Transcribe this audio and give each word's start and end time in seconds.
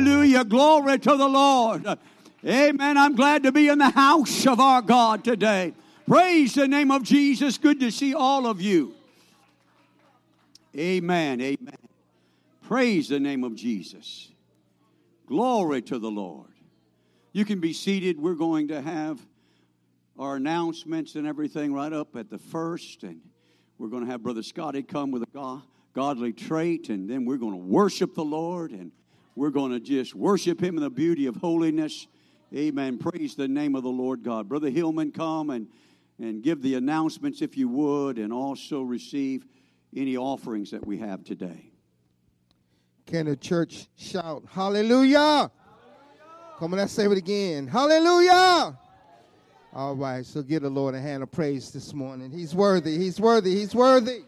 Hallelujah. 0.00 0.44
Glory 0.46 0.98
to 0.98 1.14
the 1.14 1.28
Lord. 1.28 1.86
Amen. 2.42 2.96
I'm 2.96 3.14
glad 3.14 3.42
to 3.42 3.52
be 3.52 3.68
in 3.68 3.76
the 3.76 3.90
house 3.90 4.46
of 4.46 4.58
our 4.58 4.80
God 4.80 5.22
today. 5.22 5.74
Praise 6.08 6.54
the 6.54 6.66
name 6.66 6.90
of 6.90 7.02
Jesus. 7.02 7.58
Good 7.58 7.80
to 7.80 7.90
see 7.90 8.14
all 8.14 8.46
of 8.46 8.62
you. 8.62 8.94
Amen. 10.74 11.42
Amen. 11.42 11.76
Praise 12.62 13.10
the 13.10 13.20
name 13.20 13.44
of 13.44 13.54
Jesus. 13.54 14.30
Glory 15.26 15.82
to 15.82 15.98
the 15.98 16.10
Lord. 16.10 16.48
You 17.34 17.44
can 17.44 17.60
be 17.60 17.74
seated. 17.74 18.18
We're 18.18 18.32
going 18.32 18.68
to 18.68 18.80
have 18.80 19.20
our 20.18 20.36
announcements 20.36 21.14
and 21.14 21.26
everything 21.26 21.74
right 21.74 21.92
up 21.92 22.16
at 22.16 22.30
the 22.30 22.38
first. 22.38 23.02
And 23.02 23.20
we're 23.76 23.88
going 23.88 24.06
to 24.06 24.10
have 24.10 24.22
Brother 24.22 24.42
Scotty 24.42 24.82
come 24.82 25.10
with 25.10 25.24
a 25.24 25.60
godly 25.92 26.32
trait. 26.32 26.88
And 26.88 27.06
then 27.06 27.26
we're 27.26 27.36
going 27.36 27.52
to 27.52 27.66
worship 27.66 28.14
the 28.14 28.24
Lord. 28.24 28.70
And 28.70 28.92
we're 29.34 29.50
going 29.50 29.72
to 29.72 29.80
just 29.80 30.14
worship 30.14 30.62
Him 30.62 30.76
in 30.76 30.82
the 30.82 30.90
beauty 30.90 31.26
of 31.26 31.36
holiness. 31.36 32.06
Amen. 32.54 32.98
Praise 32.98 33.34
the 33.34 33.48
name 33.48 33.74
of 33.74 33.82
the 33.82 33.88
Lord 33.88 34.22
God. 34.22 34.48
Brother 34.48 34.70
Hillman, 34.70 35.12
come 35.12 35.50
and, 35.50 35.68
and 36.18 36.42
give 36.42 36.62
the 36.62 36.74
announcements 36.74 37.42
if 37.42 37.56
you 37.56 37.68
would, 37.68 38.18
and 38.18 38.32
also 38.32 38.82
receive 38.82 39.46
any 39.96 40.16
offerings 40.16 40.70
that 40.70 40.86
we 40.86 40.98
have 40.98 41.24
today. 41.24 41.70
Can 43.06 43.26
the 43.26 43.36
church 43.36 43.88
shout, 43.96 44.44
Hallelujah? 44.50 45.18
Hallelujah. 45.18 45.50
Come 46.58 46.74
on, 46.74 46.78
let's 46.78 46.92
say 46.92 47.06
it 47.06 47.12
again. 47.12 47.66
Hallelujah. 47.66 48.78
All 49.72 49.94
right, 49.94 50.26
so 50.26 50.42
give 50.42 50.62
the 50.62 50.70
Lord 50.70 50.96
a 50.96 51.00
hand 51.00 51.22
of 51.22 51.30
praise 51.30 51.70
this 51.70 51.94
morning. 51.94 52.32
He's 52.32 52.56
worthy, 52.56 52.98
he's 52.98 53.20
worthy, 53.20 53.54
he's 53.54 53.72
worthy. 53.72 54.22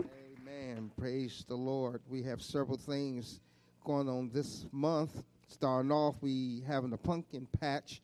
Amen. 0.00 0.89
Praise 1.00 1.46
the 1.48 1.54
Lord. 1.54 2.02
We 2.10 2.22
have 2.24 2.42
several 2.42 2.76
things 2.76 3.40
going 3.86 4.06
on 4.06 4.28
this 4.34 4.66
month. 4.70 5.22
Starting 5.48 5.90
off, 5.90 6.16
we 6.20 6.62
having 6.66 6.92
a 6.92 6.98
pumpkin 6.98 7.48
patch. 7.58 8.02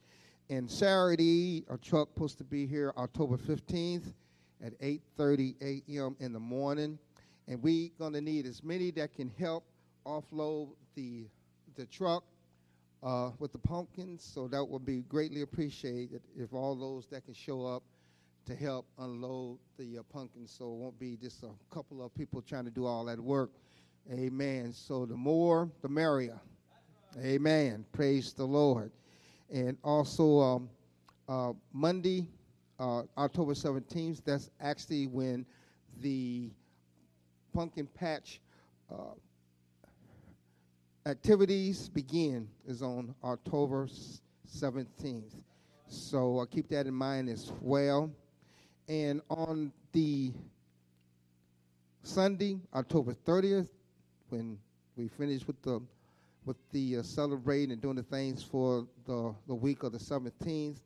And 0.48 0.70
Saturday, 0.70 1.66
our 1.68 1.76
truck 1.76 2.08
supposed 2.14 2.38
to 2.38 2.44
be 2.44 2.66
here 2.66 2.94
October 2.96 3.36
15th 3.36 4.14
at 4.64 4.80
8.30 4.80 5.82
a.m. 5.90 6.16
in 6.20 6.32
the 6.32 6.40
morning. 6.40 6.98
And 7.46 7.62
we 7.62 7.92
going 7.98 8.14
to 8.14 8.22
need 8.22 8.46
as 8.46 8.64
many 8.64 8.90
that 8.92 9.14
can 9.14 9.30
help 9.38 9.64
offload 10.06 10.68
the, 10.94 11.26
the 11.74 11.84
truck 11.84 12.24
uh, 13.02 13.28
with 13.38 13.52
the 13.52 13.58
pumpkins. 13.58 14.24
So 14.24 14.48
that 14.48 14.64
would 14.64 14.86
be 14.86 15.02
greatly 15.02 15.42
appreciated 15.42 16.22
if 16.34 16.54
all 16.54 16.74
those 16.74 17.06
that 17.08 17.26
can 17.26 17.34
show 17.34 17.66
up 17.66 17.82
to 18.46 18.54
help 18.54 18.86
unload 18.98 19.58
the 19.76 19.98
uh, 19.98 20.02
pumpkins 20.04 20.54
so 20.56 20.66
it 20.66 20.76
won't 20.76 20.98
be 20.98 21.16
just 21.16 21.42
a 21.42 21.50
couple 21.74 22.04
of 22.04 22.14
people 22.14 22.40
trying 22.40 22.64
to 22.64 22.70
do 22.70 22.86
all 22.86 23.04
that 23.04 23.18
work. 23.18 23.50
Amen. 24.12 24.72
So 24.72 25.04
the 25.04 25.16
more, 25.16 25.68
the 25.82 25.88
merrier. 25.88 26.40
Amen. 27.18 27.84
Praise 27.92 28.32
the 28.32 28.44
Lord. 28.44 28.92
And 29.52 29.76
also 29.82 30.38
um, 30.38 30.70
uh, 31.28 31.54
Monday, 31.72 32.28
uh, 32.78 33.02
October 33.18 33.54
17th. 33.54 34.22
That's 34.24 34.48
actually 34.60 35.08
when 35.08 35.44
the 36.00 36.50
pumpkin 37.52 37.88
patch 37.88 38.40
uh, 38.92 39.14
activities 41.04 41.88
begin. 41.88 42.48
Is 42.64 42.80
on 42.80 43.12
October 43.24 43.88
17th. 44.56 45.34
So 45.88 46.38
uh, 46.38 46.44
keep 46.44 46.68
that 46.68 46.86
in 46.86 46.94
mind 46.94 47.28
as 47.28 47.50
well. 47.60 48.12
And 48.88 49.20
on 49.28 49.72
the 49.92 50.32
Sunday, 52.02 52.60
October 52.74 53.14
30th, 53.14 53.68
when 54.28 54.58
we 54.96 55.08
finish 55.08 55.46
with 55.46 55.60
the 55.62 55.80
with 56.44 56.56
the 56.70 56.98
uh, 56.98 57.02
celebrating 57.02 57.72
and 57.72 57.82
doing 57.82 57.96
the 57.96 58.04
things 58.04 58.42
for 58.42 58.86
the, 59.04 59.34
the 59.48 59.54
week 59.54 59.82
of 59.82 59.90
the 59.90 59.98
17th, 59.98 60.76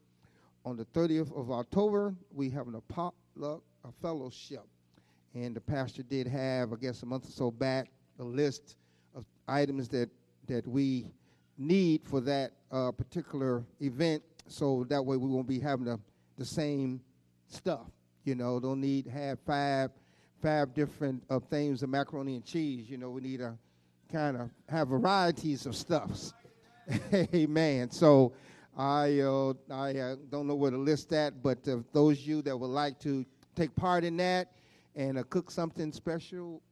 on 0.64 0.76
the 0.76 0.87
30th 0.87 1.38
of 1.38 1.50
October, 1.50 2.14
we 2.33 2.49
have 2.49 2.66
a 2.69 2.80
potluck, 2.80 3.62
a 3.85 3.92
fellowship. 4.00 4.64
And 5.35 5.54
the 5.54 5.61
pastor 5.61 6.02
did 6.02 6.26
have, 6.26 6.73
I 6.73 6.76
guess, 6.76 7.02
a 7.02 7.07
month 7.07 7.28
or 7.28 7.30
so 7.30 7.50
back, 7.50 7.90
a 8.19 8.25
list 8.25 8.76
of 9.14 9.26
items 9.49 9.88
that, 9.88 10.09
that 10.47 10.66
we 10.66 11.12
need 11.59 12.02
for 12.04 12.21
that 12.23 12.52
uh, 12.73 12.90
particular 12.92 13.62
event. 13.80 14.23
So 14.49 14.87
that 14.88 15.04
way 15.04 15.19
we 15.19 15.28
won't 15.28 15.47
be 15.47 15.61
having 15.61 15.85
the, 15.85 16.00
the 16.38 16.45
same 16.45 17.00
stuff. 17.50 17.87
You 18.25 18.35
know, 18.35 18.61
don't 18.61 18.80
need 18.80 19.07
have 19.07 19.38
five 19.47 19.90
five 20.42 20.75
different 20.75 21.23
uh, 21.28 21.38
things 21.38 21.83
of 21.83 21.90
macaroni 21.90 22.37
and 22.37 22.45
cheese. 22.45 22.88
You 22.88 22.97
know, 22.97 23.11
we 23.11 23.21
need 23.21 23.38
to 23.38 23.54
kind 24.11 24.37
of 24.37 24.50
have 24.69 24.88
varieties 24.88 25.66
of 25.66 25.76
stuffs. 25.76 26.33
Amen. 27.14 27.90
So 27.90 28.33
I 28.76 29.21
uh, 29.21 29.54
I 29.71 29.99
uh, 29.99 30.16
don't 30.30 30.47
know 30.47 30.54
where 30.54 30.71
to 30.71 30.78
list 30.78 31.11
that, 31.11 31.42
but 31.42 31.59
those 31.92 32.26
you 32.26 32.42
that 32.42 32.57
would 32.57 32.71
like 32.71 32.99
to 33.00 33.25
take 33.54 33.75
part 33.75 34.04
in 34.04 34.16
that 34.19 34.52
and 34.97 35.19
uh, 35.19 35.23
cook 35.28 35.50
something 35.50 35.92
special, 35.92 36.62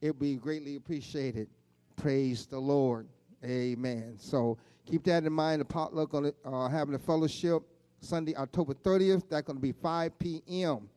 it'd 0.00 0.18
be 0.18 0.36
greatly 0.36 0.76
appreciated. 0.76 1.48
Praise 1.96 2.46
the 2.46 2.58
Lord. 2.58 3.08
Amen. 3.44 4.14
So 4.18 4.58
keep 4.86 5.04
that 5.04 5.24
in 5.24 5.32
mind. 5.32 5.60
The 5.60 5.64
potluck 5.64 6.14
on 6.14 6.32
uh, 6.44 6.68
having 6.68 6.94
a 6.94 6.98
fellowship 6.98 7.62
Sunday, 8.00 8.34
October 8.36 8.74
30th. 8.74 9.28
That's 9.28 9.46
going 9.46 9.56
to 9.56 9.62
be 9.62 9.72
5 9.72 10.18
p.m. 10.18 10.88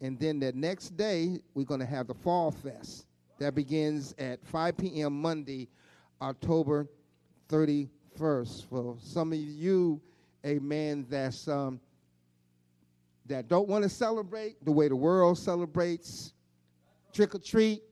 And 0.00 0.18
then 0.18 0.40
the 0.40 0.52
next 0.52 0.96
day, 0.96 1.40
we're 1.54 1.64
going 1.64 1.80
to 1.80 1.86
have 1.86 2.06
the 2.06 2.14
Fall 2.14 2.50
Fest. 2.50 3.06
That 3.38 3.54
begins 3.54 4.14
at 4.18 4.44
5 4.46 4.76
p.m. 4.76 5.20
Monday, 5.20 5.68
October 6.20 6.88
31st. 7.48 8.66
For 8.68 8.96
some 9.00 9.32
of 9.32 9.38
you, 9.38 10.00
amen, 10.44 11.06
that's 11.08 11.48
um, 11.48 11.80
that 13.26 13.48
don't 13.48 13.68
want 13.68 13.82
to 13.82 13.88
celebrate 13.88 14.62
the 14.64 14.72
way 14.72 14.88
the 14.88 14.96
world 14.96 15.38
celebrates 15.38 16.34
trick 17.14 17.34
or 17.34 17.38
treat, 17.38 17.82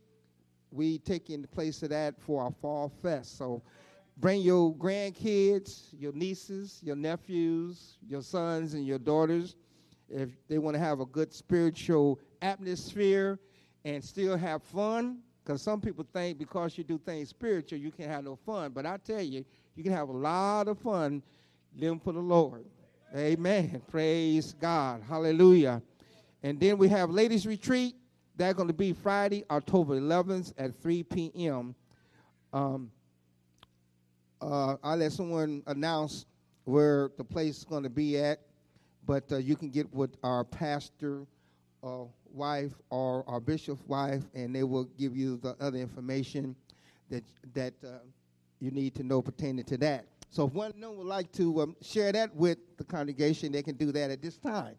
we 0.70 0.98
taking 0.98 1.40
the 1.42 1.48
place 1.48 1.82
of 1.82 1.90
that 1.90 2.20
for 2.20 2.42
our 2.42 2.50
fall 2.60 2.92
fest. 3.02 3.38
So 3.38 3.62
bring 4.16 4.42
your 4.42 4.74
grandkids, 4.74 5.86
your 5.98 6.12
nieces, 6.12 6.80
your 6.82 6.96
nephews, 6.96 7.98
your 8.06 8.22
sons 8.22 8.74
and 8.74 8.86
your 8.86 8.98
daughters 8.98 9.56
if 10.08 10.30
they 10.48 10.58
want 10.58 10.74
to 10.74 10.80
have 10.80 11.00
a 11.00 11.06
good 11.06 11.32
spiritual 11.32 12.18
atmosphere 12.42 13.38
and 13.84 14.04
still 14.04 14.36
have 14.36 14.62
fun 14.62 15.18
because 15.42 15.62
some 15.62 15.80
people 15.80 16.06
think 16.12 16.38
because 16.38 16.76
you 16.76 16.84
do 16.84 16.98
things 16.98 17.30
spiritual 17.30 17.78
you 17.78 17.90
can't 17.90 18.10
have 18.10 18.22
no 18.22 18.36
fun 18.36 18.70
but 18.72 18.84
i 18.84 18.98
tell 18.98 19.22
you 19.22 19.44
you 19.74 19.82
can 19.82 19.92
have 19.92 20.10
a 20.10 20.12
lot 20.12 20.68
of 20.68 20.78
fun 20.78 21.22
living 21.76 22.00
for 22.00 22.12
the 22.12 22.20
Lord. 22.20 22.64
Amen. 23.14 23.80
Praise 23.90 24.54
God. 24.54 25.02
Hallelujah. 25.08 25.82
And 26.42 26.58
then 26.58 26.78
we 26.78 26.88
have 26.88 27.10
ladies' 27.10 27.46
retreat. 27.46 27.94
That's 28.36 28.54
going 28.54 28.68
to 28.68 28.74
be 28.74 28.92
Friday, 28.92 29.44
October 29.50 30.00
11th 30.00 30.52
at 30.58 30.74
3 30.80 31.02
p.m. 31.04 31.74
Um, 32.52 32.90
uh, 34.42 34.76
I'll 34.82 34.96
let 34.96 35.12
someone 35.12 35.62
announce 35.66 36.26
where 36.64 37.10
the 37.16 37.24
place 37.24 37.58
is 37.58 37.64
going 37.64 37.84
to 37.84 37.90
be 37.90 38.18
at, 38.18 38.40
but 39.06 39.30
uh, 39.32 39.36
you 39.36 39.56
can 39.56 39.70
get 39.70 39.92
with 39.94 40.16
our 40.22 40.44
pastor 40.44 41.26
uh, 41.82 42.04
wife 42.32 42.72
or 42.90 43.24
our 43.28 43.40
bishop's 43.40 43.86
wife, 43.86 44.22
and 44.34 44.54
they 44.54 44.64
will 44.64 44.84
give 44.98 45.16
you 45.16 45.36
the 45.38 45.56
other 45.60 45.78
information 45.78 46.56
that 47.08 47.24
that 47.54 47.74
uh, 47.84 47.98
you 48.60 48.70
need 48.70 48.94
to 48.94 49.02
know 49.02 49.22
pertaining 49.22 49.64
to 49.64 49.76
that. 49.78 50.06
So 50.30 50.46
if 50.46 50.54
one 50.54 50.70
of 50.70 50.80
them 50.80 50.96
would 50.96 51.06
like 51.06 51.30
to 51.32 51.60
um, 51.60 51.76
share 51.82 52.10
that 52.12 52.34
with 52.34 52.58
the 52.78 52.84
congregation, 52.84 53.52
they 53.52 53.62
can 53.62 53.76
do 53.76 53.92
that 53.92 54.10
at 54.10 54.22
this 54.22 54.38
time. 54.38 54.76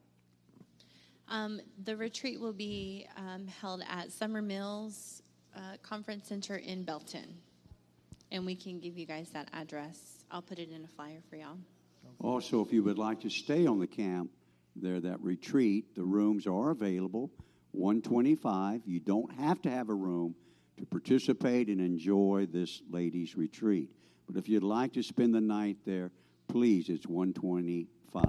Um, 1.30 1.62
the 1.84 1.96
retreat 1.96 2.40
will 2.40 2.54
be 2.54 3.08
um, 3.18 3.48
held 3.48 3.84
at 3.90 4.12
Summer 4.12 4.42
Mills 4.42 5.22
uh, 5.56 5.78
Conference 5.82 6.28
Center 6.28 6.58
in 6.58 6.84
Belton. 6.84 7.38
And 8.34 8.48
we 8.48 8.56
can 8.56 8.80
give 8.80 8.98
you 8.98 9.06
guys 9.06 9.30
that 9.34 9.48
address. 9.54 10.26
I'll 10.32 10.42
put 10.42 10.58
it 10.58 10.72
in 10.72 10.84
a 10.84 10.88
flyer 10.88 11.22
for 11.30 11.36
y'all. 11.36 11.60
Also, 12.20 12.62
if 12.62 12.74
you 12.74 12.84
would 12.84 12.98
like 12.98 13.22
to 13.22 13.30
stay 13.30 13.68
on 13.68 13.80
the 13.80 13.86
camp, 13.86 14.32
there, 14.76 15.00
that 15.00 15.22
retreat, 15.22 15.96
the 15.96 16.04
rooms 16.04 16.48
are 16.48 16.72
available. 16.72 17.30
125. 17.74 18.82
You 18.88 19.00
don't 19.00 19.32
have 19.36 19.62
to 19.62 19.70
have 19.70 19.90
a 19.90 19.94
room 19.94 20.34
to 20.78 20.86
participate 20.86 21.68
and 21.68 21.80
enjoy 21.80 22.48
this 22.52 22.82
ladies' 22.90 23.38
retreat. 23.38 23.92
But 24.28 24.36
if 24.36 24.50
you'd 24.50 24.64
like 24.64 24.94
to 24.94 25.04
spend 25.04 25.36
the 25.36 25.42
night 25.42 25.78
there, 25.86 26.10
please, 26.48 26.90
it's 26.90 27.06
125. 27.06 28.26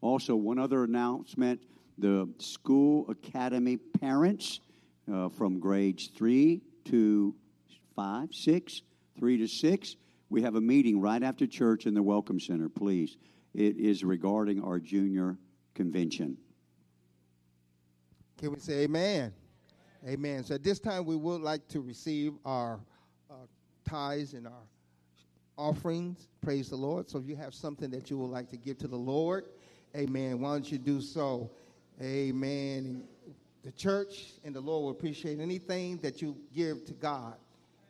Also, 0.00 0.34
one 0.34 0.58
other 0.58 0.84
announcement 0.84 1.60
the 1.98 2.26
school 2.38 3.08
academy 3.10 3.76
parents 3.76 4.60
uh, 5.12 5.28
from 5.28 5.60
grades 5.60 6.08
3 6.16 6.62
to 6.86 7.34
5, 7.94 8.28
6, 8.32 8.80
3 9.18 9.38
to 9.38 9.48
6, 9.48 9.96
we 10.30 10.42
have 10.42 10.54
a 10.54 10.60
meeting 10.60 11.00
right 11.00 11.22
after 11.22 11.46
church 11.46 11.86
in 11.86 11.94
the 11.94 12.02
Welcome 12.02 12.40
Center, 12.40 12.68
please. 12.68 13.16
It 13.54 13.76
is 13.76 14.02
regarding 14.02 14.62
our 14.62 14.78
junior 14.78 15.36
convention. 15.74 16.38
Can 18.38 18.52
we 18.52 18.58
say 18.58 18.84
amen? 18.84 19.32
Amen. 20.08 20.42
So 20.42 20.54
at 20.54 20.64
this 20.64 20.80
time, 20.80 21.04
we 21.04 21.16
would 21.16 21.42
like 21.42 21.68
to 21.68 21.80
receive 21.80 22.32
our 22.44 22.80
uh, 23.30 23.34
tithes 23.84 24.32
and 24.32 24.46
our 24.46 24.64
offerings. 25.56 26.28
Praise 26.40 26.70
the 26.70 26.76
Lord. 26.76 27.08
So 27.08 27.18
if 27.18 27.28
you 27.28 27.36
have 27.36 27.54
something 27.54 27.90
that 27.90 28.10
you 28.10 28.18
would 28.18 28.30
like 28.30 28.48
to 28.50 28.56
give 28.56 28.78
to 28.78 28.88
the 28.88 28.96
Lord, 28.96 29.44
amen, 29.94 30.40
why 30.40 30.52
don't 30.52 30.72
you 30.72 30.78
do 30.78 31.00
so? 31.00 31.50
Amen. 32.00 33.04
The 33.62 33.72
church 33.72 34.32
and 34.44 34.56
the 34.56 34.60
Lord 34.60 34.82
will 34.82 34.90
appreciate 34.90 35.38
anything 35.38 35.98
that 35.98 36.20
you 36.20 36.36
give 36.52 36.84
to 36.86 36.94
God 36.94 37.34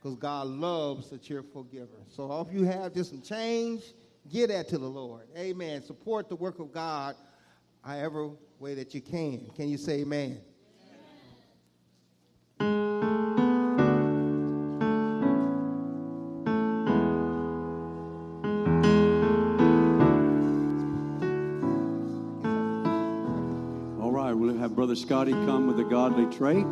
because 0.03 0.17
God 0.17 0.49
loves 0.49 1.13
a 1.13 1.19
cheerful 1.19 1.63
giver. 1.65 1.87
So 2.09 2.41
if 2.41 2.53
you 2.53 2.65
have 2.65 2.93
just 2.93 3.11
some 3.11 3.23
change, 3.23 3.83
give 4.29 4.49
that 4.49 4.69
to 4.69 4.79
the 4.79 4.89
Lord. 4.89 5.29
Amen. 5.37 5.83
Support 5.83 6.29
the 6.29 6.35
work 6.35 6.59
of 6.59 6.73
God 6.73 7.15
however 7.83 8.31
way 8.59 8.75
that 8.75 8.95
you 8.95 9.01
can. 9.01 9.49
Can 9.55 9.69
you 9.69 9.77
say 9.77 10.01
amen? 10.01 10.41
All 24.01 24.11
right, 24.11 24.33
we'll 24.33 24.57
have 24.59 24.75
Brother 24.75 24.97
Scotty 24.97 25.33
come 25.33 25.69
with 25.69 25.79
a 25.79 25.85
godly 25.85 26.27
trait. 26.37 26.67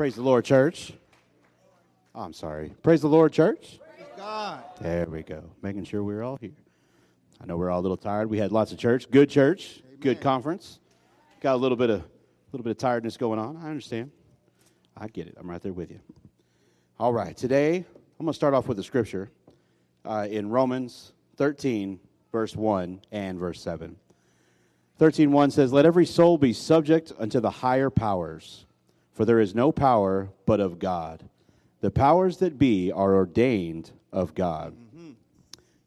Praise 0.00 0.14
the 0.14 0.22
Lord, 0.22 0.46
church. 0.46 0.94
Oh, 2.14 2.22
I'm 2.22 2.32
sorry. 2.32 2.72
Praise 2.82 3.02
the 3.02 3.06
Lord, 3.06 3.34
church. 3.34 3.78
Praise 3.98 4.08
God. 4.16 4.64
There 4.80 5.04
we 5.04 5.22
go. 5.22 5.42
Making 5.60 5.84
sure 5.84 6.02
we're 6.02 6.22
all 6.22 6.38
here. 6.40 6.56
I 7.38 7.44
know 7.44 7.58
we're 7.58 7.68
all 7.68 7.80
a 7.80 7.82
little 7.82 7.98
tired. 7.98 8.30
We 8.30 8.38
had 8.38 8.50
lots 8.50 8.72
of 8.72 8.78
church. 8.78 9.10
Good 9.10 9.28
church. 9.28 9.82
Good 10.00 10.22
conference. 10.22 10.78
Got 11.42 11.56
a 11.56 11.58
little 11.58 11.76
bit 11.76 11.90
of 11.90 12.00
a 12.00 12.04
little 12.50 12.64
bit 12.64 12.70
of 12.70 12.78
tiredness 12.78 13.18
going 13.18 13.38
on. 13.38 13.58
I 13.58 13.68
understand. 13.68 14.10
I 14.96 15.08
get 15.08 15.26
it. 15.26 15.36
I'm 15.38 15.50
right 15.50 15.60
there 15.60 15.74
with 15.74 15.90
you. 15.90 16.00
All 16.98 17.12
right. 17.12 17.36
Today 17.36 17.76
I'm 17.76 18.24
going 18.24 18.32
to 18.32 18.32
start 18.32 18.54
off 18.54 18.68
with 18.68 18.78
the 18.78 18.82
scripture 18.82 19.28
uh, 20.06 20.26
in 20.30 20.48
Romans 20.48 21.12
13, 21.36 22.00
verse 22.32 22.56
1 22.56 23.02
and 23.12 23.38
verse 23.38 23.60
7. 23.60 23.96
13:1 24.98 25.52
says, 25.52 25.74
"Let 25.74 25.84
every 25.84 26.06
soul 26.06 26.38
be 26.38 26.54
subject 26.54 27.12
unto 27.18 27.38
the 27.38 27.50
higher 27.50 27.90
powers, 27.90 28.64
for 29.20 29.26
there 29.26 29.38
is 29.38 29.54
no 29.54 29.70
power 29.70 30.30
but 30.46 30.60
of 30.60 30.78
God. 30.78 31.28
The 31.82 31.90
powers 31.90 32.38
that 32.38 32.58
be 32.58 32.90
are 32.90 33.14
ordained 33.14 33.90
of 34.10 34.34
God." 34.34 34.74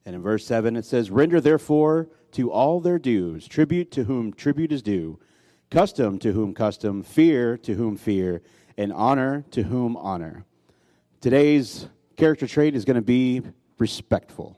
And 0.06 0.16
in 0.16 0.22
verse 0.22 0.46
7 0.46 0.75
it 0.75 0.86
says, 0.86 1.10
"Render 1.10 1.42
therefore 1.42 2.10
to 2.34 2.52
all 2.52 2.80
their 2.80 3.00
dues, 3.00 3.48
tribute 3.48 3.90
to 3.90 4.04
whom 4.04 4.34
tribute 4.34 4.72
is 4.72 4.84
due, 4.84 5.18
custom 5.72 6.20
to 6.20 6.34
whom 6.34 6.54
custom, 6.54 7.02
fear 7.02 7.58
to 7.58 7.74
whom 7.74 7.96
fear, 7.96 8.44
and 8.78 8.94
honor 8.94 9.46
to 9.50 9.63
whom 9.63 9.98
honor." 9.98 10.46
Today's 11.20 11.88
character 12.16 12.46
trait 12.46 12.75
is 12.75 12.86
going 12.86 12.98
to 12.98 13.02
be 13.02 13.42
respectful. 13.80 14.58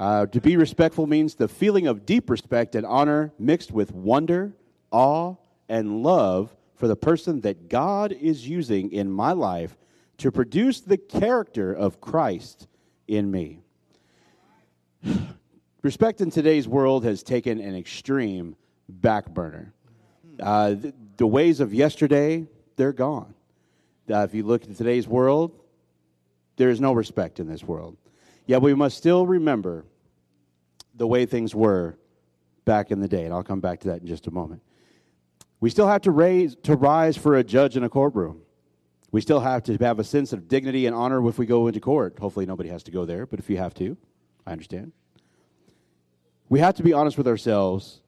Uh, 0.00 0.24
to 0.24 0.40
be 0.40 0.56
respectful 0.56 1.06
means 1.06 1.34
the 1.34 1.48
feeling 1.48 1.86
of 1.86 2.06
deep 2.06 2.30
respect 2.30 2.74
and 2.74 2.86
honor 2.86 3.34
mixed 3.38 3.72
with 3.72 3.92
wonder, 3.92 4.54
awe, 4.90 5.34
and 5.68 6.02
love 6.02 6.54
for 6.78 6.86
the 6.86 6.96
person 6.96 7.40
that 7.40 7.68
God 7.68 8.12
is 8.12 8.48
using 8.48 8.92
in 8.92 9.10
my 9.10 9.32
life 9.32 9.76
to 10.18 10.30
produce 10.30 10.80
the 10.80 10.96
character 10.96 11.72
of 11.72 12.00
Christ 12.00 12.68
in 13.08 13.30
me. 13.30 13.60
Respect 15.82 16.20
in 16.20 16.30
today's 16.30 16.68
world 16.68 17.04
has 17.04 17.22
taken 17.22 17.60
an 17.60 17.74
extreme 17.74 18.56
back 18.88 19.28
burner. 19.28 19.72
Uh, 20.40 20.70
the, 20.70 20.94
the 21.16 21.26
ways 21.26 21.60
of 21.60 21.74
yesterday, 21.74 22.46
they're 22.76 22.92
gone. 22.92 23.34
Uh, 24.10 24.20
if 24.20 24.32
you 24.32 24.44
look 24.44 24.62
at 24.62 24.76
today's 24.76 25.08
world, 25.08 25.52
there 26.56 26.70
is 26.70 26.80
no 26.80 26.92
respect 26.92 27.40
in 27.40 27.48
this 27.48 27.64
world. 27.64 27.96
Yet 28.46 28.62
we 28.62 28.74
must 28.74 28.96
still 28.96 29.26
remember 29.26 29.84
the 30.94 31.06
way 31.06 31.26
things 31.26 31.54
were 31.54 31.96
back 32.64 32.90
in 32.90 33.00
the 33.00 33.08
day, 33.08 33.24
and 33.24 33.34
I'll 33.34 33.42
come 33.42 33.60
back 33.60 33.80
to 33.80 33.88
that 33.88 34.00
in 34.00 34.06
just 34.06 34.26
a 34.26 34.30
moment. 34.30 34.62
We 35.60 35.70
still 35.70 35.88
have 35.88 36.02
to 36.02 36.10
raise 36.10 36.56
to 36.62 36.76
rise 36.76 37.16
for 37.16 37.36
a 37.36 37.44
judge 37.44 37.76
in 37.76 37.82
a 37.82 37.88
courtroom. 37.88 38.42
We 39.10 39.20
still 39.20 39.40
have 39.40 39.62
to 39.64 39.76
have 39.78 39.98
a 39.98 40.04
sense 40.04 40.32
of 40.32 40.48
dignity 40.48 40.86
and 40.86 40.94
honor 40.94 41.26
if 41.28 41.38
we 41.38 41.46
go 41.46 41.66
into 41.66 41.80
court. 41.80 42.18
Hopefully, 42.18 42.46
nobody 42.46 42.68
has 42.68 42.82
to 42.84 42.90
go 42.90 43.04
there, 43.04 43.26
but 43.26 43.38
if 43.38 43.48
you 43.48 43.56
have 43.56 43.74
to, 43.74 43.96
I 44.46 44.52
understand. 44.52 44.92
We 46.48 46.60
have 46.60 46.74
to 46.76 46.82
be 46.82 46.92
honest 46.92 47.18
with 47.18 47.26
ourselves 47.26 48.00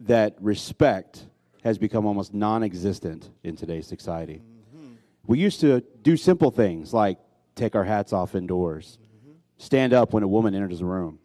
that 0.00 0.36
respect 0.40 1.26
has 1.62 1.78
become 1.78 2.06
almost 2.06 2.34
non 2.34 2.62
existent 2.62 3.30
in 3.44 3.56
today's 3.56 3.86
society. 3.86 4.42
Mm-hmm. 4.76 4.94
We 5.26 5.38
used 5.38 5.60
to 5.60 5.82
do 6.02 6.16
simple 6.16 6.50
things 6.50 6.92
like 6.92 7.18
take 7.54 7.74
our 7.74 7.84
hats 7.84 8.12
off 8.12 8.34
indoors, 8.34 8.98
mm-hmm. 9.00 9.32
stand 9.58 9.92
up 9.92 10.12
when 10.12 10.22
a 10.22 10.28
woman 10.28 10.54
enters 10.54 10.80
a 10.80 10.86
room. 10.86 11.18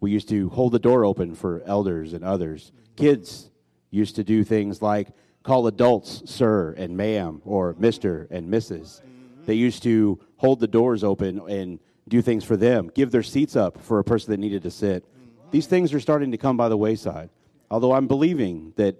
We 0.00 0.10
used 0.10 0.28
to 0.30 0.48
hold 0.50 0.72
the 0.72 0.78
door 0.78 1.04
open 1.04 1.34
for 1.34 1.62
elders 1.66 2.12
and 2.12 2.24
others. 2.24 2.72
Kids 2.96 3.49
used 3.90 4.16
to 4.16 4.24
do 4.24 4.44
things 4.44 4.82
like 4.82 5.08
call 5.42 5.66
adults 5.66 6.22
sir 6.26 6.74
and 6.76 6.96
ma'am 6.96 7.40
or 7.44 7.74
Mr. 7.74 8.28
and 8.30 8.52
Mrs. 8.52 9.00
They 9.46 9.54
used 9.54 9.82
to 9.84 10.20
hold 10.36 10.60
the 10.60 10.68
doors 10.68 11.02
open 11.02 11.40
and 11.48 11.78
do 12.08 12.22
things 12.22 12.44
for 12.44 12.56
them, 12.56 12.90
give 12.94 13.10
their 13.10 13.22
seats 13.22 13.56
up 13.56 13.82
for 13.82 13.98
a 13.98 14.04
person 14.04 14.30
that 14.30 14.38
needed 14.38 14.62
to 14.62 14.70
sit. 14.70 15.04
These 15.50 15.66
things 15.66 15.92
are 15.92 16.00
starting 16.00 16.30
to 16.32 16.38
come 16.38 16.56
by 16.56 16.68
the 16.68 16.76
wayside, 16.76 17.30
although 17.70 17.92
I'm 17.92 18.06
believing 18.06 18.72
that 18.76 18.96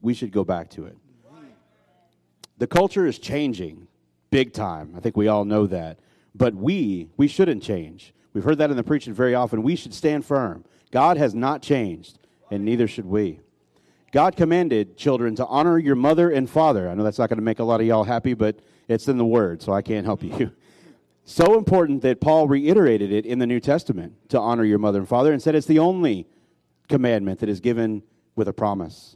we 0.00 0.14
should 0.14 0.32
go 0.32 0.44
back 0.44 0.70
to 0.70 0.86
it. 0.86 0.96
The 2.58 2.66
culture 2.66 3.06
is 3.06 3.18
changing 3.18 3.86
big 4.30 4.52
time. 4.52 4.94
I 4.96 5.00
think 5.00 5.16
we 5.16 5.28
all 5.28 5.44
know 5.44 5.66
that. 5.66 5.98
But 6.34 6.54
we, 6.54 7.08
we 7.16 7.28
shouldn't 7.28 7.62
change. 7.62 8.12
We've 8.32 8.44
heard 8.44 8.58
that 8.58 8.70
in 8.70 8.76
the 8.76 8.82
preaching 8.82 9.14
very 9.14 9.34
often. 9.34 9.62
We 9.62 9.76
should 9.76 9.94
stand 9.94 10.24
firm. 10.24 10.64
God 10.90 11.16
has 11.16 11.34
not 11.34 11.62
changed, 11.62 12.18
and 12.50 12.64
neither 12.64 12.86
should 12.86 13.06
we. 13.06 13.40
God 14.10 14.36
commanded 14.36 14.96
children 14.96 15.34
to 15.36 15.46
honor 15.46 15.78
your 15.78 15.96
mother 15.96 16.30
and 16.30 16.48
father. 16.48 16.88
I 16.88 16.94
know 16.94 17.02
that's 17.02 17.18
not 17.18 17.28
going 17.28 17.38
to 17.38 17.44
make 17.44 17.58
a 17.58 17.64
lot 17.64 17.80
of 17.80 17.86
y'all 17.86 18.04
happy, 18.04 18.34
but 18.34 18.60
it's 18.88 19.06
in 19.08 19.18
the 19.18 19.24
Word, 19.24 19.60
so 19.60 19.72
I 19.72 19.82
can't 19.82 20.04
help 20.04 20.22
you. 20.22 20.52
So 21.30 21.58
important 21.58 22.00
that 22.04 22.22
Paul 22.22 22.48
reiterated 22.48 23.12
it 23.12 23.26
in 23.26 23.38
the 23.38 23.46
New 23.46 23.60
Testament 23.60 24.14
to 24.30 24.40
honor 24.40 24.64
your 24.64 24.78
mother 24.78 25.00
and 25.00 25.06
father 25.06 25.30
and 25.30 25.42
said 25.42 25.54
it's 25.54 25.66
the 25.66 25.78
only 25.78 26.26
commandment 26.88 27.40
that 27.40 27.50
is 27.50 27.60
given 27.60 28.02
with 28.34 28.48
a 28.48 28.54
promise. 28.54 29.14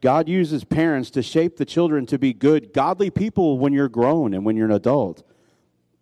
God 0.00 0.28
uses 0.28 0.64
parents 0.64 1.10
to 1.10 1.22
shape 1.22 1.56
the 1.56 1.64
children 1.64 2.06
to 2.06 2.18
be 2.18 2.32
good, 2.32 2.72
godly 2.72 3.08
people 3.08 3.56
when 3.56 3.72
you're 3.72 3.88
grown 3.88 4.34
and 4.34 4.44
when 4.44 4.56
you're 4.56 4.66
an 4.66 4.72
adult. 4.72 5.22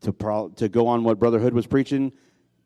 To, 0.00 0.12
pro- 0.14 0.48
to 0.56 0.70
go 0.70 0.86
on 0.86 1.04
what 1.04 1.18
Brotherhood 1.18 1.52
was 1.52 1.66
preaching, 1.66 2.14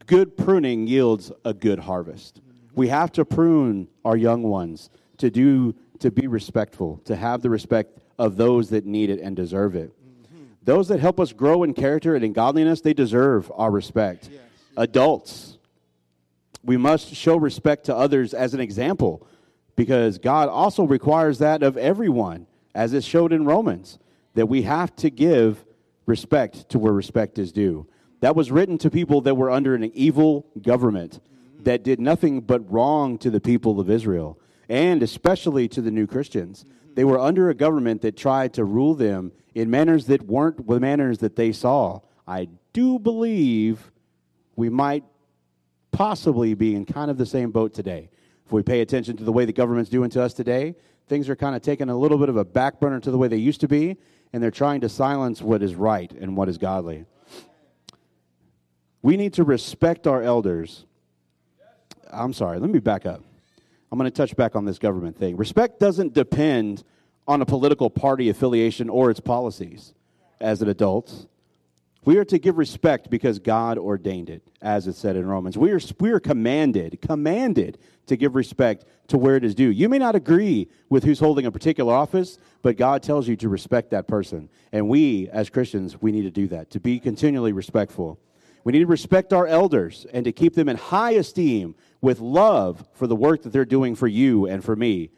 good 0.07 0.37
pruning 0.37 0.87
yields 0.87 1.33
a 1.45 1.53
good 1.53 1.81
harvest. 1.81 2.41
We 2.77 2.87
have 2.87 3.11
to 3.13 3.25
prune 3.25 3.89
our 4.05 4.17
young 4.17 4.45
ones 4.45 4.91
to 5.21 5.31
do 5.31 5.75
to 6.01 6.11
be 6.11 6.27
respectful, 6.27 7.01
to 7.05 7.15
have 7.15 7.43
the 7.43 7.51
respect 7.51 7.99
of 8.19 8.37
those 8.37 8.71
that 8.71 8.85
need 8.85 9.11
it 9.11 9.21
and 9.21 9.37
deserve 9.37 9.77
it. 9.77 9.93
Mm-hmm. 9.93 10.45
Those 10.63 10.89
that 10.89 11.01
help 11.01 11.21
us 11.21 11.33
grow 11.33 11.63
in 11.63 11.75
character 11.75 12.15
and 12.15 12.25
in 12.25 12.33
godliness, 12.33 12.81
they 12.81 12.95
deserve 12.95 13.51
our 13.55 13.71
respect. 13.71 14.29
Adults, 14.77 15.59
we 16.65 16.77
must 16.77 17.15
show 17.15 17.37
respect 17.37 17.87
to 17.87 17.97
others 17.97 18.35
as 18.35 18.55
an 18.55 18.61
example 18.61 19.27
because 19.77 20.19
God 20.19 20.49
also 20.49 20.85
requires 20.85 21.39
that 21.39 21.63
of 21.63 21.77
everyone, 21.77 22.47
as 22.75 22.93
it 22.93 23.05
showed 23.05 23.33
in 23.33 23.45
Romans, 23.45 23.99
that 24.35 24.47
we 24.47 24.63
have 24.63 24.95
to 24.97 25.11
give 25.11 25.65
respect 26.07 26.69
to 26.71 26.79
where 26.79 26.93
respect 26.93 27.39
is 27.39 27.53
due. 27.53 27.87
That 28.21 28.37
was 28.37 28.51
written 28.51 28.79
to 28.79 28.91
people 28.91 29.23
that 29.23 29.35
were 29.35 29.51
under 29.51 29.75
an 29.75 29.91
evil 29.95 30.47
government 30.61 31.21
mm-hmm. 31.21 31.65
that 31.65 31.83
did 31.83 32.01
nothing 32.01 32.41
but 32.41 32.71
wrong 32.71 33.19
to 33.19 33.31
the 33.31 33.41
people 33.41 33.81
of 33.81 33.91
Israel, 33.91 34.39
and 34.71 35.03
especially 35.03 35.69
to 35.69 35.83
the 35.83 35.91
new 35.91 36.07
Christians. 36.07 36.65
Mm-hmm. 36.65 36.95
They 36.95 37.05
were 37.05 37.19
under 37.19 37.51
a 37.51 37.55
government 37.55 38.01
that 38.03 38.17
tried 38.17 38.55
to 38.55 38.65
rule 38.65 38.95
them 38.95 39.33
in 39.55 39.69
manners 39.69 40.07
that 40.07 40.23
weren't 40.23 40.67
the 40.67 40.81
manners 40.81 41.19
that 41.19 41.37
they 41.37 41.51
saw. 41.53 42.01
I 42.27 42.49
do 42.73 42.99
believe 43.01 43.91
we 44.55 44.71
might 44.71 45.05
possibly 45.91 46.55
be 46.55 46.77
in 46.77 46.87
kind 46.87 47.11
of 47.11 47.19
the 47.19 47.27
same 47.27 47.51
boat 47.51 47.75
today. 47.75 48.11
If 48.47 48.53
we 48.53 48.63
pay 48.63 48.81
attention 48.81 49.17
to 49.17 49.25
the 49.25 49.33
way 49.33 49.45
the 49.45 49.53
government's 49.53 49.91
doing 49.91 50.09
to 50.11 50.23
us 50.23 50.33
today, 50.33 50.77
things 51.09 51.29
are 51.29 51.37
kind 51.37 51.57
of 51.57 51.63
taking 51.63 51.89
a 51.89 51.97
little 51.97 52.19
bit 52.19 52.29
of 52.29 52.37
a 52.37 52.45
back 52.45 52.79
burner 52.79 53.01
to 53.01 53.11
the 53.11 53.19
way 53.19 53.27
they 53.27 53.37
used 53.37 53.61
to 53.63 53.69
be, 53.69 53.97
and 54.33 54.41
they're 54.41 54.53
trying 54.53 54.81
to 54.83 54.89
silence 54.89 55.43
what 55.43 55.65
is 55.65 55.75
right 55.75 56.13
and 56.13 56.37
what 56.37 56.49
is 56.49 56.59
godly. 56.59 57.05
We 59.03 59.17
need 59.17 59.33
to 59.35 59.43
respect 59.43 60.07
our 60.07 60.23
elders. 60.23 60.85
I'm 62.13 62.33
sorry, 62.33 62.61
let 62.61 62.71
me 62.71 62.79
back 62.79 63.05
up. 63.05 63.25
I'm 63.91 63.99
going 63.99 64.11
to 64.11 64.17
touch 64.17 64.37
back 64.37 64.55
on 64.55 64.65
this 64.65 64.79
government 64.79 65.17
thing. 65.17 65.37
Respect 65.37 65.81
doesn't 65.81 66.15
depend 66.15 66.85
on 67.27 67.43
a 67.43 67.47
political 67.47 67.91
party 67.91 68.29
affiliation 68.29 68.89
or 68.89 69.11
its 69.11 69.21
policies 69.21 69.95
as 70.41 70.63
an 70.63 70.69
adult. 70.69 71.27
We 72.05 72.17
are 72.17 72.25
to 72.27 72.39
give 72.39 72.57
respect 72.57 73.11
because 73.11 73.39
God 73.39 73.77
ordained 73.77 74.31
it, 74.31 74.43
as 74.63 74.87
it 74.87 74.95
said 74.95 75.17
in 75.17 75.27
Romans. 75.27 75.59
We 75.59 75.71
are, 75.73 75.81
we 75.99 76.13
are 76.13 76.21
commanded, 76.21 77.01
commanded 77.03 77.79
to 78.07 78.17
give 78.17 78.35
respect 78.35 78.87
to 79.09 79.19
where 79.19 79.37
it 79.37 79.45
is 79.45 79.55
due. 79.55 79.71
You 79.71 79.89
may 79.89 79.99
not 79.99 80.15
agree 80.15 80.69
with 80.89 81.05
who's 81.05 81.21
holding 81.21 81.45
a 81.45 81.53
particular 81.53 81.93
office, 81.93 82.39
but 82.63 82.79
God 82.79 83.03
tells 83.03 83.29
you 83.29 83.37
to 83.37 83.51
respect 83.51 83.91
that 83.91 84.09
person. 84.09 84.49
And 84.73 84.89
we, 84.89 85.29
as 85.29 85.51
Christians, 85.51 86.01
we 86.01 86.11
need 86.11 86.23
to 86.23 86.31
do 86.31 86.47
that, 86.49 86.71
to 86.71 86.81
be 86.81 86.99
continually 87.01 87.53
respectful. 87.53 88.19
We 88.65 88.73
need 88.73 88.81
to 88.81 88.87
respect 88.87 89.33
our 89.33 89.47
elders 89.47 90.07
and 90.13 90.25
to 90.25 90.33
keep 90.33 90.55
them 90.55 90.69
in 90.69 90.77
high 90.77 91.13
esteem 91.13 91.75
with 92.01 92.21
love 92.21 92.87
for 92.93 93.07
the 93.07 93.17
work 93.17 93.43
that 93.43 93.53
they're 93.53 93.65
doing 93.65 93.95
for 93.95 94.07
you 94.07 94.47
and 94.47 94.65
for 94.65 94.75
me. 94.77 95.11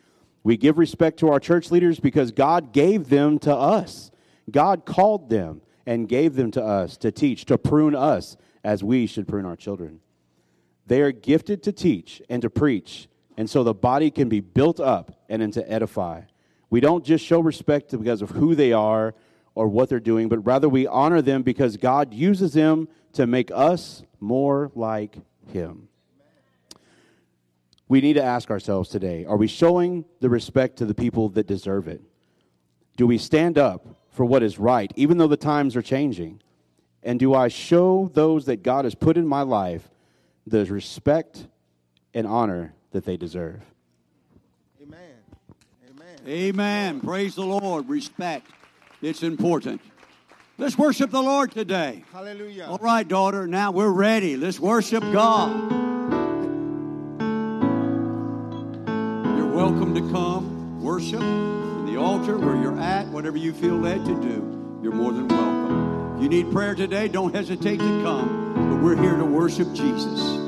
We 0.43 0.57
give 0.57 0.79
respect 0.79 1.19
to 1.21 1.29
our 1.29 1.39
church 1.39 1.71
leaders 1.71 2.01
because 2.01 2.33
God 2.33 2.73
gave 2.73 3.09
them 3.09 3.39
to 3.41 3.55
us. 3.55 4.11
God 4.51 4.85
called 4.85 5.31
them 5.31 5.63
and 5.87 6.09
gave 6.09 6.35
them 6.35 6.51
to 6.53 6.63
us 6.63 6.97
to 6.99 7.13
teach, 7.13 7.45
to 7.47 7.59
prune 7.59 7.95
us 7.95 8.37
as 8.65 8.83
we 8.83 9.07
should 9.07 9.29
prune 9.29 9.47
our 9.47 9.57
children. 9.57 10.01
They 10.87 11.01
are 11.01 11.13
gifted 11.13 11.63
to 11.65 11.73
teach 11.73 12.21
and 12.29 12.43
to 12.43 12.51
preach, 12.51 13.09
and 13.37 13.49
so 13.49 13.63
the 13.63 13.75
body 13.75 14.11
can 14.11 14.29
be 14.29 14.41
built 14.41 14.81
up 14.81 15.17
and 15.29 15.53
to 15.53 15.71
edify. 15.71 16.23
We 16.71 16.81
don't 16.81 17.05
just 17.05 17.25
show 17.25 17.41
respect 17.41 17.91
because 17.97 18.23
of 18.23 18.31
who 18.31 18.55
they 18.55 18.73
are 18.73 19.15
or 19.55 19.69
what 19.69 19.89
they're 19.89 20.01
doing, 20.01 20.29
but 20.29 20.39
rather 20.41 20.69
we 20.69 20.87
honor 20.87 21.23
them 21.23 21.43
because 21.43 21.77
God 21.77 22.13
uses 22.15 22.55
them 22.55 22.89
to 23.13 23.27
make 23.27 23.51
us 23.53 24.03
more 24.21 24.71
like 24.75 25.19
Him. 25.53 25.89
We 27.93 28.01
need 28.01 28.15
to 28.15 28.25
ask 28.25 28.51
ourselves 28.51 28.89
today 28.89 29.27
are 29.27 29.37
we 29.37 29.47
showing 29.47 30.07
the 30.21 30.31
respect 30.31 30.79
to 30.79 30.87
the 30.87 30.95
people 30.95 31.29
that 31.29 31.47
deserve 31.47 31.89
it? 31.89 32.01
Do 32.97 33.07
we 33.07 33.19
stand 33.19 33.59
up 33.59 33.87
for 34.13 34.25
what 34.25 34.43
is 34.43 34.59
right, 34.59 34.91
even 34.97 35.19
though 35.19 35.27
the 35.27 35.37
times 35.37 35.77
are 35.77 35.83
changing? 35.83 36.41
And 37.03 37.21
do 37.21 37.35
I 37.35 37.49
show 37.49 38.11
those 38.15 38.47
that 38.47 38.63
God 38.63 38.87
has 38.87 38.95
put 38.95 39.19
in 39.19 39.27
my 39.27 39.43
life 39.43 39.91
the 40.47 40.65
respect 40.65 41.47
and 42.15 42.27
honor 42.27 42.73
that 42.93 43.05
they 43.05 43.19
deserve? 43.19 43.61
Amen. 44.83 45.01
Amen. 45.91 46.19
Amen. 46.27 47.01
Praise 47.03 47.35
the 47.35 47.45
Lord. 47.45 47.91
Respect. 47.91 48.47
It's 49.03 49.23
important. 49.23 49.83
Let's 50.57 50.79
worship 50.79 51.11
the 51.11 51.23
Lord 51.23 51.53
today. 51.53 52.05
Hallelujah. 52.11 52.69
All 52.71 52.79
right, 52.79 53.07
daughter. 53.07 53.47
Now 53.47 53.71
we're 53.71 53.91
ready. 53.91 54.39
Let's 54.39 54.59
worship 54.59 55.03
God. 55.13 55.82
Welcome 59.63 59.95
to 59.95 60.01
come 60.11 60.83
worship 60.83 61.21
in 61.21 61.87
the 61.87 61.97
altar 61.97 62.37
where 62.37 62.61
you're 62.61 62.81
at, 62.81 63.07
whatever 63.07 63.37
you 63.37 63.53
feel 63.53 63.77
led 63.77 64.05
to 64.05 64.21
do. 64.21 64.81
You're 64.83 64.93
more 64.93 65.13
than 65.13 65.29
welcome. 65.29 66.17
If 66.17 66.23
you 66.25 66.29
need 66.29 66.51
prayer 66.51 66.75
today, 66.75 67.07
don't 67.07 67.33
hesitate 67.33 67.79
to 67.79 68.03
come. 68.03 68.55
But 68.57 68.83
we're 68.83 69.01
here 69.01 69.17
to 69.17 69.25
worship 69.25 69.73
Jesus. 69.73 70.42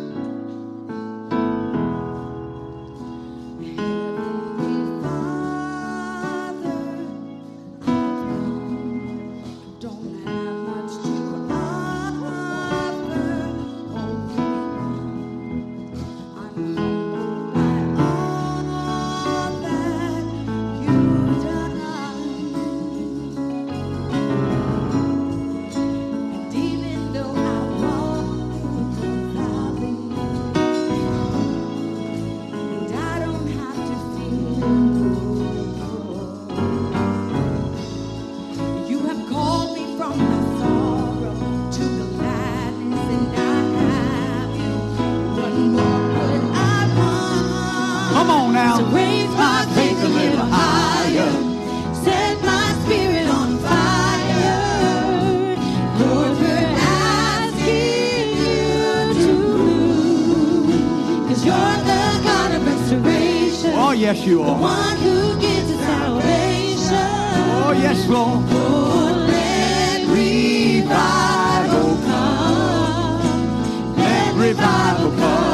Oh, 63.77 63.93
yes, 63.97 64.25
you 64.25 64.39
The 64.39 64.45
are. 64.45 64.61
one 64.61 64.97
who 64.99 65.39
gives 65.41 65.71
us 65.71 65.81
salvation. 65.81 66.97
Oh, 66.97 67.73
yes, 67.79 68.09
Lord. 68.09 68.45
Oh, 68.49 69.27
let 69.29 70.07
revival 70.09 71.97
come. 72.07 73.97
Let 73.97 74.35
revival 74.35 75.11
come. 75.19 75.54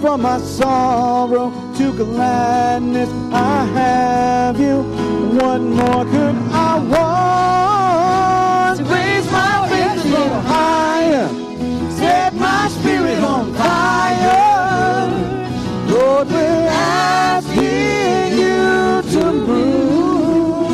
From 0.00 0.22
my 0.22 0.38
sorrow 0.38 1.50
to 1.76 1.92
gladness. 1.92 3.08
I 3.32 3.64
have 3.74 4.60
you. 4.60 4.82
What 5.38 5.60
more 5.60 6.04
could 6.04 6.36
I 6.52 6.78
want? 8.66 8.78
To 8.78 8.84
Raise 8.94 9.30
my 9.30 9.68
faith 9.68 10.04
a 10.04 10.08
little 10.08 10.40
higher. 10.40 11.28
Set 11.90 12.34
my 12.34 12.68
spirit 12.68 13.18
on 13.18 13.52
fire. 13.54 15.10
Lord, 15.88 16.28
we're 16.28 16.68
asking 16.68 18.38
you 18.38 19.02
to 19.12 19.32
move. 19.32 20.68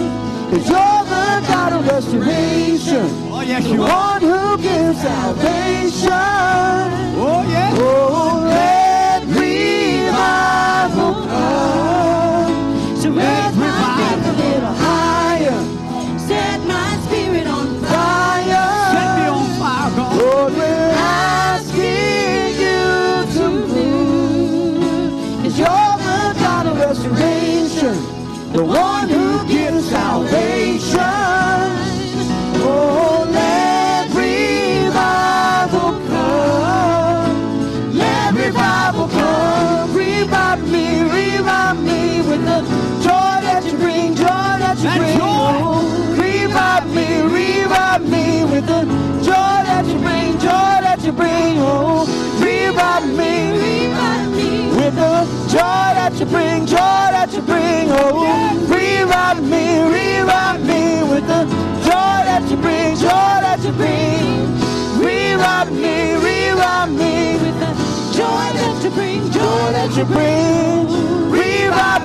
Cause 0.51 0.69
you're 0.69 1.05
the 1.05 1.43
God 1.49 1.73
of 1.75 1.87
restoration. 1.87 3.07
Oh, 3.33 3.41
yes, 3.41 3.63
The 3.65 3.71
you 3.75 3.83
are. 3.83 3.89
one 3.89 4.23
who 4.23 4.59
gives 4.63 5.01
salvation. 5.01 6.11
Oh, 7.25 7.45
yes. 7.49 7.79
Oh, 7.81 8.42
the 54.95 55.25
joy 55.49 55.89
that 55.99 56.13
you 56.19 56.27
bring, 56.27 56.67
joy 56.67 56.77
that 56.77 57.33
you 57.33 57.43
bring. 57.43 57.89
Oh, 57.91 58.25
revive 58.69 59.43
me, 59.43 59.83
rewrite 59.83 60.61
me 60.61 61.03
with 61.09 61.27
the 61.27 61.45
joy 61.85 62.19
that 62.29 62.43
you 62.51 62.57
bring, 62.57 62.97
joy 62.97 63.35
that 63.45 63.61
you 63.65 63.73
bring. 63.73 64.25
rewrite 65.01 65.73
me, 65.73 66.15
rewrite 66.15 66.91
me 66.91 67.37
with 67.43 67.57
the 67.61 67.73
joy 68.17 68.47
that 68.59 68.81
you 68.85 68.91
bring, 68.91 69.23
joy 69.31 69.73
that 69.73 69.97
you 69.97 70.05
bring. 70.05 71.31
rewrite. 71.31 72.02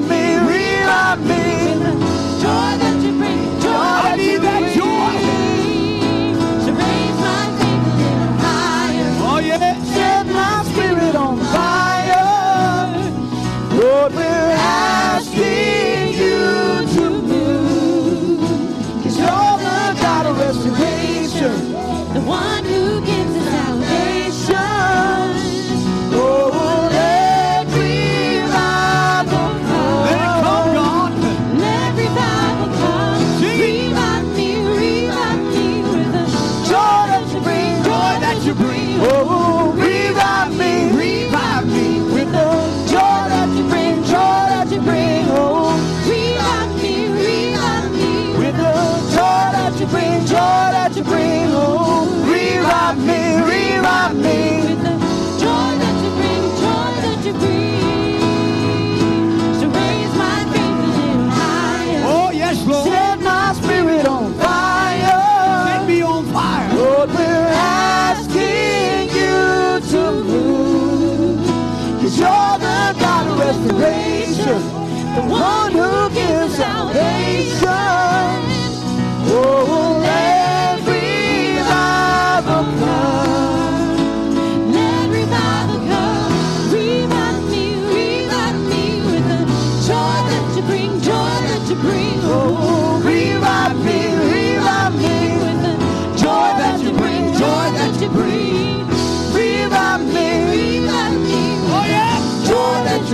Lord 14.08 14.16
will 14.16 14.24
have 14.24 15.27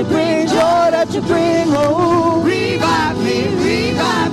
to 0.03 0.09
bring, 0.09 0.47
joy 0.47 0.91
that 0.91 1.13
you 1.13 1.21
bring, 1.21 1.65
oh. 1.69 2.41
Revive 2.43 3.17
me, 3.23 3.47
revive 3.63 4.32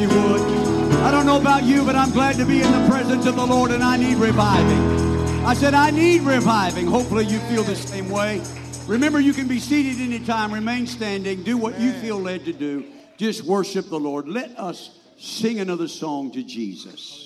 you 0.00 0.08
would. 0.08 0.40
I 1.02 1.10
don't 1.10 1.26
know 1.26 1.38
about 1.38 1.64
you, 1.64 1.84
but 1.84 1.94
I'm 1.94 2.10
glad 2.10 2.36
to 2.36 2.46
be 2.46 2.62
in 2.62 2.72
the 2.72 2.88
presence 2.88 3.26
of 3.26 3.36
the 3.36 3.46
Lord 3.46 3.70
and 3.70 3.82
I 3.82 3.96
need 3.96 4.16
reviving. 4.16 5.44
I 5.44 5.54
said, 5.54 5.74
I 5.74 5.90
need 5.90 6.22
reviving. 6.22 6.86
Hopefully 6.86 7.26
you 7.26 7.38
feel 7.40 7.62
the 7.62 7.76
same 7.76 8.08
way. 8.08 8.40
Remember, 8.86 9.20
you 9.20 9.32
can 9.32 9.46
be 9.46 9.58
seated 9.58 10.00
anytime, 10.00 10.52
remain 10.52 10.86
standing, 10.86 11.42
do 11.42 11.56
what 11.56 11.78
you 11.78 11.92
feel 11.92 12.18
led 12.18 12.44
to 12.46 12.52
do. 12.52 12.86
Just 13.18 13.44
worship 13.44 13.88
the 13.88 14.00
Lord. 14.00 14.26
Let 14.26 14.58
us 14.58 14.98
sing 15.18 15.60
another 15.60 15.86
song 15.86 16.32
to 16.32 16.42
Jesus. 16.42 17.19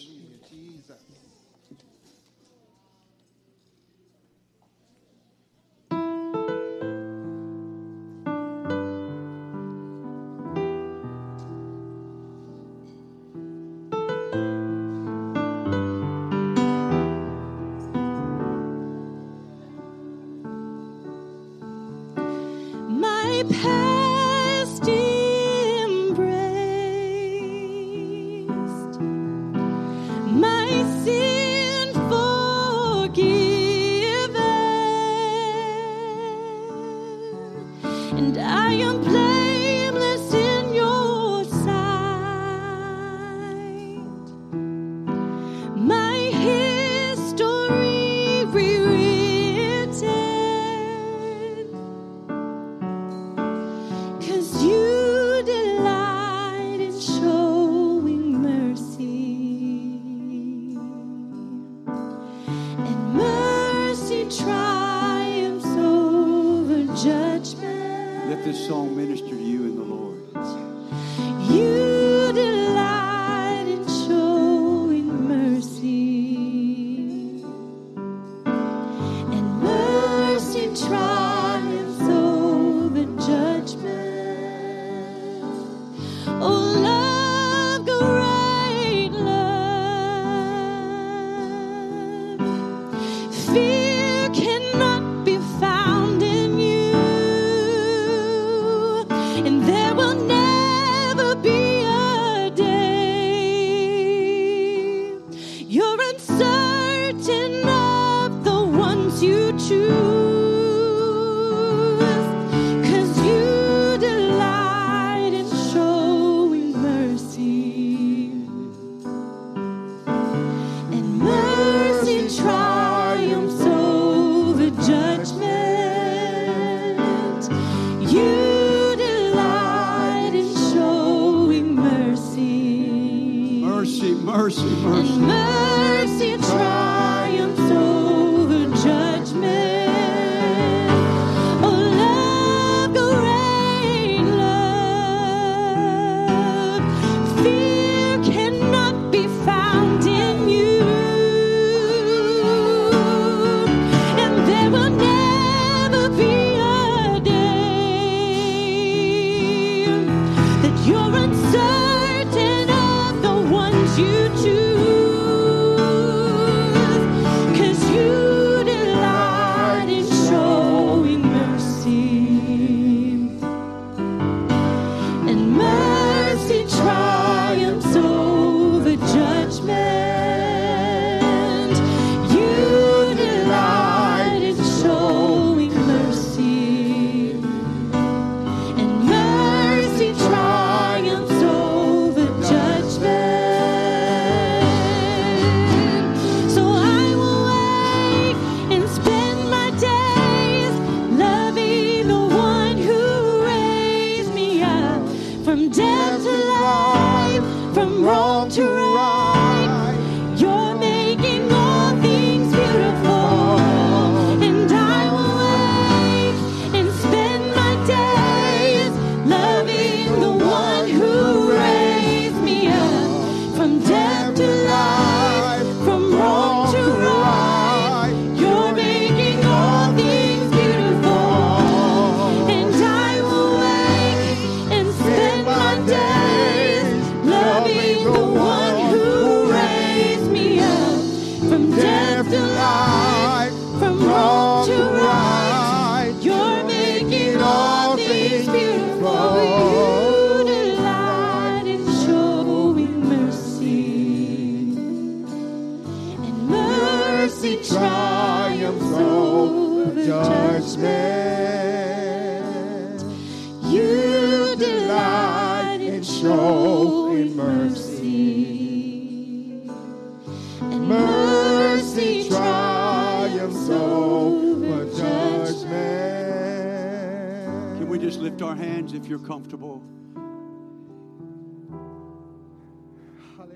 and 38.16 38.38
I 38.38 38.72
am. 38.74 39.13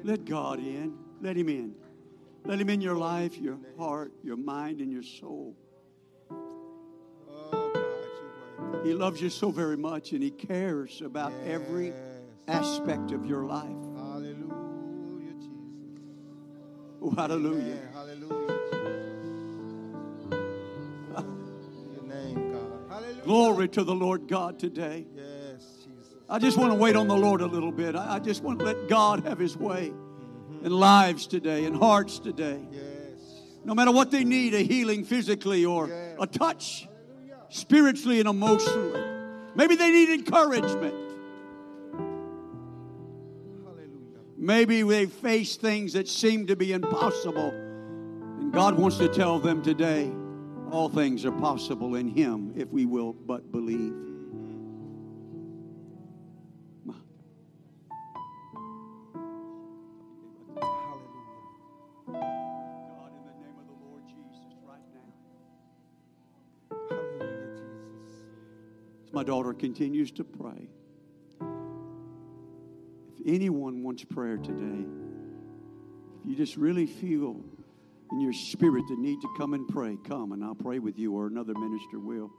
Let 0.08 0.24
God 0.24 0.58
in. 0.58 0.94
Let 1.20 1.36
Him 1.36 1.50
in. 1.50 1.74
Let 2.46 2.58
Him 2.58 2.70
in 2.70 2.80
your 2.80 2.94
life, 2.94 3.36
your 3.36 3.58
heart, 3.76 4.10
your 4.24 4.38
mind, 4.38 4.80
and 4.80 4.90
your 4.90 5.02
soul. 5.02 5.54
Oh, 6.30 7.50
God, 7.50 7.74
you're 7.74 8.70
worthy. 8.70 8.88
He 8.88 8.94
loves 8.94 9.20
you 9.20 9.28
so 9.28 9.50
very 9.50 9.76
much, 9.76 10.12
and 10.12 10.22
He 10.22 10.30
cares 10.30 11.02
about 11.02 11.34
every 11.44 11.92
aspect 12.46 13.12
of 13.12 13.26
your 13.26 13.44
life. 13.44 13.68
Hallelujah, 13.98 15.34
Jesus. 15.34 16.00
Oh, 17.02 17.10
hallelujah. 17.14 17.60
Amen. 17.60 17.88
Hallelujah. 17.92 18.58
Your 21.92 22.04
name, 22.04 22.52
God. 22.54 22.80
Hallelujah. 22.88 23.22
Glory 23.24 23.68
to 23.68 23.84
the 23.84 23.94
Lord 23.94 24.26
God 24.26 24.58
today. 24.58 25.06
Yes. 25.14 25.37
I 26.30 26.38
just 26.38 26.58
want 26.58 26.72
to 26.72 26.78
wait 26.78 26.94
on 26.94 27.08
the 27.08 27.16
Lord 27.16 27.40
a 27.40 27.46
little 27.46 27.72
bit. 27.72 27.96
I, 27.96 28.16
I 28.16 28.18
just 28.18 28.42
want 28.42 28.58
to 28.58 28.64
let 28.64 28.88
God 28.88 29.24
have 29.26 29.38
His 29.38 29.56
way 29.56 29.92
in 30.62 30.70
lives 30.72 31.26
today, 31.26 31.64
in 31.64 31.72
hearts 31.74 32.18
today. 32.18 32.60
Yes. 32.70 32.82
No 33.64 33.74
matter 33.74 33.92
what 33.92 34.10
they 34.10 34.24
need 34.24 34.52
a 34.54 34.60
healing 34.60 35.04
physically 35.04 35.64
or 35.64 35.88
Yes. 35.88 36.16
a 36.20 36.26
touch 36.26 36.86
spiritually 37.48 38.20
and 38.20 38.28
emotionally. 38.28 39.02
Maybe 39.54 39.74
they 39.74 39.90
need 39.90 40.10
encouragement. 40.10 40.94
Hallelujah. 43.64 44.20
Maybe 44.36 44.82
they 44.82 45.06
face 45.06 45.56
things 45.56 45.94
that 45.94 46.08
seem 46.08 46.46
to 46.48 46.56
be 46.56 46.72
impossible. 46.72 47.50
And 47.50 48.52
God 48.52 48.76
wants 48.78 48.98
to 48.98 49.08
tell 49.08 49.38
them 49.38 49.62
today 49.62 50.12
all 50.70 50.90
things 50.90 51.24
are 51.24 51.32
possible 51.32 51.94
in 51.94 52.08
Him 52.08 52.52
if 52.54 52.68
we 52.68 52.84
will 52.84 53.14
but 53.14 53.50
believe. 53.50 53.94
As 69.08 69.14
my 69.14 69.24
daughter 69.24 69.54
continues 69.54 70.10
to 70.12 70.22
pray, 70.22 70.68
if 73.16 73.26
anyone 73.26 73.82
wants 73.82 74.04
prayer 74.04 74.36
today, 74.36 74.84
if 76.20 76.28
you 76.28 76.36
just 76.36 76.58
really 76.58 76.84
feel 76.84 77.42
in 78.12 78.20
your 78.20 78.34
spirit 78.34 78.84
the 78.86 78.96
need 78.96 79.22
to 79.22 79.28
come 79.38 79.54
and 79.54 79.66
pray, 79.66 79.96
come 80.06 80.32
and 80.32 80.44
I'll 80.44 80.54
pray 80.54 80.78
with 80.78 80.98
you 80.98 81.14
or 81.14 81.26
another 81.26 81.54
minister 81.54 81.98
will. 81.98 82.30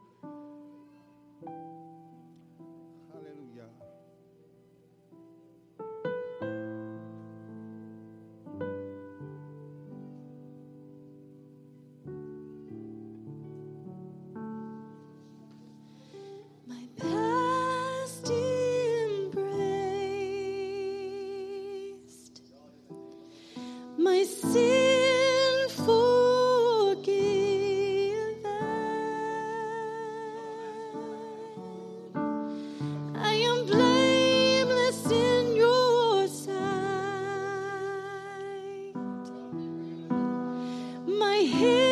My 41.40 41.89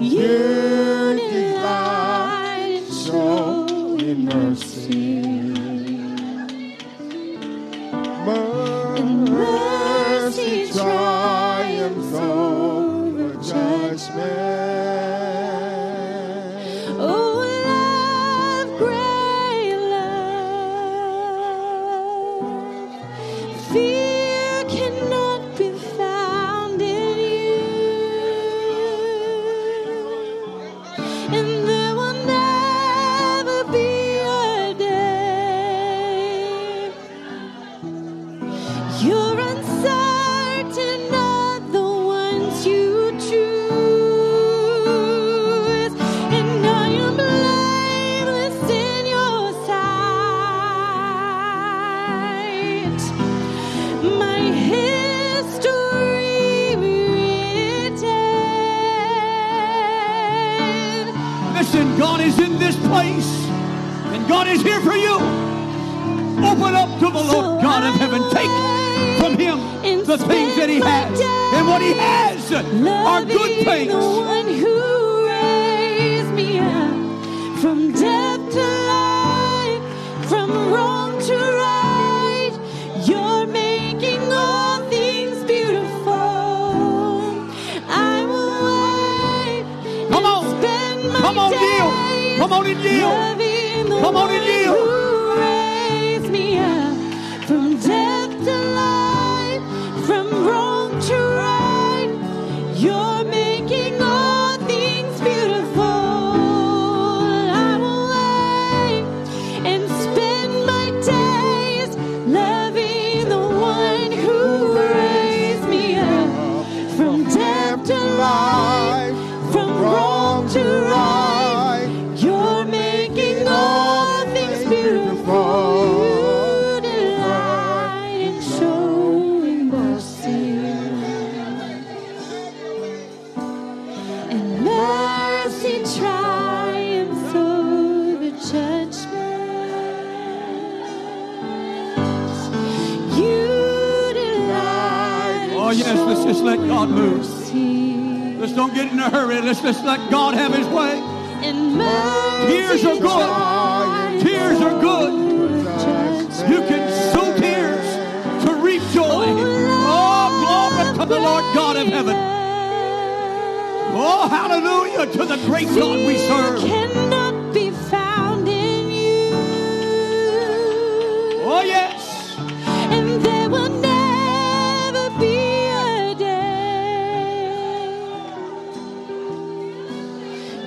You 0.00 1.18
delight 1.18 2.82
delight 2.88 3.96
in. 3.98 4.26
Mercy 4.26 5.47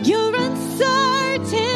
you're 0.03 0.35
uncertain 0.35 1.70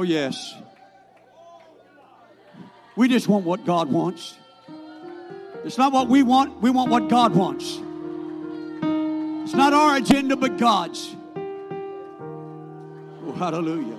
Oh, 0.00 0.02
yes. 0.02 0.54
We 2.96 3.06
just 3.06 3.28
want 3.28 3.44
what 3.44 3.66
God 3.66 3.92
wants. 3.92 4.34
It's 5.62 5.76
not 5.76 5.92
what 5.92 6.08
we 6.08 6.22
want, 6.22 6.58
we 6.62 6.70
want 6.70 6.90
what 6.90 7.10
God 7.10 7.34
wants. 7.34 7.82
It's 9.44 9.52
not 9.52 9.74
our 9.74 9.96
agenda, 9.96 10.36
but 10.36 10.56
God's. 10.56 11.14
Oh, 13.26 13.34
hallelujah. 13.36 13.98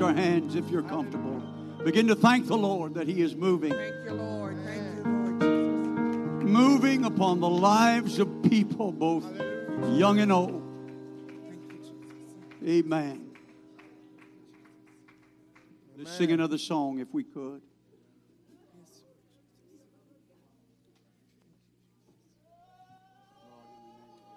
our 0.00 0.12
hands 0.12 0.54
if 0.54 0.68
you're 0.70 0.82
comfortable. 0.82 1.40
Begin 1.84 2.06
to 2.08 2.14
thank 2.14 2.46
the 2.46 2.56
Lord 2.56 2.94
that 2.94 3.06
He 3.06 3.22
is 3.22 3.34
moving. 3.34 3.72
Thank 3.72 4.04
you, 4.04 4.12
Lord. 4.12 4.56
Thank 4.64 4.96
you, 4.96 5.02
Lord 5.04 5.40
Jesus. 5.40 6.50
Moving 6.50 7.04
upon 7.04 7.40
the 7.40 7.48
lives 7.48 8.18
of 8.18 8.42
people, 8.42 8.92
both 8.92 9.24
young 9.92 10.20
and 10.20 10.32
old. 10.32 10.62
Amen. 12.66 13.30
Let's 15.96 16.12
sing 16.12 16.32
another 16.32 16.58
song 16.58 16.98
if 16.98 17.12
we 17.12 17.24
could. 17.24 17.62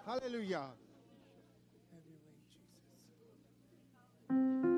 Hallelujah. 0.06 0.68
Hallelujah. 4.28 4.73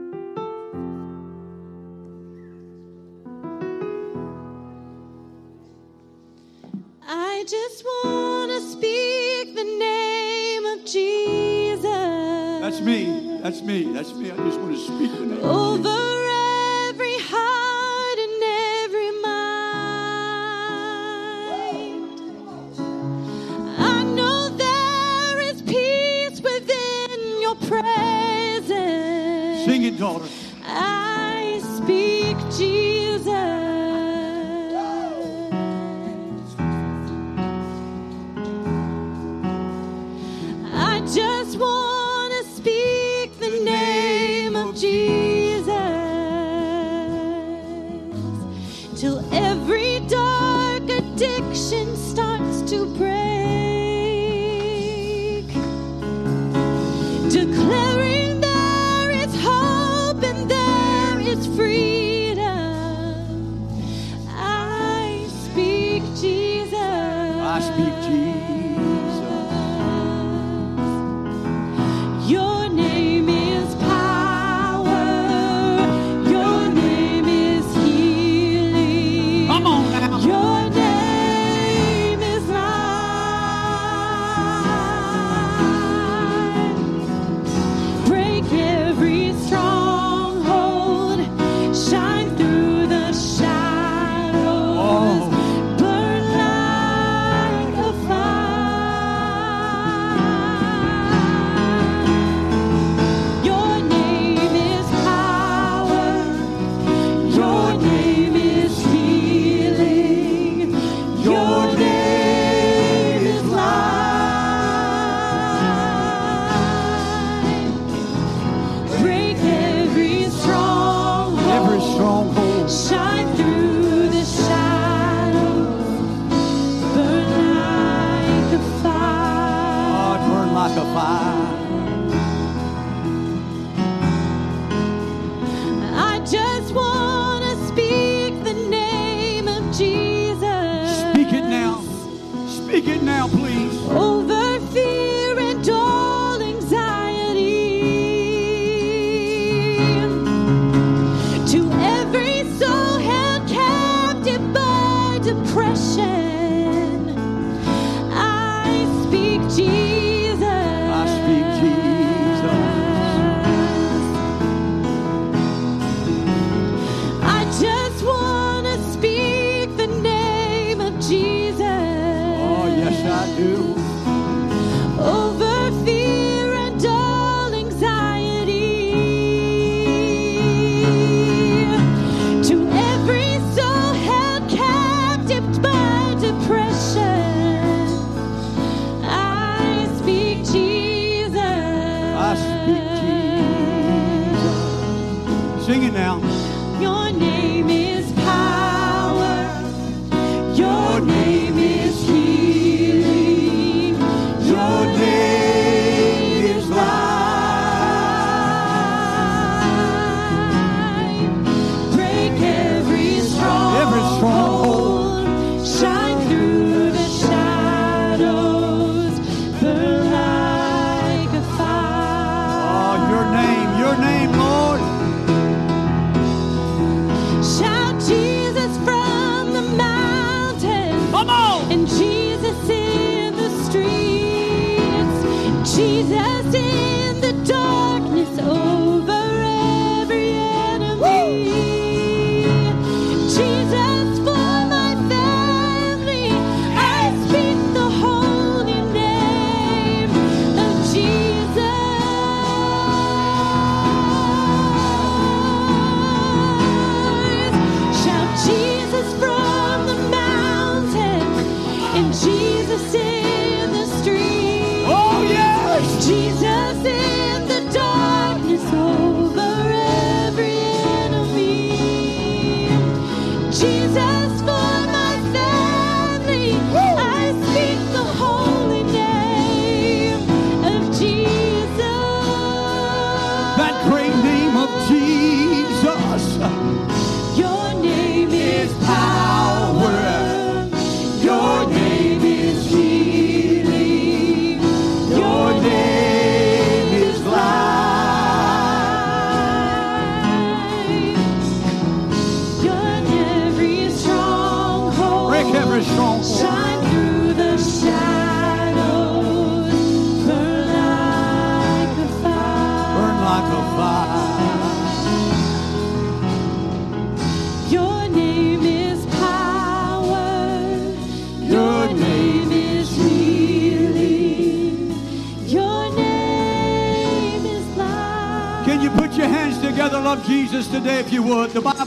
I 7.09 7.44
just 7.46 7.84
want 7.84 8.50
to 8.50 8.61
speak 8.72 9.54
the 9.54 9.62
name 9.62 10.64
of 10.64 10.84
Jesus. 10.84 11.82
That's 11.84 12.80
me. 12.80 13.38
That's 13.42 13.62
me. 13.62 13.92
That's 13.92 14.12
me. 14.12 14.32
I 14.32 14.36
just 14.36 14.59
want 14.59 14.74
to 14.74 14.80
speak 14.80 15.12
the 15.12 15.26
name 15.26 15.44
Over 15.44 15.88
every 16.88 17.16
heart 17.18 18.18
and 18.18 18.42
every 18.82 19.12
mind. 19.22 19.36
I 23.78 24.02
know 24.02 24.48
there 24.57 25.40
is 25.42 25.62
peace 25.62 26.40
within 26.40 27.40
your 27.40 27.54
presence. 27.54 28.66
Sing 29.64 29.84
it, 29.84 29.96
daughter. 29.96 30.26
I 30.64 31.61
speak 31.76 32.36
Jesus. 32.59 33.55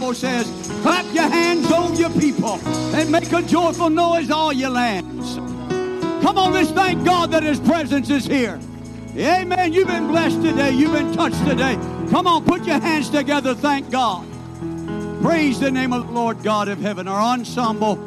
Bible 0.10 0.20
says, 0.22 0.82
clap 0.82 1.06
your 1.14 1.30
hands, 1.30 1.72
all 1.72 1.94
you 1.94 2.10
people, 2.10 2.60
and 2.96 3.12
make 3.12 3.32
a 3.32 3.44
joyful 3.44 3.92
noise, 3.92 4.32
all 4.32 4.52
your 4.52 4.72
lands. 4.72 5.36
Come 5.36 6.36
on, 6.36 6.52
let's 6.52 6.72
thank 6.72 7.06
God 7.06 7.30
that 7.30 7.44
His 7.44 7.60
presence 7.60 8.10
is 8.10 8.26
here. 8.26 8.60
Amen. 9.16 9.72
You've 9.72 9.88
been 9.88 10.08
blessed 10.08 10.42
today. 10.42 10.72
You've 10.72 10.94
been 10.94 11.14
touched 11.14 11.46
today. 11.46 11.76
Come 12.10 12.26
on, 12.26 12.44
put 12.44 12.66
your 12.66 12.80
hands 12.80 13.12
together. 13.12 13.54
Thank 13.54 13.92
God. 13.92 14.26
Praise 15.22 15.60
the 15.60 15.70
name 15.70 15.94
of 15.94 16.08
the 16.08 16.12
Lord 16.12 16.42
God 16.42 16.70
of 16.70 16.80
heaven. 16.80 17.08
Our 17.08 17.22
ensemble 17.22 17.98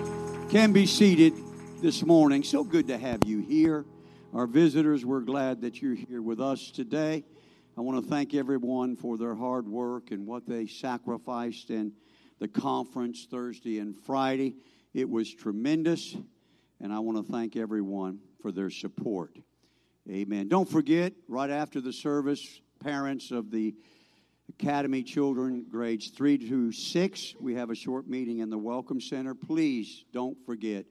can 0.51 0.73
be 0.73 0.87
seated 0.87 1.35
this 1.83 2.05
morning. 2.05 2.43
So 2.43 2.65
good 2.65 2.89
to 2.89 2.99
have 2.99 3.21
you 3.27 3.43
here. 3.43 3.85
Our 4.35 4.49
visitors, 4.49 5.05
we're 5.05 5.21
glad 5.21 5.61
that 5.61 5.81
you're 5.81 5.95
here 5.95 6.21
with 6.21 6.41
us 6.41 6.73
today. 6.73 7.23
I 7.75 7.81
want 7.81 8.05
to 8.05 8.11
thank 8.11 8.35
everyone 8.35 8.97
for 8.97 9.17
their 9.17 9.35
hard 9.35 9.67
work 9.67 10.11
and 10.11 10.27
what 10.27 10.47
they 10.47 10.67
sacrificed 10.67 11.71
in 11.71 11.93
the 12.39 12.47
conference 12.47 13.27
Thursday 13.31 13.79
and 13.79 13.97
Friday. 13.97 14.57
It 14.93 15.09
was 15.09 15.33
tremendous, 15.33 16.15
and 16.83 16.93
I 16.93 16.99
want 16.99 17.27
to 17.27 17.33
thank 17.33 17.57
everyone 17.57 18.19
for 18.43 18.53
their 18.53 18.69
support. 18.69 19.39
Amen. 20.11 20.49
Don't 20.49 20.69
forget, 20.69 21.15
right 21.29 21.49
after 21.49 21.81
the 21.81 21.95
service, 21.95 22.61
parents 22.79 23.31
of 23.31 23.51
the 23.51 23.75
Academy 24.51 25.03
children, 25.03 25.65
grades 25.67 26.09
three 26.11 26.37
to 26.37 26.73
six, 26.73 27.35
we 27.41 27.55
have 27.55 27.71
a 27.71 27.75
short 27.75 28.07
meeting 28.07 28.41
in 28.41 28.51
the 28.51 28.59
Welcome 28.59 29.01
Center. 29.01 29.35
Please 29.35 30.05
don't 30.13 30.37
forget 30.45 30.85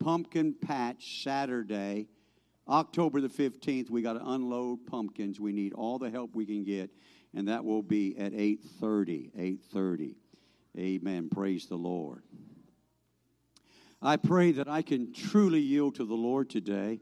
Pumpkin 0.00 0.52
Patch 0.52 1.22
Saturday, 1.22 2.08
October 2.68 3.20
the 3.20 3.28
15th. 3.28 3.90
We 3.90 4.02
got 4.02 4.14
to 4.14 4.26
unload 4.26 4.86
pumpkins. 4.86 5.40
We 5.40 5.52
need 5.52 5.72
all 5.72 5.98
the 5.98 6.10
help 6.10 6.34
we 6.34 6.46
can 6.46 6.64
get, 6.64 6.90
and 7.34 7.48
that 7.48 7.64
will 7.64 7.82
be 7.82 8.16
at 8.16 8.32
8:30. 8.32 9.30
8:30. 9.36 10.16
Amen. 10.78 11.28
Praise 11.28 11.66
the 11.66 11.76
Lord. 11.76 12.22
I 14.02 14.16
pray 14.16 14.52
that 14.52 14.68
I 14.68 14.82
can 14.82 15.12
truly 15.12 15.60
yield 15.60 15.94
to 15.96 16.04
the 16.04 16.14
Lord 16.14 16.50
today 16.50 17.00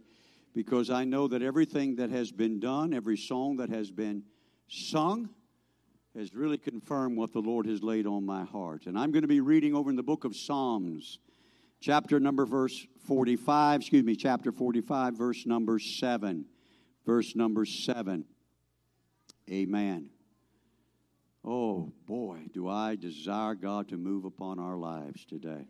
because 0.54 0.90
I 0.90 1.04
know 1.04 1.26
that 1.28 1.42
everything 1.42 1.96
that 1.96 2.10
has 2.10 2.30
been 2.30 2.60
done, 2.60 2.94
every 2.94 3.16
song 3.16 3.56
that 3.56 3.68
has 3.70 3.90
been 3.90 4.22
sung, 4.68 5.28
has 6.16 6.32
really 6.34 6.58
confirmed 6.58 7.16
what 7.16 7.32
the 7.32 7.40
Lord 7.40 7.66
has 7.66 7.82
laid 7.82 8.06
on 8.06 8.24
my 8.24 8.44
heart. 8.44 8.86
And 8.86 8.96
I'm 8.96 9.10
going 9.10 9.22
to 9.22 9.28
be 9.28 9.40
reading 9.40 9.74
over 9.74 9.90
in 9.90 9.96
the 9.96 10.02
book 10.02 10.24
of 10.24 10.36
Psalms, 10.36 11.18
chapter 11.80 12.20
number 12.20 12.46
verse 12.46 12.86
45, 13.04 13.80
excuse 13.80 14.04
me, 14.04 14.16
chapter 14.16 14.52
45, 14.52 15.16
verse 15.16 15.46
number 15.46 15.78
7. 15.78 16.44
Verse 17.06 17.36
number 17.36 17.64
7. 17.64 18.24
Amen. 19.50 20.10
Oh 21.44 21.92
boy, 22.06 22.46
do 22.52 22.68
I 22.68 22.96
desire 22.96 23.54
God 23.54 23.88
to 23.88 23.98
move 23.98 24.24
upon 24.24 24.58
our 24.58 24.78
lives 24.78 25.26
today. 25.26 25.66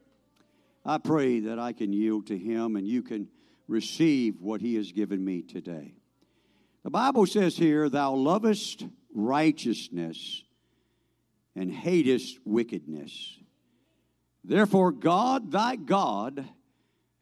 I 0.85 0.99
pray 0.99 1.41
that 1.41 1.59
I 1.59 1.73
can 1.73 1.93
yield 1.93 2.29
to 2.29 2.39
Him 2.39 2.77
and 2.77 2.87
you 2.87 3.03
can 3.03 3.29
receive 3.67 4.41
what 4.41 4.61
He 4.61 4.77
has 4.77 4.93
given 4.93 5.25
me 5.25 5.43
today. 5.43 5.95
The 6.85 6.91
Bible 6.91 7.27
says 7.27 7.57
here, 7.57 7.89
Thou 7.89 8.15
lovest 8.15 8.87
righteousness 9.13 10.45
and 11.57 11.73
hatest 11.73 12.39
wickedness. 12.45 13.39
Therefore, 14.45 14.93
God, 14.93 15.51
thy 15.51 15.77
God, 15.77 16.47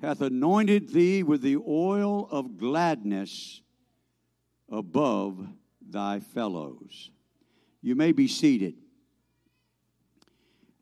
hath 0.03 0.21
anointed 0.21 0.89
thee 0.91 1.23
with 1.23 1.43
the 1.43 1.57
oil 1.57 2.29
of 2.31 2.59
gladness 2.59 3.63
above 4.69 5.47
thy 5.81 6.19
fellows. 6.19 7.11
You 7.81 7.95
may 7.95 8.11
be 8.11 8.27
seated. 8.27 8.75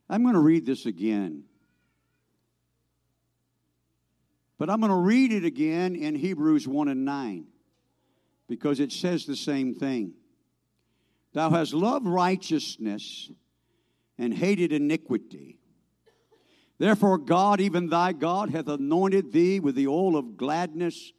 I'm 0.09 0.23
going 0.23 0.35
to 0.35 0.41
read 0.41 0.65
this 0.65 0.87
again. 0.87 1.45
But 4.59 4.71
I'm 4.71 4.81
going 4.81 4.91
to 4.91 4.97
read 4.97 5.33
it 5.33 5.45
again 5.45 5.95
in 5.95 6.15
Hebrews 6.15 6.67
1 6.67 6.89
and 6.89 7.05
9 7.05 7.47
because 8.49 8.81
it 8.81 8.91
says 8.91 9.27
the 9.27 9.37
same 9.37 9.75
thing. 9.75 10.15
Thou 11.33 11.51
hast 11.51 11.73
loved 11.73 12.07
righteousness 12.07 13.31
and 14.19 14.35
hated 14.35 14.73
iniquity. 14.73 15.60
Therefore, 16.81 17.19
God, 17.19 17.61
even 17.61 17.91
thy 17.91 18.15
God, 18.15 18.49
hath 18.49 18.67
anointed 18.67 19.33
thee 19.33 19.61
with 19.61 19.75
the 19.75 19.87
oil 19.87 20.17
of 20.17 20.39
gladness 20.39 21.13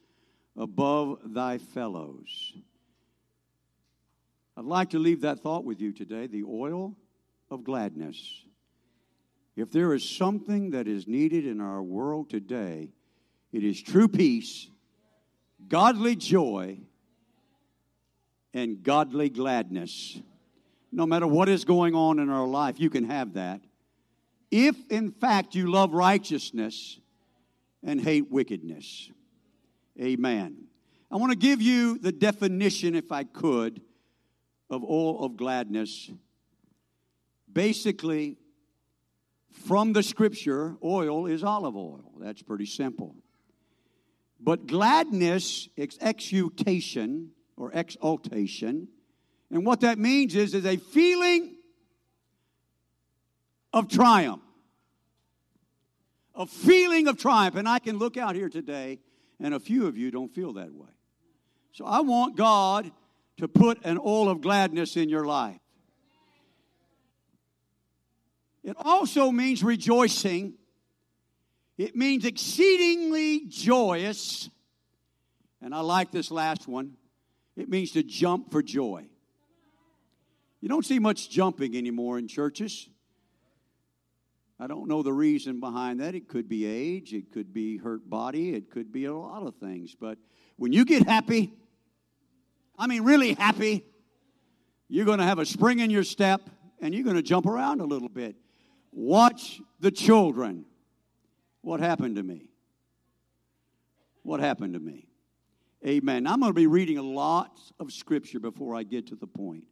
above 0.57 1.19
thy 1.23 1.59
fellows. 1.59 2.53
I'd 4.57 4.65
like 4.65 4.89
to 4.89 4.97
leave 4.97 5.21
that 5.21 5.41
thought 5.41 5.63
with 5.63 5.79
you 5.79 5.93
today 5.93 6.25
the 6.25 6.45
oil 6.45 6.97
of 7.51 7.63
gladness. 7.63 8.43
If 9.55 9.69
there 9.69 9.93
is 9.93 10.03
something 10.03 10.71
that 10.71 10.87
is 10.87 11.07
needed 11.07 11.45
in 11.45 11.61
our 11.61 11.83
world 11.83 12.31
today, 12.31 12.89
it 13.51 13.63
is 13.63 13.79
true 13.79 14.07
peace, 14.07 14.67
godly 15.67 16.15
joy, 16.15 16.79
and 18.51 18.81
godly 18.81 19.29
gladness. 19.29 20.19
No 20.91 21.05
matter 21.05 21.27
what 21.27 21.49
is 21.49 21.65
going 21.65 21.93
on 21.93 22.17
in 22.17 22.31
our 22.31 22.47
life, 22.47 22.79
you 22.79 22.89
can 22.89 23.03
have 23.03 23.35
that. 23.35 23.61
If, 24.51 24.75
in 24.89 25.11
fact, 25.11 25.55
you 25.55 25.71
love 25.71 25.93
righteousness 25.93 26.99
and 27.83 27.99
hate 27.99 28.29
wickedness. 28.29 29.09
Amen. 29.99 30.65
I 31.09 31.15
want 31.15 31.31
to 31.31 31.37
give 31.37 31.61
you 31.61 31.97
the 31.97 32.11
definition, 32.11 32.95
if 32.95 33.11
I 33.11 33.23
could, 33.23 33.81
of 34.69 34.83
oil 34.83 35.23
of 35.23 35.37
gladness. 35.37 36.11
Basically, 37.51 38.37
from 39.51 39.93
the 39.93 40.03
scripture, 40.03 40.77
oil 40.83 41.27
is 41.27 41.43
olive 41.43 41.75
oil. 41.75 42.11
That's 42.19 42.41
pretty 42.41 42.65
simple. 42.65 43.15
But 44.39 44.67
gladness, 44.67 45.69
ex- 45.77 45.97
exultation 46.01 47.31
or 47.57 47.71
exaltation, 47.73 48.87
and 49.51 49.65
what 49.65 49.81
that 49.81 49.99
means 49.99 50.35
is, 50.35 50.53
is 50.53 50.65
a 50.65 50.77
feeling 50.77 51.57
of 53.73 53.87
triumph. 53.87 54.41
A 56.35 56.45
feeling 56.45 57.07
of 57.07 57.17
triumph. 57.17 57.55
And 57.55 57.67
I 57.67 57.79
can 57.79 57.97
look 57.97 58.17
out 58.17 58.35
here 58.35 58.49
today, 58.49 58.99
and 59.39 59.53
a 59.53 59.59
few 59.59 59.87
of 59.87 59.97
you 59.97 60.11
don't 60.11 60.33
feel 60.33 60.53
that 60.53 60.73
way. 60.73 60.89
So 61.73 61.85
I 61.85 62.01
want 62.01 62.35
God 62.35 62.91
to 63.37 63.47
put 63.47 63.83
an 63.83 63.97
oil 63.97 64.29
of 64.29 64.41
gladness 64.41 64.97
in 64.97 65.09
your 65.09 65.25
life. 65.25 65.59
It 68.63 68.75
also 68.77 69.31
means 69.31 69.63
rejoicing. 69.63 70.53
It 71.77 71.95
means 71.95 72.25
exceedingly 72.25 73.47
joyous. 73.47 74.49
And 75.61 75.73
I 75.73 75.79
like 75.79 76.11
this 76.11 76.29
last 76.29 76.67
one. 76.67 76.93
It 77.55 77.69
means 77.69 77.91
to 77.91 78.03
jump 78.03 78.51
for 78.51 78.61
joy. 78.61 79.07
You 80.59 80.69
don't 80.69 80.85
see 80.85 80.99
much 80.99 81.29
jumping 81.29 81.75
anymore 81.75 82.19
in 82.19 82.27
churches. 82.27 82.87
I 84.61 84.67
don't 84.67 84.87
know 84.87 85.01
the 85.01 85.11
reason 85.11 85.59
behind 85.59 86.01
that. 86.01 86.13
It 86.13 86.27
could 86.27 86.47
be 86.47 86.65
age, 86.65 87.15
it 87.15 87.31
could 87.31 87.51
be 87.51 87.77
hurt 87.77 88.07
body, 88.07 88.53
it 88.53 88.69
could 88.69 88.91
be 88.91 89.05
a 89.05 89.13
lot 89.13 89.41
of 89.41 89.55
things. 89.55 89.95
But 89.99 90.19
when 90.55 90.71
you 90.71 90.85
get 90.85 91.07
happy, 91.07 91.51
I 92.77 92.85
mean, 92.85 93.03
really 93.03 93.33
happy, 93.33 93.83
you're 94.87 95.05
going 95.05 95.17
to 95.17 95.25
have 95.25 95.39
a 95.39 95.47
spring 95.47 95.79
in 95.79 95.89
your 95.89 96.03
step 96.03 96.47
and 96.79 96.93
you're 96.93 97.03
going 97.03 97.15
to 97.15 97.23
jump 97.23 97.47
around 97.47 97.81
a 97.81 97.85
little 97.85 98.07
bit. 98.07 98.35
Watch 98.91 99.59
the 99.79 99.89
children. 99.89 100.65
What 101.61 101.79
happened 101.79 102.17
to 102.17 102.23
me? 102.23 102.51
What 104.21 104.41
happened 104.41 104.75
to 104.75 104.79
me? 104.79 105.07
Amen. 105.87 106.27
I'm 106.27 106.39
going 106.39 106.51
to 106.51 106.55
be 106.55 106.67
reading 106.67 106.99
a 106.99 107.03
lot 107.03 107.59
of 107.79 107.91
scripture 107.91 108.39
before 108.39 108.75
I 108.75 108.83
get 108.83 109.07
to 109.07 109.15
the 109.15 109.25
point. 109.25 109.63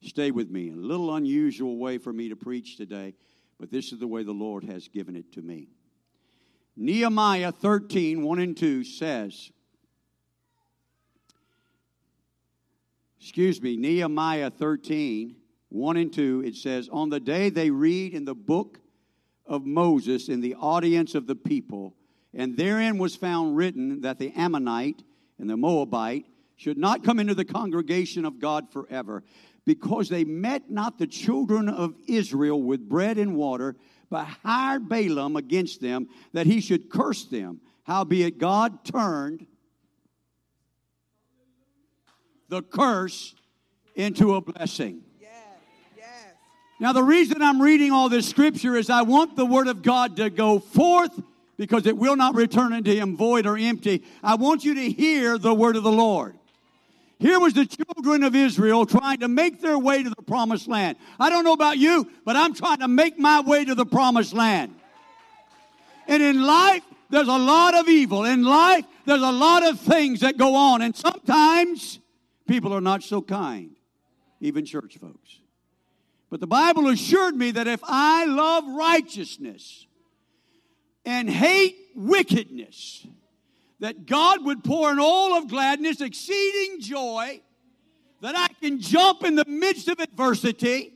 Stay 0.00 0.30
with 0.30 0.48
me. 0.48 0.70
A 0.70 0.76
little 0.76 1.12
unusual 1.16 1.76
way 1.76 1.98
for 1.98 2.12
me 2.12 2.28
to 2.28 2.36
preach 2.36 2.76
today, 2.76 3.14
but 3.62 3.70
this 3.70 3.92
is 3.92 4.00
the 4.00 4.08
way 4.08 4.24
the 4.24 4.32
Lord 4.32 4.64
has 4.64 4.88
given 4.88 5.14
it 5.14 5.30
to 5.34 5.40
me. 5.40 5.68
Nehemiah 6.74 7.52
13, 7.52 8.20
1 8.20 8.38
and 8.40 8.56
2 8.56 8.82
says, 8.82 9.52
excuse 13.20 13.62
me, 13.62 13.76
Nehemiah 13.76 14.50
13, 14.50 15.36
1 15.68 15.96
and 15.96 16.12
2, 16.12 16.42
it 16.44 16.56
says, 16.56 16.88
On 16.88 17.08
the 17.08 17.20
day 17.20 17.50
they 17.50 17.70
read 17.70 18.14
in 18.14 18.24
the 18.24 18.34
book 18.34 18.80
of 19.46 19.64
Moses 19.64 20.28
in 20.28 20.40
the 20.40 20.56
audience 20.56 21.14
of 21.14 21.28
the 21.28 21.36
people, 21.36 21.94
And 22.34 22.56
therein 22.56 22.98
was 22.98 23.14
found 23.14 23.56
written 23.56 24.00
that 24.00 24.18
the 24.18 24.32
Ammonite 24.32 25.04
and 25.38 25.48
the 25.48 25.56
Moabite 25.56 26.26
should 26.56 26.78
not 26.78 27.04
come 27.04 27.20
into 27.20 27.36
the 27.36 27.44
congregation 27.44 28.24
of 28.24 28.40
God 28.40 28.72
forever, 28.72 29.22
because 29.64 30.08
they 30.08 30.24
met 30.24 30.70
not 30.70 30.98
the 30.98 31.06
children 31.06 31.68
of 31.68 31.94
Israel 32.06 32.62
with 32.62 32.88
bread 32.88 33.18
and 33.18 33.36
water, 33.36 33.76
but 34.10 34.26
hired 34.44 34.88
Balaam 34.88 35.36
against 35.36 35.80
them 35.80 36.08
that 36.32 36.46
he 36.46 36.60
should 36.60 36.90
curse 36.90 37.24
them. 37.24 37.60
Howbeit 37.84 38.38
God 38.38 38.84
turned 38.84 39.46
the 42.48 42.62
curse 42.62 43.34
into 43.94 44.34
a 44.34 44.40
blessing. 44.40 45.02
Now, 46.80 46.92
the 46.92 47.02
reason 47.04 47.40
I'm 47.42 47.62
reading 47.62 47.92
all 47.92 48.08
this 48.08 48.28
scripture 48.28 48.74
is 48.74 48.90
I 48.90 49.02
want 49.02 49.36
the 49.36 49.46
word 49.46 49.68
of 49.68 49.82
God 49.82 50.16
to 50.16 50.28
go 50.28 50.58
forth 50.58 51.12
because 51.56 51.86
it 51.86 51.96
will 51.96 52.16
not 52.16 52.34
return 52.34 52.72
unto 52.72 52.92
him 52.92 53.16
void 53.16 53.46
or 53.46 53.56
empty. 53.56 54.02
I 54.20 54.34
want 54.34 54.64
you 54.64 54.74
to 54.74 54.90
hear 54.90 55.38
the 55.38 55.54
word 55.54 55.76
of 55.76 55.84
the 55.84 55.92
Lord. 55.92 56.36
Here 57.22 57.38
was 57.38 57.54
the 57.54 57.64
children 57.64 58.24
of 58.24 58.34
Israel 58.34 58.84
trying 58.84 59.20
to 59.20 59.28
make 59.28 59.60
their 59.60 59.78
way 59.78 60.02
to 60.02 60.10
the 60.10 60.22
promised 60.22 60.66
land. 60.66 60.98
I 61.20 61.30
don't 61.30 61.44
know 61.44 61.52
about 61.52 61.78
you, 61.78 62.10
but 62.24 62.34
I'm 62.34 62.52
trying 62.52 62.80
to 62.80 62.88
make 62.88 63.16
my 63.16 63.38
way 63.38 63.64
to 63.64 63.76
the 63.76 63.86
promised 63.86 64.32
land. 64.34 64.74
And 66.08 66.20
in 66.20 66.42
life, 66.42 66.82
there's 67.10 67.28
a 67.28 67.38
lot 67.38 67.76
of 67.76 67.88
evil. 67.88 68.24
In 68.24 68.42
life, 68.42 68.84
there's 69.04 69.22
a 69.22 69.30
lot 69.30 69.62
of 69.62 69.78
things 69.78 70.18
that 70.20 70.36
go 70.36 70.56
on. 70.56 70.82
And 70.82 70.96
sometimes 70.96 72.00
people 72.48 72.74
are 72.74 72.80
not 72.80 73.04
so 73.04 73.22
kind, 73.22 73.76
even 74.40 74.64
church 74.64 74.98
folks. 74.98 75.38
But 76.28 76.40
the 76.40 76.48
Bible 76.48 76.88
assured 76.88 77.36
me 77.36 77.52
that 77.52 77.68
if 77.68 77.78
I 77.84 78.24
love 78.24 78.64
righteousness 78.66 79.86
and 81.04 81.30
hate 81.30 81.76
wickedness, 81.94 83.06
that 83.82 84.06
God 84.06 84.44
would 84.44 84.62
pour 84.62 84.92
an 84.92 85.00
oil 85.00 85.36
of 85.36 85.48
gladness, 85.48 86.00
exceeding 86.00 86.80
joy, 86.80 87.42
that 88.20 88.36
I 88.36 88.46
can 88.60 88.80
jump 88.80 89.24
in 89.24 89.34
the 89.34 89.44
midst 89.44 89.88
of 89.88 89.98
adversity, 89.98 90.94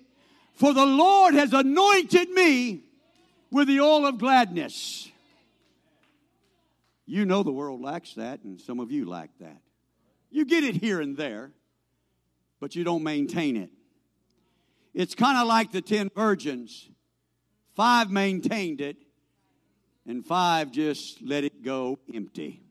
for 0.55 0.72
the 0.72 0.87
Lord 0.87 1.34
has 1.34 1.53
anointed 1.53 2.30
me 2.30 2.84
with 3.51 3.66
the 3.66 3.80
oil 3.80 4.07
of 4.07 4.18
gladness. 4.18 5.11
You 7.07 7.24
know 7.24 7.43
the 7.43 7.51
world 7.51 7.82
lacks 7.82 8.14
that, 8.14 8.45
and 8.45 8.61
some 8.61 8.78
of 8.78 8.93
you 8.93 9.09
lack 9.09 9.30
that. 9.41 9.61
You 10.30 10.45
get 10.45 10.62
it 10.62 10.76
here 10.76 11.01
and 11.01 11.16
there, 11.16 11.51
but 12.61 12.76
you 12.76 12.84
don't 12.84 13.03
maintain 13.03 13.57
it. 13.57 13.70
It's 14.95 15.16
kind 15.16 15.37
of 15.39 15.49
like 15.49 15.72
the 15.72 15.82
ten 15.82 16.09
virgins. 16.14 16.89
Five 17.74 18.12
maintained 18.12 18.80
it, 18.80 18.97
and 20.07 20.24
five 20.24 20.70
just 20.70 21.20
let 21.20 21.43
it 21.43 21.64
go 21.64 21.99
empty. 22.14 22.62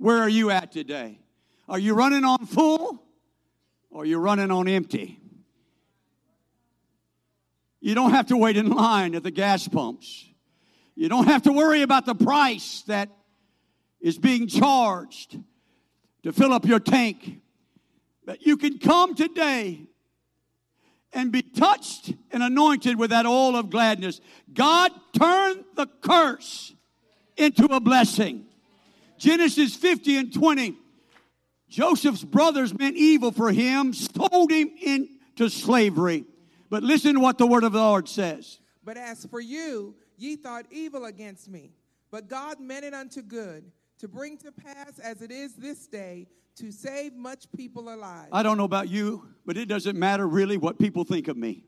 Where 0.00 0.16
are 0.16 0.30
you 0.30 0.50
at 0.50 0.72
today? 0.72 1.18
Are 1.68 1.78
you 1.78 1.92
running 1.92 2.24
on 2.24 2.46
full 2.46 3.02
or 3.90 4.02
are 4.02 4.06
you 4.06 4.16
running 4.16 4.50
on 4.50 4.66
empty? 4.66 5.20
You 7.82 7.94
don't 7.94 8.12
have 8.12 8.28
to 8.28 8.36
wait 8.38 8.56
in 8.56 8.70
line 8.70 9.14
at 9.14 9.24
the 9.24 9.30
gas 9.30 9.68
pumps. 9.68 10.26
You 10.94 11.10
don't 11.10 11.26
have 11.26 11.42
to 11.42 11.52
worry 11.52 11.82
about 11.82 12.06
the 12.06 12.14
price 12.14 12.82
that 12.86 13.10
is 14.00 14.16
being 14.16 14.46
charged 14.46 15.38
to 16.22 16.32
fill 16.32 16.54
up 16.54 16.64
your 16.64 16.80
tank. 16.80 17.42
But 18.24 18.46
you 18.46 18.56
can 18.56 18.78
come 18.78 19.14
today 19.14 19.82
and 21.12 21.30
be 21.30 21.42
touched 21.42 22.14
and 22.30 22.42
anointed 22.42 22.98
with 22.98 23.10
that 23.10 23.26
oil 23.26 23.54
of 23.54 23.68
gladness. 23.68 24.22
God 24.50 24.92
turned 25.12 25.62
the 25.74 25.88
curse 26.00 26.72
into 27.36 27.66
a 27.66 27.80
blessing. 27.80 28.46
Genesis 29.20 29.76
50 29.76 30.16
and 30.16 30.32
20. 30.32 30.76
Joseph's 31.68 32.24
brothers 32.24 32.76
meant 32.76 32.96
evil 32.96 33.30
for 33.30 33.52
him, 33.52 33.92
sold 33.92 34.50
him 34.50 34.70
into 34.82 35.50
slavery. 35.50 36.24
But 36.70 36.82
listen 36.82 37.14
to 37.14 37.20
what 37.20 37.36
the 37.36 37.46
word 37.46 37.62
of 37.62 37.72
the 37.72 37.78
Lord 37.78 38.08
says. 38.08 38.58
But 38.82 38.96
as 38.96 39.26
for 39.26 39.40
you, 39.40 39.94
ye 40.16 40.36
thought 40.36 40.64
evil 40.70 41.04
against 41.04 41.48
me, 41.48 41.74
but 42.10 42.28
God 42.28 42.60
meant 42.60 42.84
it 42.84 42.94
unto 42.94 43.20
good, 43.20 43.70
to 43.98 44.08
bring 44.08 44.38
to 44.38 44.50
pass 44.50 44.98
as 44.98 45.20
it 45.20 45.30
is 45.30 45.54
this 45.54 45.86
day, 45.86 46.26
to 46.56 46.72
save 46.72 47.14
much 47.14 47.44
people 47.54 47.92
alive. 47.94 48.28
I 48.32 48.42
don't 48.42 48.56
know 48.56 48.64
about 48.64 48.88
you, 48.88 49.28
but 49.44 49.58
it 49.58 49.66
doesn't 49.66 49.98
matter 49.98 50.26
really 50.26 50.56
what 50.56 50.78
people 50.78 51.04
think 51.04 51.28
of 51.28 51.36
me. 51.36 51.64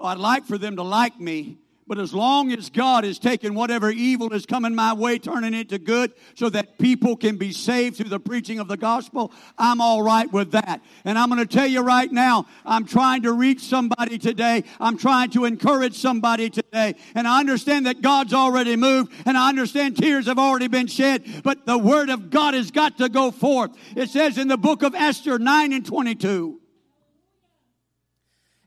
I'd 0.00 0.18
like 0.18 0.44
for 0.46 0.58
them 0.58 0.76
to 0.76 0.82
like 0.82 1.18
me, 1.18 1.58
but 1.86 1.98
as 1.98 2.12
long 2.12 2.52
as 2.52 2.68
God 2.68 3.04
is 3.04 3.18
taking 3.18 3.54
whatever 3.54 3.90
evil 3.90 4.32
is 4.32 4.44
coming 4.44 4.74
my 4.74 4.92
way, 4.92 5.18
turning 5.18 5.54
it 5.54 5.68
to 5.68 5.78
good, 5.78 6.12
so 6.34 6.50
that 6.50 6.78
people 6.78 7.16
can 7.16 7.36
be 7.36 7.52
saved 7.52 7.96
through 7.96 8.08
the 8.08 8.18
preaching 8.18 8.58
of 8.58 8.66
the 8.66 8.76
gospel, 8.76 9.32
I'm 9.56 9.80
all 9.80 10.02
right 10.02 10.30
with 10.32 10.52
that. 10.52 10.82
And 11.04 11.16
I'm 11.18 11.28
going 11.28 11.46
to 11.46 11.46
tell 11.46 11.66
you 11.66 11.82
right 11.82 12.10
now, 12.10 12.46
I'm 12.64 12.86
trying 12.86 13.22
to 13.22 13.32
reach 13.32 13.60
somebody 13.60 14.18
today. 14.18 14.64
I'm 14.80 14.98
trying 14.98 15.30
to 15.30 15.44
encourage 15.44 15.96
somebody 15.96 16.50
today. 16.50 16.96
And 17.14 17.28
I 17.28 17.38
understand 17.38 17.86
that 17.86 18.02
God's 18.02 18.34
already 18.34 18.74
moved, 18.74 19.12
and 19.24 19.36
I 19.36 19.48
understand 19.48 19.96
tears 19.96 20.26
have 20.26 20.38
already 20.38 20.68
been 20.68 20.88
shed, 20.88 21.42
but 21.44 21.66
the 21.66 21.78
word 21.78 22.10
of 22.10 22.30
God 22.30 22.54
has 22.54 22.70
got 22.70 22.98
to 22.98 23.08
go 23.08 23.30
forth. 23.30 23.70
It 23.94 24.10
says 24.10 24.38
in 24.38 24.48
the 24.48 24.58
book 24.58 24.82
of 24.82 24.94
Esther 24.94 25.38
9 25.38 25.72
and 25.72 25.86
22. 25.86 26.60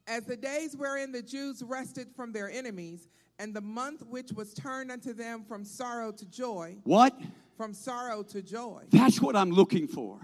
As 0.09 0.25
the 0.25 0.35
days 0.35 0.75
wherein 0.75 1.11
the 1.11 1.21
Jews 1.21 1.61
rested 1.61 2.07
from 2.15 2.31
their 2.31 2.49
enemies, 2.49 3.07
and 3.37 3.53
the 3.53 3.61
month 3.61 4.03
which 4.07 4.31
was 4.33 4.53
turned 4.55 4.91
unto 4.91 5.13
them 5.13 5.43
from 5.47 5.63
sorrow 5.63 6.11
to 6.11 6.25
joy, 6.25 6.77
What? 6.83 7.15
from 7.55 7.73
sorrow 7.75 8.23
to 8.23 8.41
joy. 8.41 8.85
That's 8.89 9.21
what 9.21 9.35
I'm 9.35 9.51
looking 9.51 9.87
for. 9.87 10.19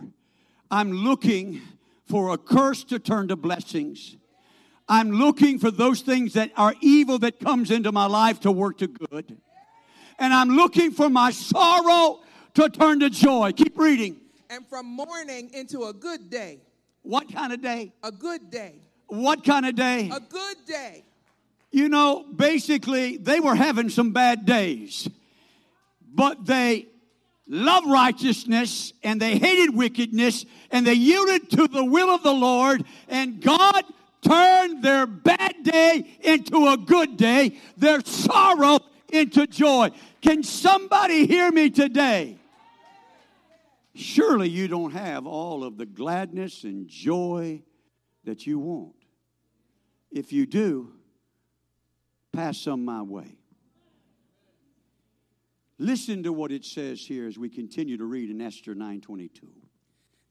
I'm 0.71 0.91
looking 0.91 1.61
for 2.05 2.33
a 2.33 2.37
curse 2.37 2.83
to 2.85 2.97
turn 2.97 3.27
to 3.27 3.35
blessings. 3.35 4.17
I'm 4.89 5.11
looking 5.11 5.59
for 5.59 5.69
those 5.71 6.01
things 6.01 6.33
that 6.33 6.51
are 6.57 6.73
evil 6.81 7.19
that 7.19 7.39
comes 7.39 7.69
into 7.71 7.91
my 7.91 8.05
life 8.07 8.39
to 8.41 8.51
work 8.51 8.79
to 8.79 8.87
good. 8.87 9.37
And 10.17 10.33
I'm 10.33 10.49
looking 10.49 10.91
for 10.91 11.09
my 11.09 11.29
sorrow 11.31 12.21
to 12.55 12.69
turn 12.69 12.99
to 13.01 13.09
joy. 13.09 13.51
Keep 13.51 13.77
reading. 13.77 14.17
And 14.49 14.67
from 14.67 14.85
mourning 14.87 15.51
into 15.53 15.83
a 15.85 15.93
good 15.93 16.29
day, 16.29 16.61
What 17.03 17.31
kind 17.31 17.53
of 17.53 17.61
day? 17.61 17.93
a 18.03 18.11
good 18.11 18.49
day, 18.49 18.81
What 19.07 19.43
kind 19.43 19.65
of 19.65 19.75
day? 19.75 20.09
a 20.13 20.19
good 20.19 20.57
day. 20.65 21.03
You 21.71 21.89
know, 21.89 22.23
basically, 22.23 23.17
they 23.17 23.39
were 23.39 23.55
having 23.55 23.89
some 23.89 24.11
bad 24.11 24.45
days, 24.45 25.09
but 26.13 26.45
they 26.45 26.87
loved 27.47 27.87
righteousness 27.87 28.93
and 29.03 29.21
they 29.21 29.37
hated 29.37 29.75
wickedness 29.75 30.45
and 30.71 30.87
they 30.87 30.93
yielded 30.93 31.49
to 31.51 31.67
the 31.67 31.83
will 31.83 32.09
of 32.09 32.23
the 32.23 32.33
Lord, 32.33 32.85
and 33.07 33.41
God 33.41 33.83
turned 34.21 34.83
their 34.83 35.05
bad 35.05 35.55
day 35.63 36.17
into 36.21 36.67
a 36.67 36.77
good 36.77 37.17
day, 37.17 37.57
their 37.77 38.01
sorrow 38.01 38.79
into 39.09 39.45
joy. 39.45 39.91
Can 40.21 40.43
somebody 40.43 41.27
hear 41.27 41.51
me 41.51 41.69
today? 41.69 42.37
Surely 43.93 44.49
you 44.49 44.67
don't 44.67 44.91
have 44.91 45.25
all 45.27 45.63
of 45.63 45.77
the 45.77 45.85
gladness 45.85 46.63
and 46.63 46.87
joy 46.87 47.61
that 48.25 48.45
you 48.45 48.59
want. 48.59 48.95
If 50.11 50.31
you 50.31 50.45
do, 50.45 50.93
pass 52.31 52.57
some 52.57 52.85
my 52.85 53.01
way. 53.01 53.37
Listen 55.77 56.23
to 56.23 56.31
what 56.31 56.51
it 56.51 56.63
says 56.63 57.01
here 57.01 57.27
as 57.27 57.37
we 57.37 57.49
continue 57.49 57.97
to 57.97 58.05
read 58.05 58.29
in 58.29 58.41
Esther 58.41 58.75
9:22. 58.75 59.47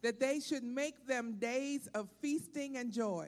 that 0.02 0.20
they 0.20 0.38
should 0.38 0.62
make 0.62 1.06
them 1.06 1.38
days 1.38 1.88
of 1.94 2.10
feasting 2.20 2.76
and 2.76 2.92
joy, 2.92 3.26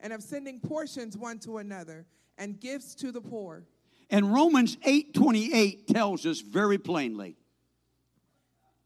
and 0.00 0.12
of 0.12 0.22
sending 0.22 0.58
portions 0.58 1.16
one 1.16 1.38
to 1.38 1.58
another, 1.58 2.04
and 2.36 2.58
gifts 2.60 2.96
to 2.96 3.12
the 3.12 3.20
poor. 3.20 3.64
And 4.10 4.32
Romans 4.32 4.76
8:28 4.84 5.86
tells 5.86 6.26
us 6.26 6.40
very 6.40 6.78
plainly. 6.78 7.36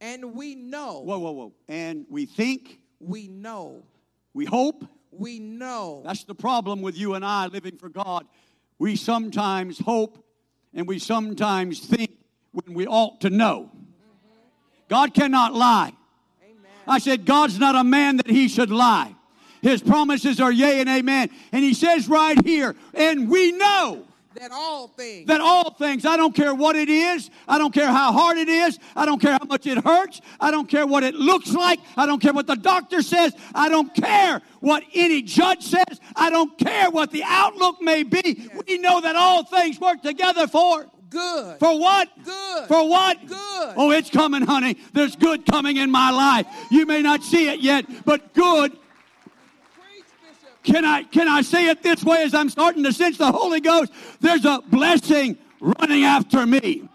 And 0.00 0.34
we 0.34 0.54
know, 0.54 1.00
Whoa, 1.00 1.18
whoa, 1.18 1.32
whoa. 1.32 1.54
And 1.66 2.04
we 2.10 2.26
think, 2.26 2.80
we 2.98 3.28
know, 3.28 3.86
we 4.34 4.44
hope. 4.44 4.84
We 5.18 5.38
know. 5.38 6.02
That's 6.04 6.24
the 6.24 6.34
problem 6.34 6.82
with 6.82 6.96
you 6.96 7.14
and 7.14 7.24
I 7.24 7.46
living 7.46 7.76
for 7.76 7.88
God. 7.88 8.26
We 8.78 8.96
sometimes 8.96 9.78
hope 9.78 10.24
and 10.74 10.86
we 10.86 10.98
sometimes 10.98 11.80
think 11.80 12.10
when 12.52 12.74
we 12.74 12.86
ought 12.86 13.20
to 13.22 13.30
know. 13.30 13.70
God 14.88 15.14
cannot 15.14 15.54
lie. 15.54 15.92
Amen. 16.42 16.70
I 16.86 16.98
said, 16.98 17.24
God's 17.24 17.58
not 17.58 17.74
a 17.74 17.84
man 17.84 18.18
that 18.18 18.28
he 18.28 18.48
should 18.48 18.70
lie. 18.70 19.14
His 19.62 19.82
promises 19.82 20.40
are 20.40 20.52
yea 20.52 20.80
and 20.80 20.88
amen. 20.88 21.30
And 21.50 21.64
he 21.64 21.72
says 21.72 22.06
right 22.06 22.36
here, 22.44 22.76
and 22.92 23.30
we 23.30 23.52
know 23.52 24.04
That 24.34 24.50
all 24.52 24.88
things, 24.88 25.28
that 25.28 25.40
all 25.40 25.74
things, 25.74 26.04
I 26.04 26.16
don't 26.16 26.34
care 26.34 26.54
what 26.54 26.74
it 26.74 26.88
is, 26.88 27.30
I 27.46 27.58
don't 27.58 27.72
care 27.72 27.86
how 27.86 28.12
hard 28.12 28.36
it 28.36 28.48
is, 28.48 28.78
I 28.96 29.06
don't 29.06 29.20
care 29.20 29.32
how 29.32 29.46
much 29.46 29.66
it 29.66 29.78
hurts, 29.84 30.20
I 30.40 30.50
don't 30.50 30.68
care 30.68 30.86
what 30.86 31.04
it 31.04 31.14
looks 31.14 31.52
like, 31.52 31.78
I 31.96 32.04
don't 32.04 32.20
care 32.20 32.32
what 32.32 32.46
the 32.46 32.56
doctor 32.56 33.00
says, 33.00 33.32
I 33.54 33.68
don't 33.68 33.94
care 33.94 34.42
what 34.60 34.82
any 34.92 35.22
judge 35.22 35.62
says, 35.62 36.00
I 36.16 36.30
don't 36.30 36.58
care 36.58 36.90
what 36.90 37.12
the 37.12 37.22
outlook 37.24 37.80
may 37.80 38.02
be. 38.02 38.50
We 38.66 38.78
know 38.78 39.00
that 39.00 39.14
all 39.14 39.44
things 39.44 39.78
work 39.78 40.02
together 40.02 40.48
for 40.48 40.86
Good. 41.14 41.60
For 41.60 41.78
what? 41.78 42.08
Good. 42.24 42.66
For 42.66 42.88
what? 42.88 43.24
Good. 43.24 43.74
Oh, 43.76 43.92
it's 43.92 44.10
coming, 44.10 44.42
honey. 44.42 44.76
There's 44.92 45.14
good 45.14 45.46
coming 45.46 45.76
in 45.76 45.88
my 45.88 46.10
life. 46.10 46.46
You 46.72 46.86
may 46.86 47.02
not 47.02 47.22
see 47.22 47.48
it 47.48 47.60
yet, 47.60 47.86
but 48.04 48.34
good. 48.34 48.76
Can 50.64 50.84
I 50.84 51.02
can 51.02 51.28
I 51.28 51.42
say 51.42 51.68
it 51.68 51.82
this 51.82 52.02
way 52.02 52.22
as 52.22 52.34
I'm 52.34 52.48
starting 52.48 52.82
to 52.84 52.92
sense 52.92 53.18
the 53.18 53.30
Holy 53.30 53.60
Ghost? 53.60 53.92
There's 54.20 54.44
a 54.44 54.62
blessing 54.66 55.36
running 55.60 56.04
after 56.04 56.46
me. 56.46 56.88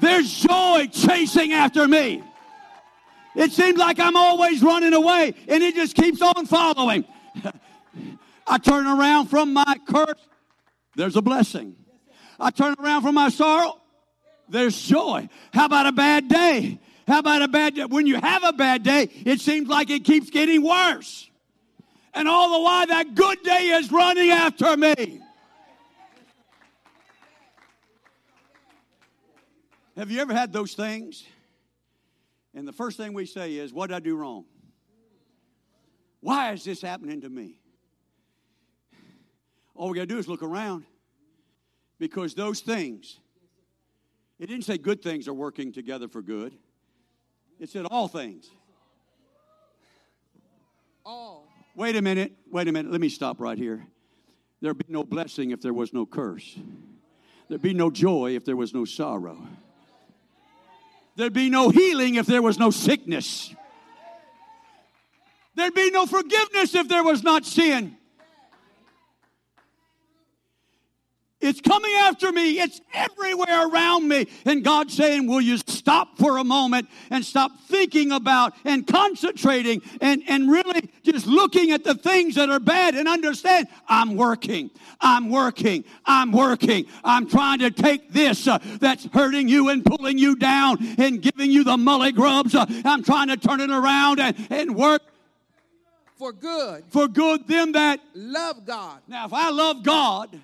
There's 0.00 0.32
joy 0.32 0.88
chasing 0.92 1.52
after 1.52 1.88
me. 1.88 2.22
It 3.34 3.52
seems 3.52 3.78
like 3.78 3.98
I'm 3.98 4.16
always 4.16 4.62
running 4.62 4.94
away, 4.94 5.34
and 5.48 5.62
it 5.62 5.74
just 5.74 5.96
keeps 5.96 6.22
on 6.22 6.46
following. 6.46 7.04
I 8.46 8.58
turn 8.58 8.86
around 8.86 9.26
from 9.26 9.52
my 9.52 9.76
curse, 9.88 10.20
there's 10.96 11.16
a 11.16 11.22
blessing. 11.22 11.76
I 12.40 12.50
turn 12.50 12.76
around 12.78 13.02
from 13.02 13.16
my 13.16 13.28
sorrow, 13.28 13.80
there's 14.48 14.80
joy. 14.80 15.28
How 15.52 15.66
about 15.66 15.86
a 15.86 15.92
bad 15.92 16.28
day? 16.28 16.80
How 17.06 17.18
about 17.18 17.42
a 17.42 17.48
bad 17.48 17.74
day? 17.74 17.84
When 17.84 18.06
you 18.06 18.16
have 18.16 18.44
a 18.44 18.52
bad 18.52 18.82
day, 18.82 19.08
it 19.24 19.40
seems 19.40 19.68
like 19.68 19.90
it 19.90 20.04
keeps 20.04 20.30
getting 20.30 20.62
worse. 20.62 21.27
And 22.18 22.26
all 22.26 22.50
the 22.50 22.64
while, 22.64 22.84
that 22.88 23.14
good 23.14 23.44
day 23.44 23.68
is 23.68 23.92
running 23.92 24.30
after 24.30 24.76
me. 24.76 25.20
Have 29.96 30.10
you 30.10 30.20
ever 30.20 30.34
had 30.34 30.52
those 30.52 30.74
things? 30.74 31.24
And 32.56 32.66
the 32.66 32.72
first 32.72 32.96
thing 32.96 33.14
we 33.14 33.24
say 33.24 33.54
is, 33.54 33.72
What 33.72 33.86
did 33.86 33.94
I 33.94 34.00
do 34.00 34.16
wrong? 34.16 34.46
Why 36.18 36.50
is 36.50 36.64
this 36.64 36.82
happening 36.82 37.20
to 37.20 37.30
me? 37.30 37.60
All 39.76 39.88
we 39.88 39.94
got 39.94 40.02
to 40.02 40.06
do 40.06 40.18
is 40.18 40.26
look 40.26 40.42
around 40.42 40.86
because 42.00 42.34
those 42.34 42.58
things, 42.58 43.20
it 44.40 44.48
didn't 44.48 44.64
say 44.64 44.76
good 44.76 45.04
things 45.04 45.28
are 45.28 45.34
working 45.34 45.72
together 45.72 46.08
for 46.08 46.20
good, 46.20 46.52
it 47.60 47.68
said 47.70 47.84
all 47.84 48.08
things. 48.08 48.50
All. 51.06 51.37
Wait 51.78 51.94
a 51.94 52.02
minute, 52.02 52.32
wait 52.50 52.66
a 52.66 52.72
minute, 52.72 52.90
let 52.90 53.00
me 53.00 53.08
stop 53.08 53.38
right 53.38 53.56
here. 53.56 53.86
There'd 54.60 54.78
be 54.78 54.92
no 54.92 55.04
blessing 55.04 55.52
if 55.52 55.60
there 55.60 55.72
was 55.72 55.92
no 55.92 56.06
curse, 56.06 56.58
there'd 57.48 57.62
be 57.62 57.72
no 57.72 57.88
joy 57.88 58.34
if 58.34 58.44
there 58.44 58.56
was 58.56 58.74
no 58.74 58.84
sorrow. 58.84 59.46
There'd 61.14 61.32
be 61.32 61.48
no 61.48 61.70
healing 61.70 62.16
if 62.16 62.26
there 62.26 62.42
was 62.42 62.58
no 62.58 62.72
sickness. 62.72 63.54
There'd 65.54 65.72
be 65.72 65.92
no 65.92 66.04
forgiveness 66.06 66.74
if 66.74 66.88
there 66.88 67.04
was 67.04 67.22
not 67.22 67.46
sin. 67.46 67.96
It's 71.40 71.60
coming 71.60 71.92
after 72.00 72.32
me. 72.32 72.58
It's 72.58 72.80
everywhere 72.92 73.68
around 73.68 74.08
me. 74.08 74.26
And 74.44 74.64
God's 74.64 74.94
saying, 74.96 75.28
Will 75.28 75.40
you 75.40 75.58
stop 75.58 76.18
for 76.18 76.38
a 76.38 76.44
moment 76.44 76.88
and 77.10 77.24
stop 77.24 77.52
thinking 77.68 78.10
about 78.10 78.54
and 78.64 78.84
concentrating 78.84 79.80
and, 80.00 80.22
and 80.26 80.50
really 80.50 80.90
just 81.04 81.26
looking 81.26 81.70
at 81.70 81.84
the 81.84 81.94
things 81.94 82.34
that 82.34 82.50
are 82.50 82.58
bad 82.58 82.96
and 82.96 83.06
understand 83.06 83.68
I'm 83.88 84.16
working. 84.16 84.70
I'm 85.00 85.30
working. 85.30 85.84
I'm 86.04 86.32
working. 86.32 86.86
I'm 87.04 87.28
trying 87.28 87.60
to 87.60 87.70
take 87.70 88.12
this 88.12 88.48
uh, 88.48 88.58
that's 88.80 89.06
hurting 89.06 89.48
you 89.48 89.68
and 89.68 89.84
pulling 89.84 90.18
you 90.18 90.34
down 90.34 90.78
and 90.98 91.22
giving 91.22 91.52
you 91.52 91.62
the 91.62 91.76
mully 91.76 92.12
grubs. 92.12 92.56
Uh, 92.56 92.66
I'm 92.84 93.04
trying 93.04 93.28
to 93.28 93.36
turn 93.36 93.60
it 93.60 93.70
around 93.70 94.18
and, 94.18 94.36
and 94.50 94.74
work 94.74 95.02
For 96.16 96.32
good. 96.32 96.82
for 96.88 97.06
good 97.06 97.46
them 97.46 97.72
that. 97.72 98.00
Love 98.14 98.66
God. 98.66 99.00
Now, 99.06 99.26
if 99.26 99.32
I 99.32 99.50
love 99.50 99.84
God, 99.84 100.36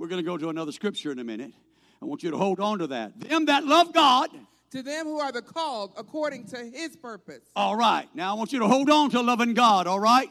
we're 0.00 0.06
going 0.08 0.24
to 0.24 0.26
go 0.26 0.38
to 0.38 0.48
another 0.48 0.72
scripture 0.72 1.12
in 1.12 1.18
a 1.18 1.24
minute. 1.24 1.52
I 2.00 2.06
want 2.06 2.22
you 2.22 2.30
to 2.30 2.38
hold 2.38 2.58
on 2.58 2.78
to 2.78 2.86
that. 2.86 3.20
Them 3.20 3.44
that 3.44 3.66
love 3.66 3.92
God. 3.92 4.30
To 4.70 4.82
them 4.82 5.04
who 5.04 5.20
are 5.20 5.30
the 5.30 5.42
called 5.42 5.92
according 5.98 6.46
to 6.46 6.56
his 6.56 6.96
purpose. 6.96 7.42
All 7.54 7.76
right. 7.76 8.08
Now 8.14 8.30
I 8.34 8.38
want 8.38 8.50
you 8.50 8.60
to 8.60 8.66
hold 8.66 8.88
on 8.88 9.10
to 9.10 9.20
loving 9.20 9.52
God, 9.52 9.86
all 9.86 10.00
right? 10.00 10.30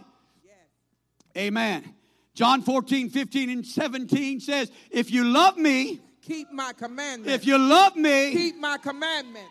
Amen. 1.38 1.93
John 2.34 2.63
14, 2.63 3.11
15, 3.11 3.49
and 3.51 3.65
17 3.65 4.39
says, 4.39 4.72
If 4.89 5.11
you 5.11 5.24
love 5.24 5.55
me, 5.55 6.01
Keep 6.24 6.51
my 6.51 6.74
commandments. 6.74 7.32
if 7.32 7.45
you 7.45 7.59
love 7.59 7.95
me, 7.95 8.32
Keep 8.32 8.57
my 8.57 8.78
commandments. 8.78 9.49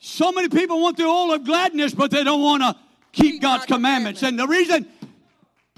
so 0.00 0.32
many 0.32 0.48
people 0.48 0.80
want 0.80 0.96
the 0.96 1.04
oil 1.04 1.32
of 1.32 1.44
gladness, 1.44 1.94
but 1.94 2.10
they 2.10 2.24
don't 2.24 2.42
want 2.42 2.62
to 2.64 2.74
keep, 3.12 3.34
Keep 3.34 3.42
God's 3.42 3.66
commandments. 3.66 4.20
commandments. 4.20 4.22
And 4.22 4.36
the 4.36 4.48
reason, 4.48 4.88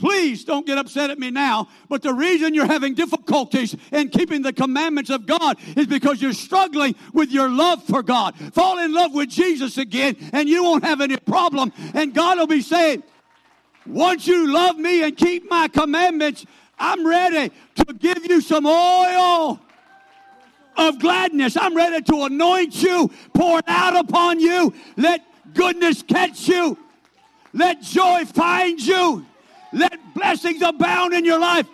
please 0.02 0.44
don't 0.44 0.66
get 0.66 0.78
upset 0.78 1.10
at 1.10 1.18
me 1.20 1.30
now, 1.30 1.68
but 1.88 2.02
the 2.02 2.12
reason 2.12 2.54
you're 2.54 2.66
having 2.66 2.92
difficulties 2.92 3.76
in 3.92 4.08
keeping 4.08 4.42
the 4.42 4.52
commandments 4.52 5.10
of 5.10 5.26
God 5.26 5.56
is 5.76 5.86
because 5.86 6.20
you're 6.20 6.32
struggling 6.32 6.96
with 7.12 7.30
your 7.30 7.48
love 7.48 7.84
for 7.84 8.02
God. 8.02 8.34
Fall 8.52 8.80
in 8.80 8.92
love 8.92 9.14
with 9.14 9.28
Jesus 9.28 9.78
again, 9.78 10.16
and 10.32 10.48
you 10.48 10.64
won't 10.64 10.82
have 10.82 11.00
any 11.00 11.16
problem. 11.18 11.72
And 11.94 12.12
God 12.12 12.36
will 12.36 12.48
be 12.48 12.62
saying, 12.62 13.04
once 13.86 14.26
you 14.26 14.52
love 14.52 14.76
me 14.76 15.04
and 15.04 15.16
keep 15.16 15.48
my 15.48 15.68
commandments, 15.68 16.46
I'm 16.80 17.06
ready 17.06 17.52
to 17.76 17.94
give 17.94 18.26
you 18.26 18.40
some 18.40 18.66
oil 18.66 19.60
of 20.76 20.98
gladness. 20.98 21.56
I'm 21.56 21.76
ready 21.76 22.02
to 22.02 22.24
anoint 22.24 22.82
you, 22.82 23.08
pour 23.34 23.60
it 23.60 23.66
out 23.68 23.94
upon 23.94 24.40
you. 24.40 24.74
Let 24.96 25.24
goodness 25.54 26.02
catch 26.02 26.48
you. 26.48 26.76
Let 27.52 27.82
joy 27.82 28.24
find 28.24 28.80
you. 28.80 29.26
Let 29.72 30.14
blessings 30.14 30.62
abound 30.62 31.14
in 31.14 31.24
your 31.24 31.38
life. 31.38 31.66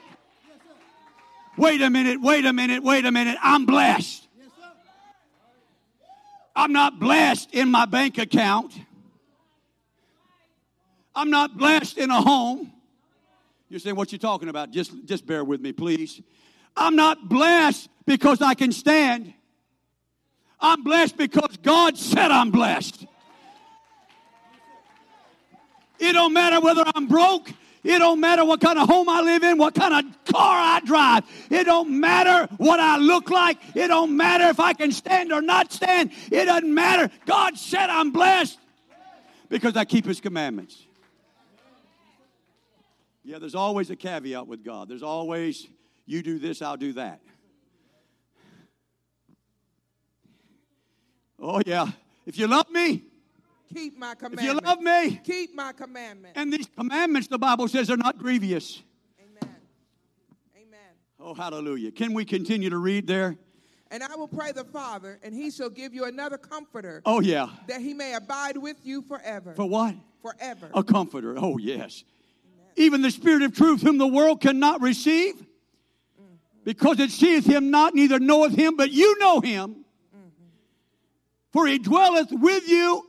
Wait 1.56 1.82
a 1.82 1.90
minute, 1.90 2.20
wait 2.20 2.44
a 2.44 2.52
minute, 2.52 2.82
wait 2.82 3.04
a 3.04 3.10
minute. 3.10 3.36
I'm 3.42 3.66
blessed. 3.66 4.26
I'm 6.54 6.72
not 6.72 6.98
blessed 6.98 7.52
in 7.52 7.70
my 7.70 7.84
bank 7.84 8.18
account. 8.18 8.72
I'm 11.14 11.30
not 11.30 11.56
blessed 11.56 11.98
in 11.98 12.10
a 12.10 12.20
home. 12.20 12.72
You're 13.68 13.80
saying, 13.80 13.96
what 13.96 14.12
you're 14.12 14.18
talking 14.18 14.48
about? 14.48 14.70
Just, 14.70 14.92
just 15.04 15.26
bear 15.26 15.44
with 15.44 15.60
me, 15.60 15.72
please. 15.72 16.20
I'm 16.76 16.96
not 16.96 17.28
blessed 17.28 17.88
because 18.06 18.40
I 18.40 18.54
can 18.54 18.72
stand. 18.72 19.34
I'm 20.60 20.82
blessed 20.82 21.16
because 21.16 21.56
God 21.58 21.98
said 21.98 22.30
I'm 22.30 22.50
blessed. 22.50 23.04
It 25.98 26.12
don't 26.12 26.32
matter 26.32 26.60
whether 26.60 26.84
I'm 26.94 27.06
broke. 27.06 27.50
It 27.88 28.00
don't 28.00 28.20
matter 28.20 28.44
what 28.44 28.60
kind 28.60 28.78
of 28.78 28.86
home 28.86 29.08
I 29.08 29.22
live 29.22 29.42
in, 29.42 29.56
what 29.56 29.74
kind 29.74 29.94
of 29.94 30.24
car 30.30 30.58
I 30.60 30.80
drive. 30.84 31.24
It 31.50 31.64
don't 31.64 31.98
matter 32.00 32.52
what 32.58 32.78
I 32.80 32.98
look 32.98 33.30
like. 33.30 33.56
It 33.74 33.88
don't 33.88 34.14
matter 34.14 34.44
if 34.48 34.60
I 34.60 34.74
can 34.74 34.92
stand 34.92 35.32
or 35.32 35.40
not 35.40 35.72
stand. 35.72 36.10
It 36.30 36.44
doesn't 36.44 36.74
matter. 36.74 37.10
God 37.24 37.56
said 37.56 37.88
I'm 37.88 38.10
blessed 38.10 38.58
because 39.48 39.74
I 39.74 39.86
keep 39.86 40.04
his 40.04 40.20
commandments. 40.20 40.84
Yeah, 43.24 43.38
there's 43.38 43.54
always 43.54 43.88
a 43.88 43.96
caveat 43.96 44.46
with 44.46 44.62
God. 44.62 44.90
There's 44.90 45.02
always, 45.02 45.66
you 46.04 46.22
do 46.22 46.38
this, 46.38 46.60
I'll 46.60 46.76
do 46.76 46.92
that. 46.92 47.22
Oh, 51.40 51.62
yeah. 51.64 51.88
If 52.26 52.38
you 52.38 52.48
love 52.48 52.68
me, 52.68 53.04
Keep 53.72 53.98
my 53.98 54.12
if 54.12 54.18
commandments. 54.18 54.44
you 54.44 54.54
love 54.66 54.80
me, 54.80 55.20
Keep 55.24 55.54
my 55.54 55.72
commandments. 55.72 56.38
and 56.38 56.52
these 56.52 56.68
commandments, 56.76 57.28
the 57.28 57.38
Bible 57.38 57.68
says, 57.68 57.90
are 57.90 57.96
not 57.96 58.18
grievous. 58.18 58.82
Amen. 59.20 59.54
Amen. 60.56 60.78
Oh, 61.20 61.34
hallelujah. 61.34 61.92
Can 61.92 62.14
we 62.14 62.24
continue 62.24 62.70
to 62.70 62.78
read 62.78 63.06
there? 63.06 63.36
And 63.90 64.02
I 64.02 64.16
will 64.16 64.28
pray 64.28 64.52
the 64.52 64.64
Father, 64.64 65.18
and 65.22 65.34
he 65.34 65.50
shall 65.50 65.70
give 65.70 65.94
you 65.94 66.04
another 66.04 66.36
comforter, 66.38 67.02
Oh, 67.06 67.20
yeah. 67.20 67.48
that 67.68 67.80
he 67.80 67.94
may 67.94 68.14
abide 68.14 68.56
with 68.56 68.76
you 68.84 69.02
forever. 69.02 69.54
For 69.54 69.66
what? 69.68 69.94
forever. 70.20 70.70
A 70.74 70.82
comforter. 70.82 71.34
Oh, 71.38 71.58
yes. 71.58 72.04
Even 72.76 73.02
the 73.02 73.10
Spirit 73.10 73.42
of 73.42 73.54
truth, 73.56 73.82
whom 73.82 73.98
the 73.98 74.06
world 74.06 74.40
cannot 74.40 74.80
receive, 74.80 75.34
mm-hmm. 75.36 76.34
because 76.64 77.00
it 77.00 77.10
seeth 77.10 77.46
him 77.46 77.70
not, 77.70 77.94
neither 77.94 78.18
knoweth 78.18 78.54
him, 78.54 78.76
but 78.76 78.90
you 78.90 79.18
know 79.18 79.40
him. 79.40 79.84
Mm-hmm. 80.14 80.46
For 81.52 81.66
he 81.66 81.78
dwelleth 81.78 82.30
with 82.30 82.68
you 82.68 83.07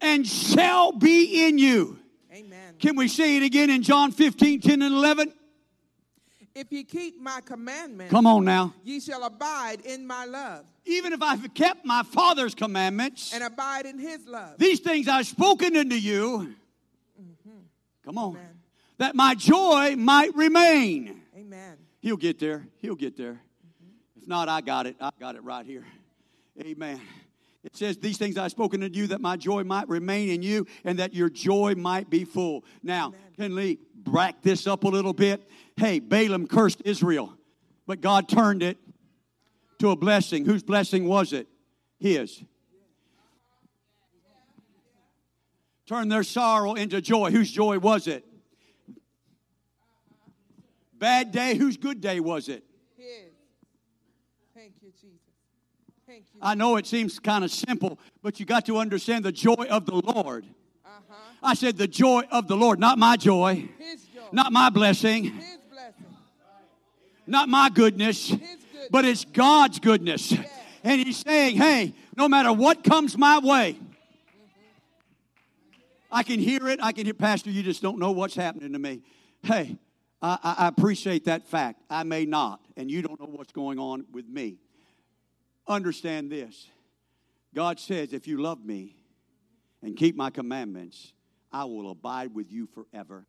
and 0.00 0.26
shall 0.26 0.92
be 0.92 1.46
in 1.46 1.58
you. 1.58 1.98
Amen. 2.32 2.74
Can 2.78 2.96
we 2.96 3.08
say 3.08 3.36
it 3.36 3.42
again 3.42 3.70
in 3.70 3.82
John 3.82 4.12
15, 4.12 4.60
10, 4.60 4.82
and 4.82 4.94
11? 4.94 5.32
If 6.54 6.72
ye 6.72 6.82
keep 6.82 7.20
my 7.20 7.40
commandments, 7.44 8.10
Come 8.10 8.26
on 8.26 8.44
now. 8.44 8.74
ye 8.82 8.98
shall 8.98 9.22
abide 9.24 9.80
in 9.82 10.04
my 10.06 10.24
love, 10.24 10.64
Even 10.84 11.12
if 11.12 11.22
I've 11.22 11.54
kept 11.54 11.84
my 11.84 12.02
Father's 12.02 12.54
commandments, 12.54 13.32
and 13.32 13.44
abide 13.44 13.86
in 13.86 13.98
his 13.98 14.26
love. 14.26 14.58
these 14.58 14.80
things 14.80 15.06
I've 15.06 15.26
spoken 15.26 15.76
unto 15.76 15.94
you, 15.94 16.54
mm-hmm. 17.20 17.58
come 18.04 18.18
on, 18.18 18.30
Amen. 18.30 18.58
that 18.98 19.14
my 19.14 19.36
joy 19.36 19.94
might 19.96 20.34
remain. 20.34 21.22
Amen. 21.36 21.76
He'll 22.00 22.16
get 22.16 22.40
there. 22.40 22.66
He'll 22.78 22.96
get 22.96 23.16
there. 23.16 23.34
Mm-hmm. 23.34 24.20
If 24.22 24.26
not, 24.26 24.48
I 24.48 24.60
got 24.60 24.86
it. 24.86 24.96
I 25.00 25.10
got 25.20 25.36
it 25.36 25.44
right 25.44 25.64
here. 25.64 25.84
Amen. 26.60 27.00
It 27.64 27.76
says, 27.76 27.98
These 27.98 28.18
things 28.18 28.38
I've 28.38 28.50
spoken 28.50 28.80
to 28.80 28.92
you 28.92 29.08
that 29.08 29.20
my 29.20 29.36
joy 29.36 29.64
might 29.64 29.88
remain 29.88 30.28
in 30.30 30.42
you 30.42 30.66
and 30.84 30.98
that 30.98 31.14
your 31.14 31.28
joy 31.28 31.74
might 31.76 32.08
be 32.08 32.24
full. 32.24 32.64
Now, 32.82 33.12
can 33.36 33.54
Lee 33.54 33.78
back 33.94 34.42
this 34.42 34.66
up 34.66 34.84
a 34.84 34.88
little 34.88 35.12
bit? 35.12 35.48
Hey, 35.76 35.98
Balaam 35.98 36.46
cursed 36.46 36.82
Israel, 36.84 37.36
but 37.86 38.00
God 38.00 38.28
turned 38.28 38.62
it. 38.62 38.78
to 39.78 39.90
a 39.90 39.96
blessing. 39.96 40.44
Whose 40.44 40.62
blessing 40.62 41.06
was 41.06 41.32
it? 41.32 41.46
His. 41.98 42.42
Turn 45.86 46.08
their 46.08 46.22
sorrow 46.22 46.74
into 46.74 47.00
joy. 47.00 47.30
Whose 47.30 47.50
joy 47.50 47.78
was 47.78 48.06
it? 48.06 48.24
Bad 50.98 51.32
day. 51.32 51.54
Whose 51.54 51.76
good 51.76 52.00
day 52.00 52.20
was 52.20 52.48
it? 52.48 52.64
His. 52.96 53.32
Thank 54.54 54.74
you, 54.82 54.90
Jesus. 55.00 55.27
I 56.40 56.54
know 56.54 56.76
it 56.76 56.86
seems 56.86 57.18
kind 57.18 57.44
of 57.44 57.50
simple, 57.50 57.98
but 58.22 58.38
you 58.40 58.46
got 58.46 58.66
to 58.66 58.78
understand 58.78 59.24
the 59.24 59.32
joy 59.32 59.66
of 59.70 59.86
the 59.86 59.94
Lord. 59.96 60.46
Uh-huh. 60.84 61.14
I 61.42 61.54
said 61.54 61.76
the 61.76 61.88
joy 61.88 62.22
of 62.30 62.48
the 62.48 62.56
Lord, 62.56 62.78
not 62.80 62.98
my 62.98 63.16
joy, 63.16 63.68
His 63.78 64.02
joy. 64.04 64.20
not 64.32 64.52
my 64.52 64.70
blessing, 64.70 65.24
His 65.24 65.58
blessing. 65.70 66.06
not 67.26 67.48
my 67.48 67.68
goodness, 67.70 68.28
His 68.28 68.38
goodness. 68.38 68.88
but 68.90 69.04
it's 69.04 69.24
God's 69.24 69.78
goodness. 69.78 70.32
And 70.84 71.00
He's 71.00 71.18
saying, 71.18 71.56
hey, 71.56 71.92
no 72.16 72.28
matter 72.28 72.52
what 72.52 72.84
comes 72.84 73.18
my 73.18 73.38
way, 73.38 73.78
I 76.10 76.22
can 76.22 76.40
hear 76.40 76.68
it. 76.68 76.80
I 76.82 76.92
can 76.92 77.04
hear, 77.04 77.14
Pastor, 77.14 77.50
you 77.50 77.62
just 77.62 77.82
don't 77.82 77.98
know 77.98 78.12
what's 78.12 78.34
happening 78.34 78.72
to 78.72 78.78
me. 78.78 79.02
Hey, 79.42 79.76
I- 80.22 80.38
I 80.58 80.68
appreciate 80.68 81.24
that 81.26 81.46
fact. 81.46 81.82
I 81.90 82.02
may 82.04 82.24
not, 82.24 82.60
and 82.76 82.90
you 82.90 83.02
don't 83.02 83.20
know 83.20 83.26
what's 83.26 83.52
going 83.52 83.78
on 83.78 84.04
with 84.12 84.26
me. 84.26 84.56
Understand 85.68 86.32
this 86.32 86.68
God 87.54 87.78
says, 87.78 88.12
if 88.12 88.26
you 88.26 88.40
love 88.40 88.64
me 88.64 88.96
and 89.82 89.96
keep 89.96 90.16
my 90.16 90.30
commandments, 90.30 91.12
I 91.52 91.64
will 91.64 91.90
abide 91.90 92.34
with 92.34 92.50
you 92.50 92.66
forever, 92.66 93.26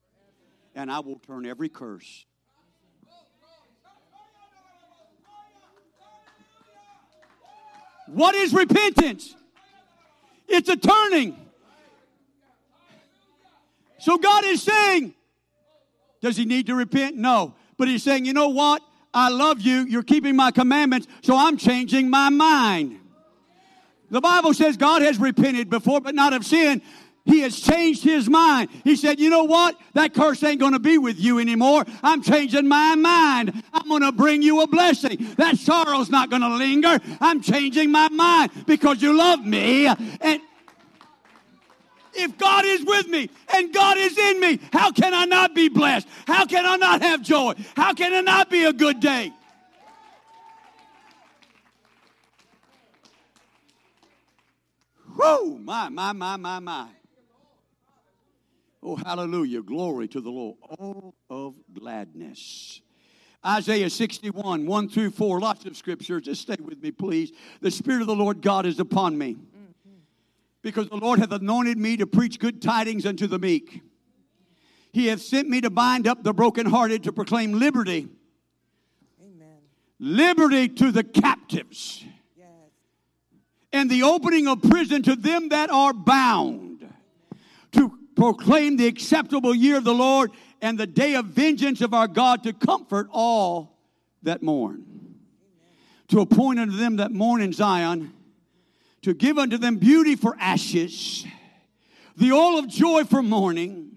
and 0.76 0.92
I 0.92 1.00
will 1.00 1.20
turn 1.20 1.46
every 1.46 1.70
curse. 1.70 2.26
What 8.08 8.36
is 8.36 8.54
repentance? 8.54 9.36
It's 10.48 10.68
a 10.68 10.76
turning. 10.76 11.38
So 14.00 14.18
God 14.18 14.46
is 14.46 14.64
saying, 14.64 15.14
does 16.22 16.36
he 16.36 16.46
need 16.46 16.68
to 16.68 16.76
repent? 16.76 17.16
No. 17.16 17.54
But 17.78 17.88
he's 17.88 18.04
saying, 18.04 18.26
you 18.26 18.34
know 18.34 18.50
what? 18.50 18.82
I 19.14 19.30
love 19.30 19.62
you. 19.62 19.86
You're 19.88 20.04
keeping 20.04 20.36
my 20.36 20.52
commandments, 20.52 21.08
so 21.22 21.36
I'm 21.36 21.58
changing 21.58 22.10
my 22.10 22.30
mind. 22.30 23.00
The 24.12 24.22
Bible 24.22 24.54
says 24.54 24.78
God 24.78 25.02
has 25.02 25.20
repented 25.20 25.70
before, 25.70 26.02
but 26.02 26.16
not 26.16 26.34
of 26.34 26.46
sin. 26.46 26.82
He 27.26 27.42
has 27.42 27.60
changed 27.60 28.04
his 28.04 28.28
mind. 28.28 28.70
He 28.84 28.96
said, 28.96 29.20
You 29.20 29.30
know 29.30 29.44
what? 29.44 29.80
That 29.94 30.16
curse 30.16 30.42
ain't 30.44 30.60
going 30.60 30.74
to 30.74 30.80
be 30.80 30.98
with 30.98 31.20
you 31.20 31.38
anymore. 31.38 31.86
I'm 32.02 32.24
changing 32.24 32.68
my 32.68 32.96
mind. 32.96 33.64
I'm 33.72 33.88
going 33.88 34.02
to 34.02 34.12
bring 34.12 34.42
you 34.42 34.62
a 34.62 34.68
blessing. 34.68 35.36
That 35.38 35.58
sorrow's 35.58 36.10
not 36.10 36.32
going 36.32 36.42
to 36.42 36.56
linger. 36.56 37.00
I'm 37.22 37.42
changing 37.42 37.92
my 37.92 38.10
mind 38.10 38.52
because 38.66 39.02
you 39.02 39.16
love 39.16 39.46
me. 39.46 39.86
And 39.86 40.42
if 42.20 42.38
God 42.38 42.66
is 42.66 42.84
with 42.84 43.08
me 43.08 43.30
and 43.54 43.74
God 43.74 43.98
is 43.98 44.18
in 44.18 44.40
me, 44.40 44.60
how 44.72 44.92
can 44.92 45.14
I 45.14 45.26
not 45.26 45.56
be 45.56 45.70
blessed? 45.70 46.08
How 46.28 46.46
can 46.46 46.66
I 46.66 46.76
not 46.76 47.02
have 47.02 47.22
joy? 47.22 47.54
How 47.76 47.94
can 47.94 48.14
it 48.14 48.26
not 48.26 48.50
be 48.50 48.66
a 48.66 48.74
good 48.74 49.00
day? 49.00 49.34
Whoa, 55.16 55.58
my, 55.58 55.90
my, 55.90 56.14
my, 56.14 56.38
my, 56.38 56.60
my. 56.60 56.88
Oh, 58.82 58.96
hallelujah. 58.96 59.62
Glory 59.62 60.08
to 60.10 60.22
the 60.22 60.30
Lord. 60.30 60.58
All 60.62 61.14
of 61.30 61.56
gladness. 61.74 62.82
Isaiah 63.46 63.90
61, 63.90 64.66
1 64.66 64.90
through 64.90 65.12
4, 65.12 65.40
lots 65.40 65.66
of 65.66 65.76
scriptures. 65.76 66.24
Just 66.24 66.42
stay 66.42 66.58
with 66.62 66.82
me, 66.82 66.92
please. 66.92 67.32
The 67.62 67.72
Spirit 67.72 68.02
of 68.02 68.08
the 68.08 68.16
Lord 68.16 68.42
God 68.42 68.66
is 68.66 68.80
upon 68.80 69.18
me 69.18 69.38
because 70.62 70.90
the 70.90 70.98
Lord 70.98 71.20
hath 71.20 71.32
anointed 71.32 71.78
me 71.78 71.98
to 71.98 72.08
preach 72.08 72.40
good 72.40 72.62
tidings 72.62 73.06
unto 73.06 73.28
the 73.28 73.40
meek. 73.40 73.82
He 74.92 75.08
hath 75.08 75.22
sent 75.22 75.48
me 75.48 75.62
to 75.62 75.70
bind 75.70 76.08
up 76.08 76.24
the 76.24 76.34
brokenhearted, 76.34 77.04
to 77.04 77.14
proclaim 77.14 77.54
liberty, 77.54 78.08
Amen. 79.22 79.58
liberty 80.00 80.68
to 80.68 80.92
the 80.92 81.04
captives, 81.04 82.04
Yes. 82.36 82.48
and 83.72 83.90
the 83.90 84.04
opening 84.04 84.48
of 84.48 84.62
prison 84.64 85.04
to 85.04 85.16
them 85.16 85.50
that 85.50 85.70
are 85.70 85.94
bound, 85.94 86.92
to 87.74 87.98
proclaim 88.16 88.78
the 88.78 88.88
acceptable 88.88 89.54
year 89.54 89.78
of 89.78 89.84
the 89.84 89.94
Lord 89.94 90.32
and 90.62 90.78
the 90.78 90.88
day 90.88 91.16
of 91.16 91.28
vengeance 91.28 91.82
of 91.82 91.94
our 91.94 92.08
God, 92.08 92.44
to 92.44 92.52
comfort 92.52 93.08
all 93.12 93.78
that 94.24 94.44
mourn, 94.44 94.84
to 96.10 96.20
appoint 96.20 96.60
unto 96.60 96.76
them 96.76 96.98
that 96.98 97.12
mourn 97.12 97.42
in 97.42 97.54
Zion, 97.54 98.12
to 99.02 99.14
give 99.14 99.38
unto 99.38 99.58
them 99.58 99.78
beauty 99.78 100.16
for 100.16 100.36
ashes, 100.40 101.26
the 102.18 102.32
oil 102.32 102.60
of 102.60 102.68
joy 102.68 103.04
for 103.04 103.24
mourning, 103.24 103.96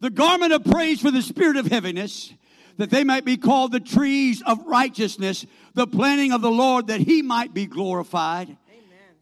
the 0.00 0.10
garment 0.10 0.52
of 0.52 0.64
praise 0.64 1.00
for 1.00 1.10
the 1.10 1.22
spirit 1.22 1.56
of 1.56 1.66
heaviness, 1.66 2.32
that 2.76 2.90
they 2.90 3.04
might 3.04 3.24
be 3.24 3.36
called 3.36 3.70
the 3.70 3.80
trees 3.80 4.42
of 4.46 4.66
righteousness, 4.66 5.46
the 5.74 5.86
planting 5.86 6.32
of 6.32 6.40
the 6.40 6.50
Lord, 6.50 6.88
that 6.88 7.00
he 7.00 7.22
might 7.22 7.54
be 7.54 7.66
glorified. 7.66 8.56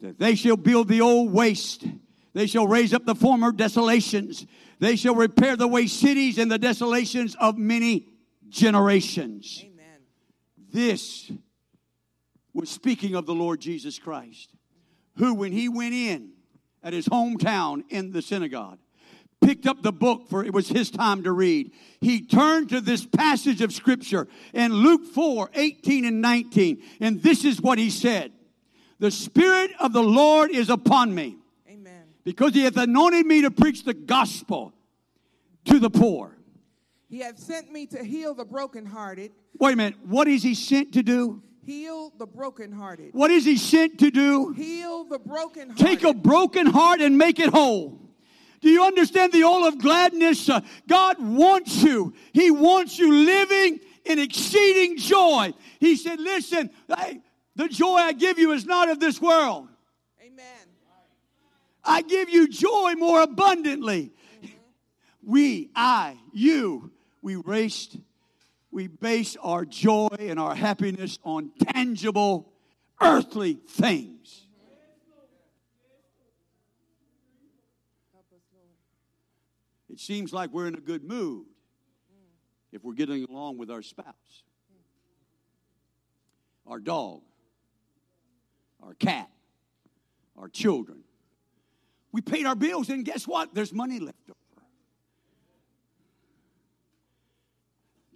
That 0.01 0.19
they 0.19 0.35
shall 0.35 0.57
build 0.57 0.89
the 0.89 1.03
old 1.03 1.31
waste, 1.31 1.85
they 2.33 2.47
shall 2.47 2.67
raise 2.67 2.95
up 2.95 3.05
the 3.05 3.15
former 3.15 3.53
desolations, 3.53 4.47
they 4.79 4.97
shall 4.97 5.15
repair 5.15 5.57
the 5.57 5.69
waste 5.69 6.01
cities 6.01 6.39
and 6.39 6.51
the 6.51 6.59
desolations 6.59 7.37
of 7.39 7.59
many 7.59 8.07
generations. 8.49 9.63
Amen. 9.63 9.99
This 10.73 11.31
was 12.55 12.71
speaking 12.71 13.15
of 13.15 13.27
the 13.27 13.35
Lord 13.35 13.61
Jesus 13.61 13.99
Christ, 13.99 14.55
who, 15.17 15.35
when 15.35 15.53
he 15.53 15.69
went 15.69 15.95
in 15.95 16.31
at 16.83 16.93
his 16.93 17.07
hometown 17.07 17.85
in 17.89 18.13
the 18.13 18.23
synagogue, 18.23 18.79
picked 19.41 19.67
up 19.67 19.83
the 19.83 19.93
book 19.93 20.29
for 20.29 20.45
it 20.45 20.53
was 20.53 20.69
his 20.69 20.91
time 20.91 21.23
to 21.25 21.33
read. 21.33 21.73
He 22.01 22.23
turned 22.23 22.69
to 22.71 22.81
this 22.81 23.05
passage 23.05 23.61
of 23.61 23.73
scripture 23.73 24.29
in 24.53 24.73
Luke 24.73 25.05
4 25.07 25.51
18 25.55 26.05
and 26.05 26.21
19, 26.21 26.83
and 27.01 27.23
this 27.23 27.45
is 27.45 27.61
what 27.61 27.79
he 27.79 27.91
said 27.91 28.33
The 28.99 29.11
Spirit 29.11 29.71
of 29.81 29.93
the 29.93 30.03
Lord 30.03 30.51
is 30.51 30.71
upon 30.71 31.15
me 31.15 31.37
Amen. 31.69 32.05
because 32.25 32.55
he 32.55 32.65
hath 32.65 32.77
anointed 32.77 33.27
me 33.27 33.43
to 33.43 33.51
preach 33.51 33.85
the 33.85 33.95
gospel 33.95 34.73
to 35.67 35.79
the 35.79 35.91
poor. 35.91 36.37
He 37.09 37.21
hath 37.21 37.39
sent 37.39 37.73
me 37.73 37.87
to 37.87 38.05
heal 38.05 38.35
the 38.35 38.45
brokenhearted, 38.45 39.33
Wait 39.59 39.73
a 39.73 39.77
minute, 39.77 39.99
what 40.07 40.29
is 40.29 40.43
he 40.43 40.55
sent 40.55 40.93
to 40.95 41.03
do? 41.03 41.43
Heal 41.65 42.13
the 42.19 42.27
brokenhearted, 42.27 43.11
What 43.13 43.31
is 43.31 43.45
he 43.45 43.57
sent 43.57 43.99
to 44.01 44.11
do? 44.11 44.53
heal 44.53 45.05
the 45.05 45.19
brokenhearted. 45.19 45.77
Take 45.77 46.03
a 46.05 46.15
broken 46.15 46.67
heart 46.67 47.01
and 47.01 47.17
make 47.19 47.39
it 47.39 47.51
whole. 47.51 48.01
Do 48.61 48.69
you 48.69 48.85
understand 48.85 49.33
the 49.33 49.45
oil 49.45 49.65
of 49.65 49.79
gladness? 49.79 50.49
Uh, 50.49 50.61
God 50.87 51.17
wants 51.19 51.83
you. 51.83 52.13
He 52.33 52.51
wants 52.51 52.99
you 52.99 53.13
living 53.13 53.81
in 54.05 54.19
exceeding 54.19 54.99
joy. 54.99 55.55
He 55.79 55.97
said, 55.97 56.21
Listen, 56.21 56.71
hey, 56.95 57.21
the 57.57 57.69
joy 57.69 57.97
I 57.97 58.13
give 58.13 58.39
you 58.39 58.53
is 58.53 58.67
not 58.67 58.91
of 58.91 59.01
this 59.01 59.21
world. 59.21 59.69
Amen. 60.21 60.45
I 61.83 62.03
give 62.03 62.29
you 62.29 62.49
joy 62.49 62.95
more 62.97 63.23
abundantly. 63.23 64.13
We, 65.23 65.71
I, 65.75 66.17
you, 66.33 66.93
we 67.23 67.37
raced, 67.37 67.97
we 68.71 68.87
base 68.87 69.37
our 69.43 69.65
joy 69.65 70.09
and 70.19 70.39
our 70.39 70.55
happiness 70.55 71.19
on 71.25 71.51
tangible 71.73 72.53
earthly 73.01 73.55
things. 73.55 74.47
It 79.91 79.99
seems 79.99 80.33
like 80.33 80.53
we're 80.53 80.69
in 80.69 80.75
a 80.77 80.81
good 80.81 81.03
mood 81.03 81.47
if 82.73 82.85
we're 82.85 82.95
getting 82.95 83.25
along 83.25 83.59
with 83.59 83.71
our 83.71 83.83
spouse, 83.83 84.45
our 86.67 86.79
dog, 86.79 87.23
our 88.83 88.95
cat, 88.95 89.29
our 90.39 90.49
children. 90.49 91.01
We 92.13 92.21
paid 92.21 92.47
our 92.47 92.55
bills, 92.55 92.89
and 92.89 93.05
guess 93.05 93.27
what? 93.27 93.55
There's 93.55 93.73
money 93.73 93.99
left 93.99 94.19
over. 94.29 94.40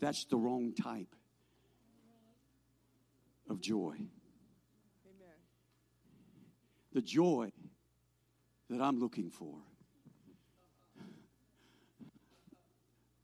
That's 0.01 0.25
the 0.27 0.37
wrong 0.37 0.73
type 0.75 1.15
of 3.49 3.61
joy. 3.61 3.95
Amen. 3.95 4.09
The 6.93 7.03
joy 7.03 7.53
that 8.71 8.81
I'm 8.81 8.99
looking 8.99 9.31
for. 9.31 9.57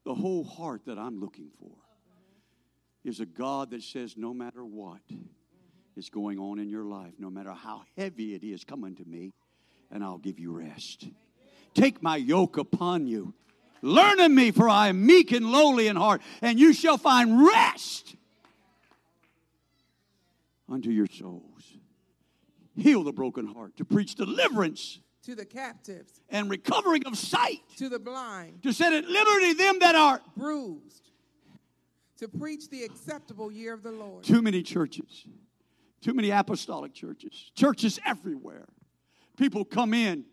The 0.05 0.15
whole 0.15 0.45
heart 0.45 0.83
that 0.87 0.99
I'm 0.99 1.21
looking 1.21 1.51
for 1.59 1.77
is 3.05 3.21
a 3.21 3.27
God 3.27 3.71
that 3.71 3.83
says, 3.83 4.17
no 4.17 4.35
matter 4.35 4.65
what 4.65 5.01
is 5.97 6.09
going 6.11 6.39
on 6.39 6.59
in 6.59 6.69
your 6.69 6.85
life, 6.85 7.13
no 7.19 7.31
matter 7.31 7.53
how 7.53 7.83
heavy 7.97 8.35
it 8.35 8.45
is, 8.45 8.65
come 8.65 8.85
unto 8.85 9.05
me 9.05 9.33
and 9.91 10.03
I'll 10.05 10.19
give 10.19 10.39
you 10.39 10.53
rest. 10.53 11.09
Take 11.75 12.03
my 12.03 12.17
yoke 12.17 12.57
upon 12.57 13.07
you. 13.07 13.35
Learn 13.83 14.21
of 14.21 14.31
me, 14.31 14.51
for 14.51 14.69
I 14.69 14.89
am 14.89 15.07
meek 15.07 15.33
and 15.33 15.51
lowly 15.51 15.87
in 15.87 15.97
heart, 15.97 16.21
and 16.43 16.59
you 16.59 16.73
shall 16.73 16.99
find 16.99 17.45
rest 17.45 18.17
unto 20.69 20.91
your 20.91 21.07
souls. 21.07 21.45
Heal 22.77 23.03
the 23.03 23.13
broken 23.13 23.47
heart, 23.47 23.77
to 23.77 23.85
preach 23.85 24.15
deliverance 24.15 25.01
to 25.25 25.35
the 25.35 25.45
captives, 25.45 26.21
and 26.31 26.49
recovering 26.49 27.07
of 27.07 27.19
sight, 27.19 27.61
to 27.77 27.89
the 27.89 27.99
blind, 27.99 28.63
to 28.63 28.73
set 28.73 28.93
at 28.93 29.05
liberty 29.05 29.53
them 29.53 29.79
that 29.81 29.95
are. 29.95 30.21
bruised, 30.37 31.11
to 32.19 32.29
preach 32.29 32.69
the 32.71 32.85
acceptable 32.85 33.53
year 33.53 33.75
of 33.75 33.83
the 33.83 33.91
Lord. 33.91 34.25
Too 34.25 34.41
many 34.41 34.63
churches, 34.63 35.27
too 36.01 36.15
many 36.15 36.31
apostolic 36.31 36.95
churches, 36.95 37.51
churches 37.55 37.99
everywhere. 38.07 38.67
People 39.37 39.65
come 39.65 39.93
in 39.95 40.25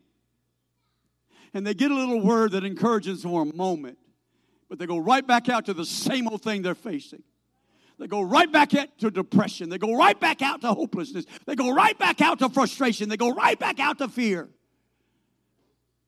and 1.53 1.65
they 1.65 1.73
get 1.73 1.91
a 1.91 1.95
little 1.95 2.21
word 2.21 2.51
that 2.51 2.63
encourages 2.63 3.21
them 3.21 3.31
for 3.31 3.43
a 3.43 3.55
moment, 3.55 3.97
but 4.69 4.79
they 4.79 4.85
go 4.85 4.97
right 4.97 5.25
back 5.25 5.49
out 5.49 5.65
to 5.65 5.73
the 5.73 5.85
same 5.85 6.27
old 6.27 6.41
thing 6.41 6.61
they're 6.61 6.75
facing. 6.75 7.23
They 7.99 8.07
go 8.07 8.21
right 8.21 8.51
back 8.51 8.75
out 8.75 8.89
to 8.99 9.09
depression. 9.09 9.69
They 9.69 9.79
go 9.79 9.95
right 9.95 10.19
back 10.19 10.41
out 10.41 10.61
to 10.61 10.73
hopelessness. 10.73 11.25
They 11.45 11.55
go 11.55 11.73
right 11.73 11.97
back 11.97 12.21
out 12.21 12.39
to 12.39 12.49
frustration. 12.49 13.09
They 13.09 13.17
go 13.17 13.33
right 13.33 13.57
back 13.57 13.79
out 13.79 13.97
to 13.99 14.07
fear 14.07 14.49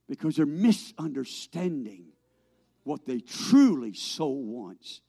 because 0.08 0.36
they're 0.36 0.46
misunderstanding 0.46 2.06
what 2.84 3.06
they 3.06 3.20
truly 3.20 3.94
so 3.94 4.28
wants. 4.28 5.02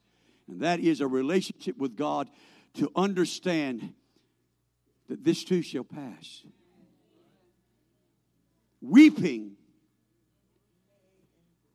And 0.48 0.60
that 0.60 0.80
is 0.80 1.00
a 1.00 1.06
relationship 1.06 1.76
with 1.76 1.96
God 1.96 2.28
to 2.74 2.90
understand 2.96 3.94
that 5.08 5.22
this 5.24 5.44
too 5.44 5.62
shall 5.62 5.84
pass. 5.84 6.44
Weeping 8.80 9.56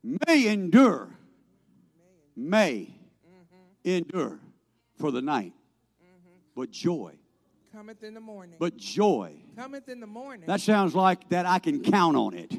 may 0.06 0.46
endure, 0.46 1.08
may 2.36 2.88
endure 3.84 4.38
for 4.98 5.10
the 5.10 5.20
night, 5.20 5.52
but 6.54 6.70
joy, 6.70 7.12
Cometh 7.74 8.02
in 8.02 8.14
the 8.14 8.20
morning. 8.20 8.56
but 8.58 8.76
joy. 8.76 9.34
Cometh 9.56 9.88
in 9.88 10.00
the 10.00 10.06
morning. 10.06 10.46
That 10.46 10.60
sounds 10.60 10.94
like 10.94 11.28
that 11.28 11.44
I 11.44 11.58
can 11.58 11.82
count 11.82 12.16
on 12.16 12.34
it. 12.34 12.54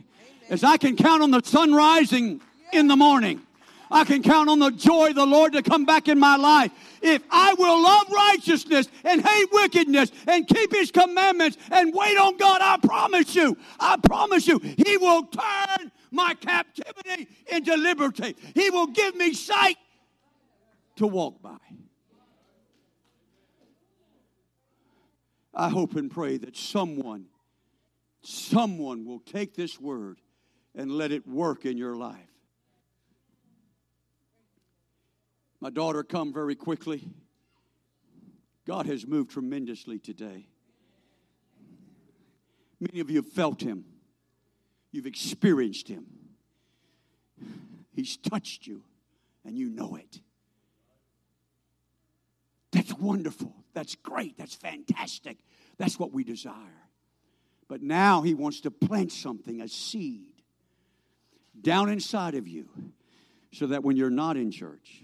As 0.50 0.64
I 0.64 0.78
can 0.78 0.96
count 0.96 1.24
on 1.24 1.32
the 1.32 1.42
sun 1.44 1.74
rising 1.74 2.42
in 2.72 2.88
the 2.88 2.96
morning. 2.96 3.42
I 3.90 4.04
can 4.04 4.22
count 4.22 4.50
on 4.50 4.60
the 4.60 4.70
joy 4.72 5.10
of 5.10 5.16
the 5.16 5.26
Lord 5.26 5.54
to 5.54 5.64
come 5.64 5.86
back 5.86 6.10
in 6.10 6.20
my 6.20 6.36
life. 6.36 6.72
If 7.02 7.24
I 7.32 7.54
will 7.54 7.82
love 7.82 8.08
righteousness 8.12 8.90
and 9.06 9.26
hate 9.26 9.48
wickedness 9.52 10.12
and 10.28 10.46
keep 10.46 10.74
his 10.74 10.92
commandments 10.92 11.58
and 11.72 11.94
wait 11.94 12.18
on 12.18 12.36
God, 12.38 12.60
I 12.62 12.78
promise 12.86 13.34
you, 13.34 13.58
I 13.80 13.96
promise 13.98 14.46
you, 14.46 14.60
he 14.60 14.98
will 14.98 15.24
turn 15.24 15.92
my 16.12 16.34
captivity 16.36 17.28
into 17.48 17.76
liberty. 17.76 18.36
He 18.54 18.70
will 18.70 18.88
give 18.88 19.16
me 19.16 19.34
sight 19.34 19.78
to 20.98 21.08
walk 21.08 21.42
by. 21.42 21.58
I 25.54 25.70
hope 25.70 25.96
and 25.96 26.12
pray 26.12 26.38
that 26.38 26.56
someone, 26.56 27.26
someone 28.22 29.06
will 29.06 29.20
take 29.20 29.56
this 29.56 29.80
word 29.80 30.20
and 30.76 30.92
let 30.92 31.12
it 31.12 31.28
work 31.28 31.66
in 31.66 31.78
your 31.78 31.96
life. 31.96 32.30
My 35.60 35.72
daughter 35.72 36.04
come 36.04 36.32
very 36.32 36.56
quickly. 36.56 37.10
God 38.68 38.86
has 38.86 39.08
moved 39.08 39.32
tremendously 39.32 39.98
today. 39.98 40.48
Many 42.80 43.00
of 43.00 43.10
you 43.10 43.18
have 43.18 43.32
felt 43.32 43.62
him. 43.62 43.86
You've 44.92 45.06
experienced 45.06 45.88
him. 45.88 46.06
He's 47.94 48.18
touched 48.18 48.68
you 48.68 48.84
and 49.46 49.58
you 49.58 49.70
know 49.70 49.96
it. 49.96 50.22
That's 52.72 52.94
wonderful. 52.94 53.54
That's 53.74 53.96
great. 53.96 54.38
That's 54.38 54.56
fantastic. 54.56 55.38
That's 55.78 55.98
what 55.98 56.12
we 56.12 56.24
desire. 56.24 56.54
But 57.68 57.82
now 57.82 58.22
he 58.22 58.34
wants 58.34 58.62
to 58.62 58.72
plant 58.72 59.12
something, 59.12 59.62
a 59.62 59.68
seed, 59.68 60.34
down 61.60 61.90
inside 61.90 62.36
of 62.36 62.48
you, 62.48 62.70
so 63.52 63.68
that 63.68 63.84
when 63.84 63.98
you're 63.98 64.10
not 64.10 64.38
in 64.38 64.52
church 64.52 65.04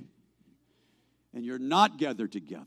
and 1.34 1.44
you're 1.44 1.60
not 1.60 1.98
gathered 1.98 2.32
together, 2.32 2.66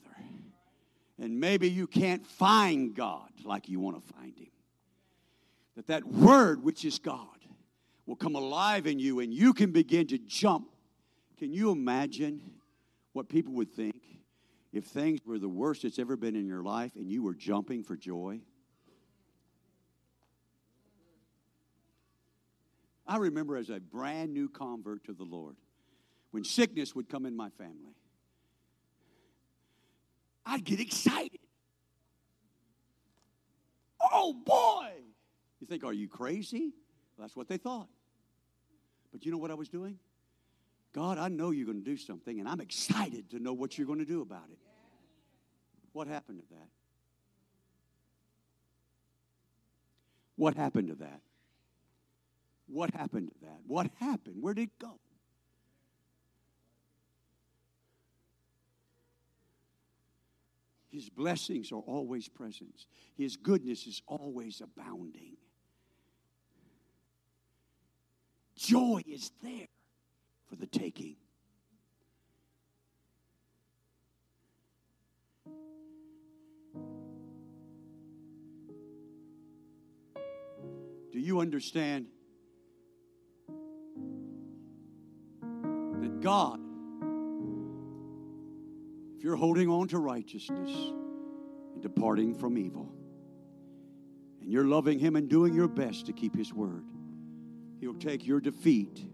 and 1.19 1.41
maybe 1.41 1.71
you 1.71 1.87
can't 1.87 2.27
find 2.27 2.95
God 2.95 3.31
like 3.45 3.69
you 3.69 3.81
want 3.81 3.97
to 3.97 4.13
find 4.15 4.39
him, 4.39 4.51
that 5.77 5.87
that 5.87 6.05
word, 6.05 6.65
which 6.65 6.85
is 6.85 6.99
God, 6.99 7.29
will 8.07 8.17
come 8.17 8.35
alive 8.35 8.87
in 8.87 8.99
you 8.99 9.21
and 9.21 9.33
you 9.33 9.53
can 9.53 9.73
begin 9.73 10.07
to 10.09 10.19
jump. 10.19 10.71
Can 11.39 11.53
you 11.53 11.71
imagine 11.71 12.41
what 13.13 13.29
people 13.29 13.53
would 13.55 13.71
think 13.71 14.03
if 14.73 14.85
things 14.85 15.21
were 15.27 15.39
the 15.39 15.49
worst 15.49 15.85
it's 15.85 15.99
ever 15.99 16.17
been 16.17 16.35
in 16.35 16.47
your 16.47 16.63
life 16.63 16.93
and 16.97 17.11
you 17.11 17.23
were 17.23 17.35
jumping 17.35 17.85
for 17.85 17.97
joy? 17.97 18.41
I 23.07 23.19
remember 23.19 23.57
as 23.57 23.71
a 23.71 23.79
brand 23.79 24.33
new 24.33 24.49
convert 24.49 25.05
to 25.05 25.13
the 25.13 25.25
Lord, 25.25 25.57
when 26.31 26.43
sickness 26.43 26.95
would 26.95 27.09
come 27.09 27.25
in 27.25 27.37
my 27.37 27.51
family, 27.51 27.95
I'd 30.45 30.65
get 30.65 30.81
excited. 30.81 31.39
Oh 34.01 34.33
boy! 34.33 35.06
You 35.61 35.67
think, 35.67 35.85
are 35.85 35.93
you 35.93 36.09
crazy? 36.09 36.73
That's 37.19 37.35
what 37.35 37.49
they 37.49 37.57
thought. 37.57 37.89
But 39.13 39.25
you 39.25 39.33
know 39.33 39.39
what 39.39 39.51
I 39.51 39.55
was 39.55 39.69
doing? 39.69 39.99
God, 40.93 41.19
I 41.19 41.29
know 41.29 41.51
you're 41.51 41.67
going 41.67 41.83
to 41.83 41.91
do 41.91 41.97
something, 41.97 42.41
and 42.41 42.49
I'm 42.49 42.61
excited 42.61 43.31
to 43.31 43.39
know 43.39 43.53
what 43.53 43.77
you're 43.77 43.87
going 43.87 43.99
to 43.99 44.05
do 44.05 44.23
about 44.23 44.49
it. 44.51 44.59
What 45.93 46.09
happened 46.09 46.41
to 46.41 46.55
that? 46.55 46.69
What 50.37 50.55
happened 50.55 50.89
to 50.89 50.95
that? 50.97 51.21
What 52.67 52.95
happened 52.95 53.29
to 53.29 53.47
that? 53.47 53.61
What 53.67 53.91
happened? 53.99 54.43
Where 54.43 54.55
did 54.55 54.65
it 54.65 54.79
go? 54.79 54.99
His 60.91 61.09
blessings 61.09 61.73
are 61.73 61.81
always 61.81 62.29
present. 62.29 62.87
His 63.15 63.37
goodness 63.37 63.87
is 63.87 64.03
always 64.07 64.63
abounding. 64.63 65.37
Joy 68.57 69.03
is 69.07 69.31
there 69.43 69.69
for 70.49 70.57
the 70.57 70.67
taking. 70.67 71.17
Do 81.13 81.23
you 81.23 81.41
understand 81.41 82.07
that 86.01 86.21
God, 86.21 86.61
if 89.17 89.25
you're 89.25 89.37
holding 89.37 89.69
on 89.69 89.89
to 89.89 89.99
righteousness 89.99 90.71
and 91.75 91.83
departing 91.83 92.35
from 92.35 92.59
evil, 92.59 92.93
and 94.41 94.51
you're 94.51 94.65
loving 94.65 94.99
Him 94.99 95.17
and 95.17 95.29
doing 95.29 95.55
your 95.55 95.69
best 95.69 96.07
to 96.07 96.13
keep 96.13 96.37
His 96.37 96.53
word, 96.53 96.85
He'll 97.81 97.95
take 97.95 98.27
your 98.27 98.41
defeat 98.41 99.05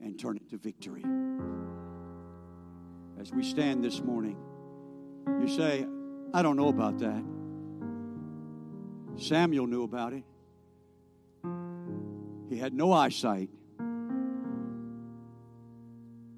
and 0.00 0.18
turn 0.18 0.36
it 0.36 0.50
to 0.50 0.56
victory. 0.58 1.04
As 3.20 3.32
we 3.32 3.44
stand 3.44 3.84
this 3.84 4.00
morning, 4.00 4.36
you 5.40 5.48
say, 5.48 5.86
I 6.34 6.42
don't 6.42 6.56
know 6.56 6.68
about 6.68 6.98
that. 6.98 7.22
Samuel 9.16 9.66
knew 9.66 9.84
about 9.84 10.12
it. 10.12 10.24
He 12.48 12.58
had 12.58 12.74
no 12.74 12.92
eyesight. 12.92 13.50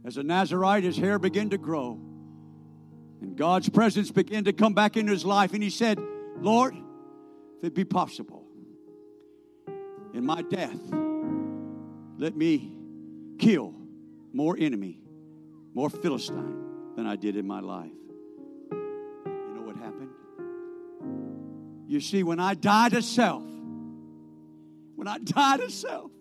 As 0.05 0.19
a 0.19 0.23
Nazarite, 0.23 0.85
his 0.85 0.97
hair 0.97 1.19
began 1.19 1.51
to 1.51 1.59
grow. 1.59 1.99
And 3.23 3.37
God's 3.37 3.71
presence 3.71 4.11
began 4.11 4.45
to 4.45 4.53
come 4.53 4.75
back 4.75 4.97
into 4.99 5.13
his 5.13 5.25
life. 5.25 5.55
And 5.55 5.63
he 5.63 5.71
said, 5.71 5.99
Lord, 6.39 6.75
if 7.59 7.65
it 7.65 7.75
be 7.75 7.85
possible, 7.85 8.44
in 10.15 10.25
my 10.25 10.43
death, 10.43 10.79
let 12.17 12.37
me 12.37 12.73
kill 13.39 13.75
more 14.33 14.57
enemy, 14.59 15.01
more 15.75 15.91
Philistine 15.91 16.95
than 16.97 17.07
I 17.07 17.17
did 17.17 17.37
in 17.37 17.47
my 17.47 17.61
life. 17.61 17.91
You 18.71 19.53
know 19.55 19.63
what 19.63 19.77
happened? 19.77 20.11
You 21.89 22.01
see, 22.01 22.23
when 22.23 22.39
I 22.39 22.55
die 22.55 22.91
to 22.91 23.03
self, 23.03 23.43
when 24.95 25.09
I 25.09 25.19
die 25.25 25.57
to 25.57 25.71
self, 25.71 26.13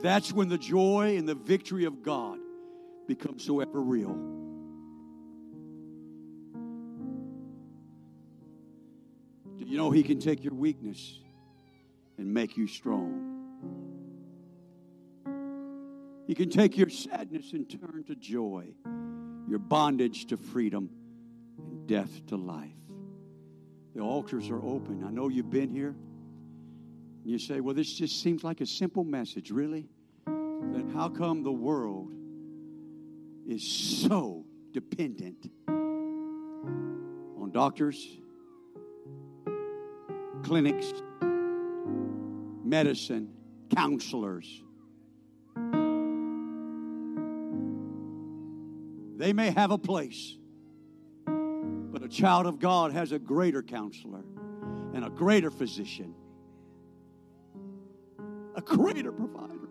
that's 0.00 0.32
when 0.32 0.48
the 0.48 0.58
joy 0.58 1.16
and 1.16 1.28
the 1.28 1.34
victory 1.34 1.84
of 1.84 2.02
God 2.02 2.38
becomes 3.06 3.44
so 3.44 3.60
ever 3.60 3.80
real. 3.80 4.37
Do 9.68 9.72
you 9.72 9.78
know 9.78 9.90
He 9.90 10.02
can 10.02 10.18
take 10.18 10.42
your 10.42 10.54
weakness 10.54 11.20
and 12.16 12.32
make 12.32 12.56
you 12.56 12.66
strong? 12.66 13.34
He 16.26 16.34
can 16.34 16.48
take 16.48 16.78
your 16.78 16.88
sadness 16.88 17.52
and 17.52 17.68
turn 17.68 18.02
to 18.06 18.14
joy, 18.14 18.68
your 19.46 19.58
bondage 19.58 20.24
to 20.28 20.38
freedom, 20.38 20.88
and 21.58 21.86
death 21.86 22.26
to 22.28 22.36
life. 22.36 22.72
The 23.94 24.00
altars 24.00 24.48
are 24.48 24.64
open. 24.64 25.04
I 25.06 25.10
know 25.10 25.28
you've 25.28 25.50
been 25.50 25.68
here. 25.68 25.94
And 27.22 27.26
you 27.26 27.38
say, 27.38 27.60
well, 27.60 27.74
this 27.74 27.92
just 27.92 28.22
seems 28.22 28.42
like 28.42 28.62
a 28.62 28.66
simple 28.66 29.04
message. 29.04 29.50
Really? 29.50 29.86
Then 30.24 30.90
how 30.94 31.10
come 31.10 31.42
the 31.42 31.52
world 31.52 32.14
is 33.46 33.62
so 33.62 34.46
dependent 34.72 35.50
on 35.68 37.50
doctors, 37.52 38.16
clinics, 40.42 40.92
medicine, 42.64 43.30
counselors? 43.74 44.62
They 49.16 49.32
may 49.32 49.50
have 49.50 49.72
a 49.72 49.78
place, 49.78 50.36
but 51.26 52.04
a 52.04 52.08
child 52.08 52.46
of 52.46 52.60
God 52.60 52.92
has 52.92 53.10
a 53.10 53.18
greater 53.18 53.62
counselor 53.62 54.22
and 54.94 55.04
a 55.04 55.10
greater 55.10 55.50
physician, 55.50 56.14
a 58.54 58.60
greater 58.60 59.10
provider. 59.10 59.68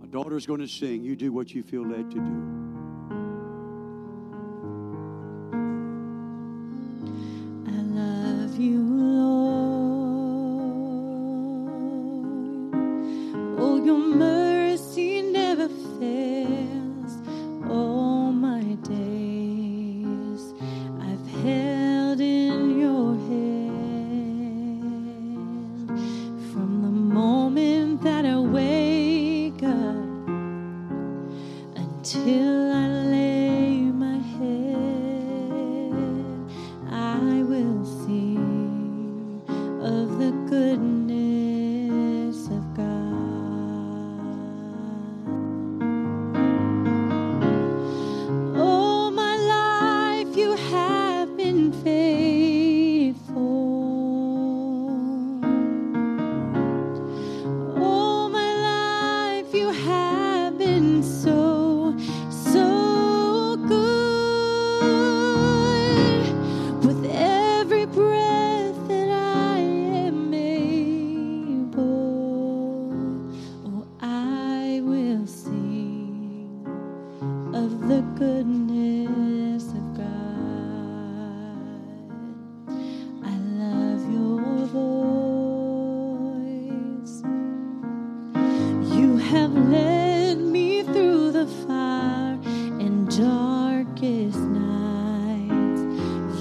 My 0.00 0.06
daughter's 0.08 0.46
going 0.46 0.60
to 0.60 0.68
sing. 0.68 1.04
You 1.04 1.16
do 1.16 1.32
what 1.32 1.54
you 1.54 1.62
feel 1.62 1.86
led 1.86 2.10
to 2.12 2.18
do. 2.18 2.75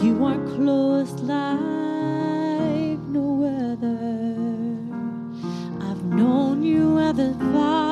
You 0.06 0.24
are 0.24 0.38
close 0.56 1.14
like 1.22 3.00
no 3.10 3.44
other. 3.72 4.78
I've 5.84 6.04
known 6.04 6.62
you 6.62 7.00
as 7.00 7.18
a 7.18 7.34
father. 7.52 7.85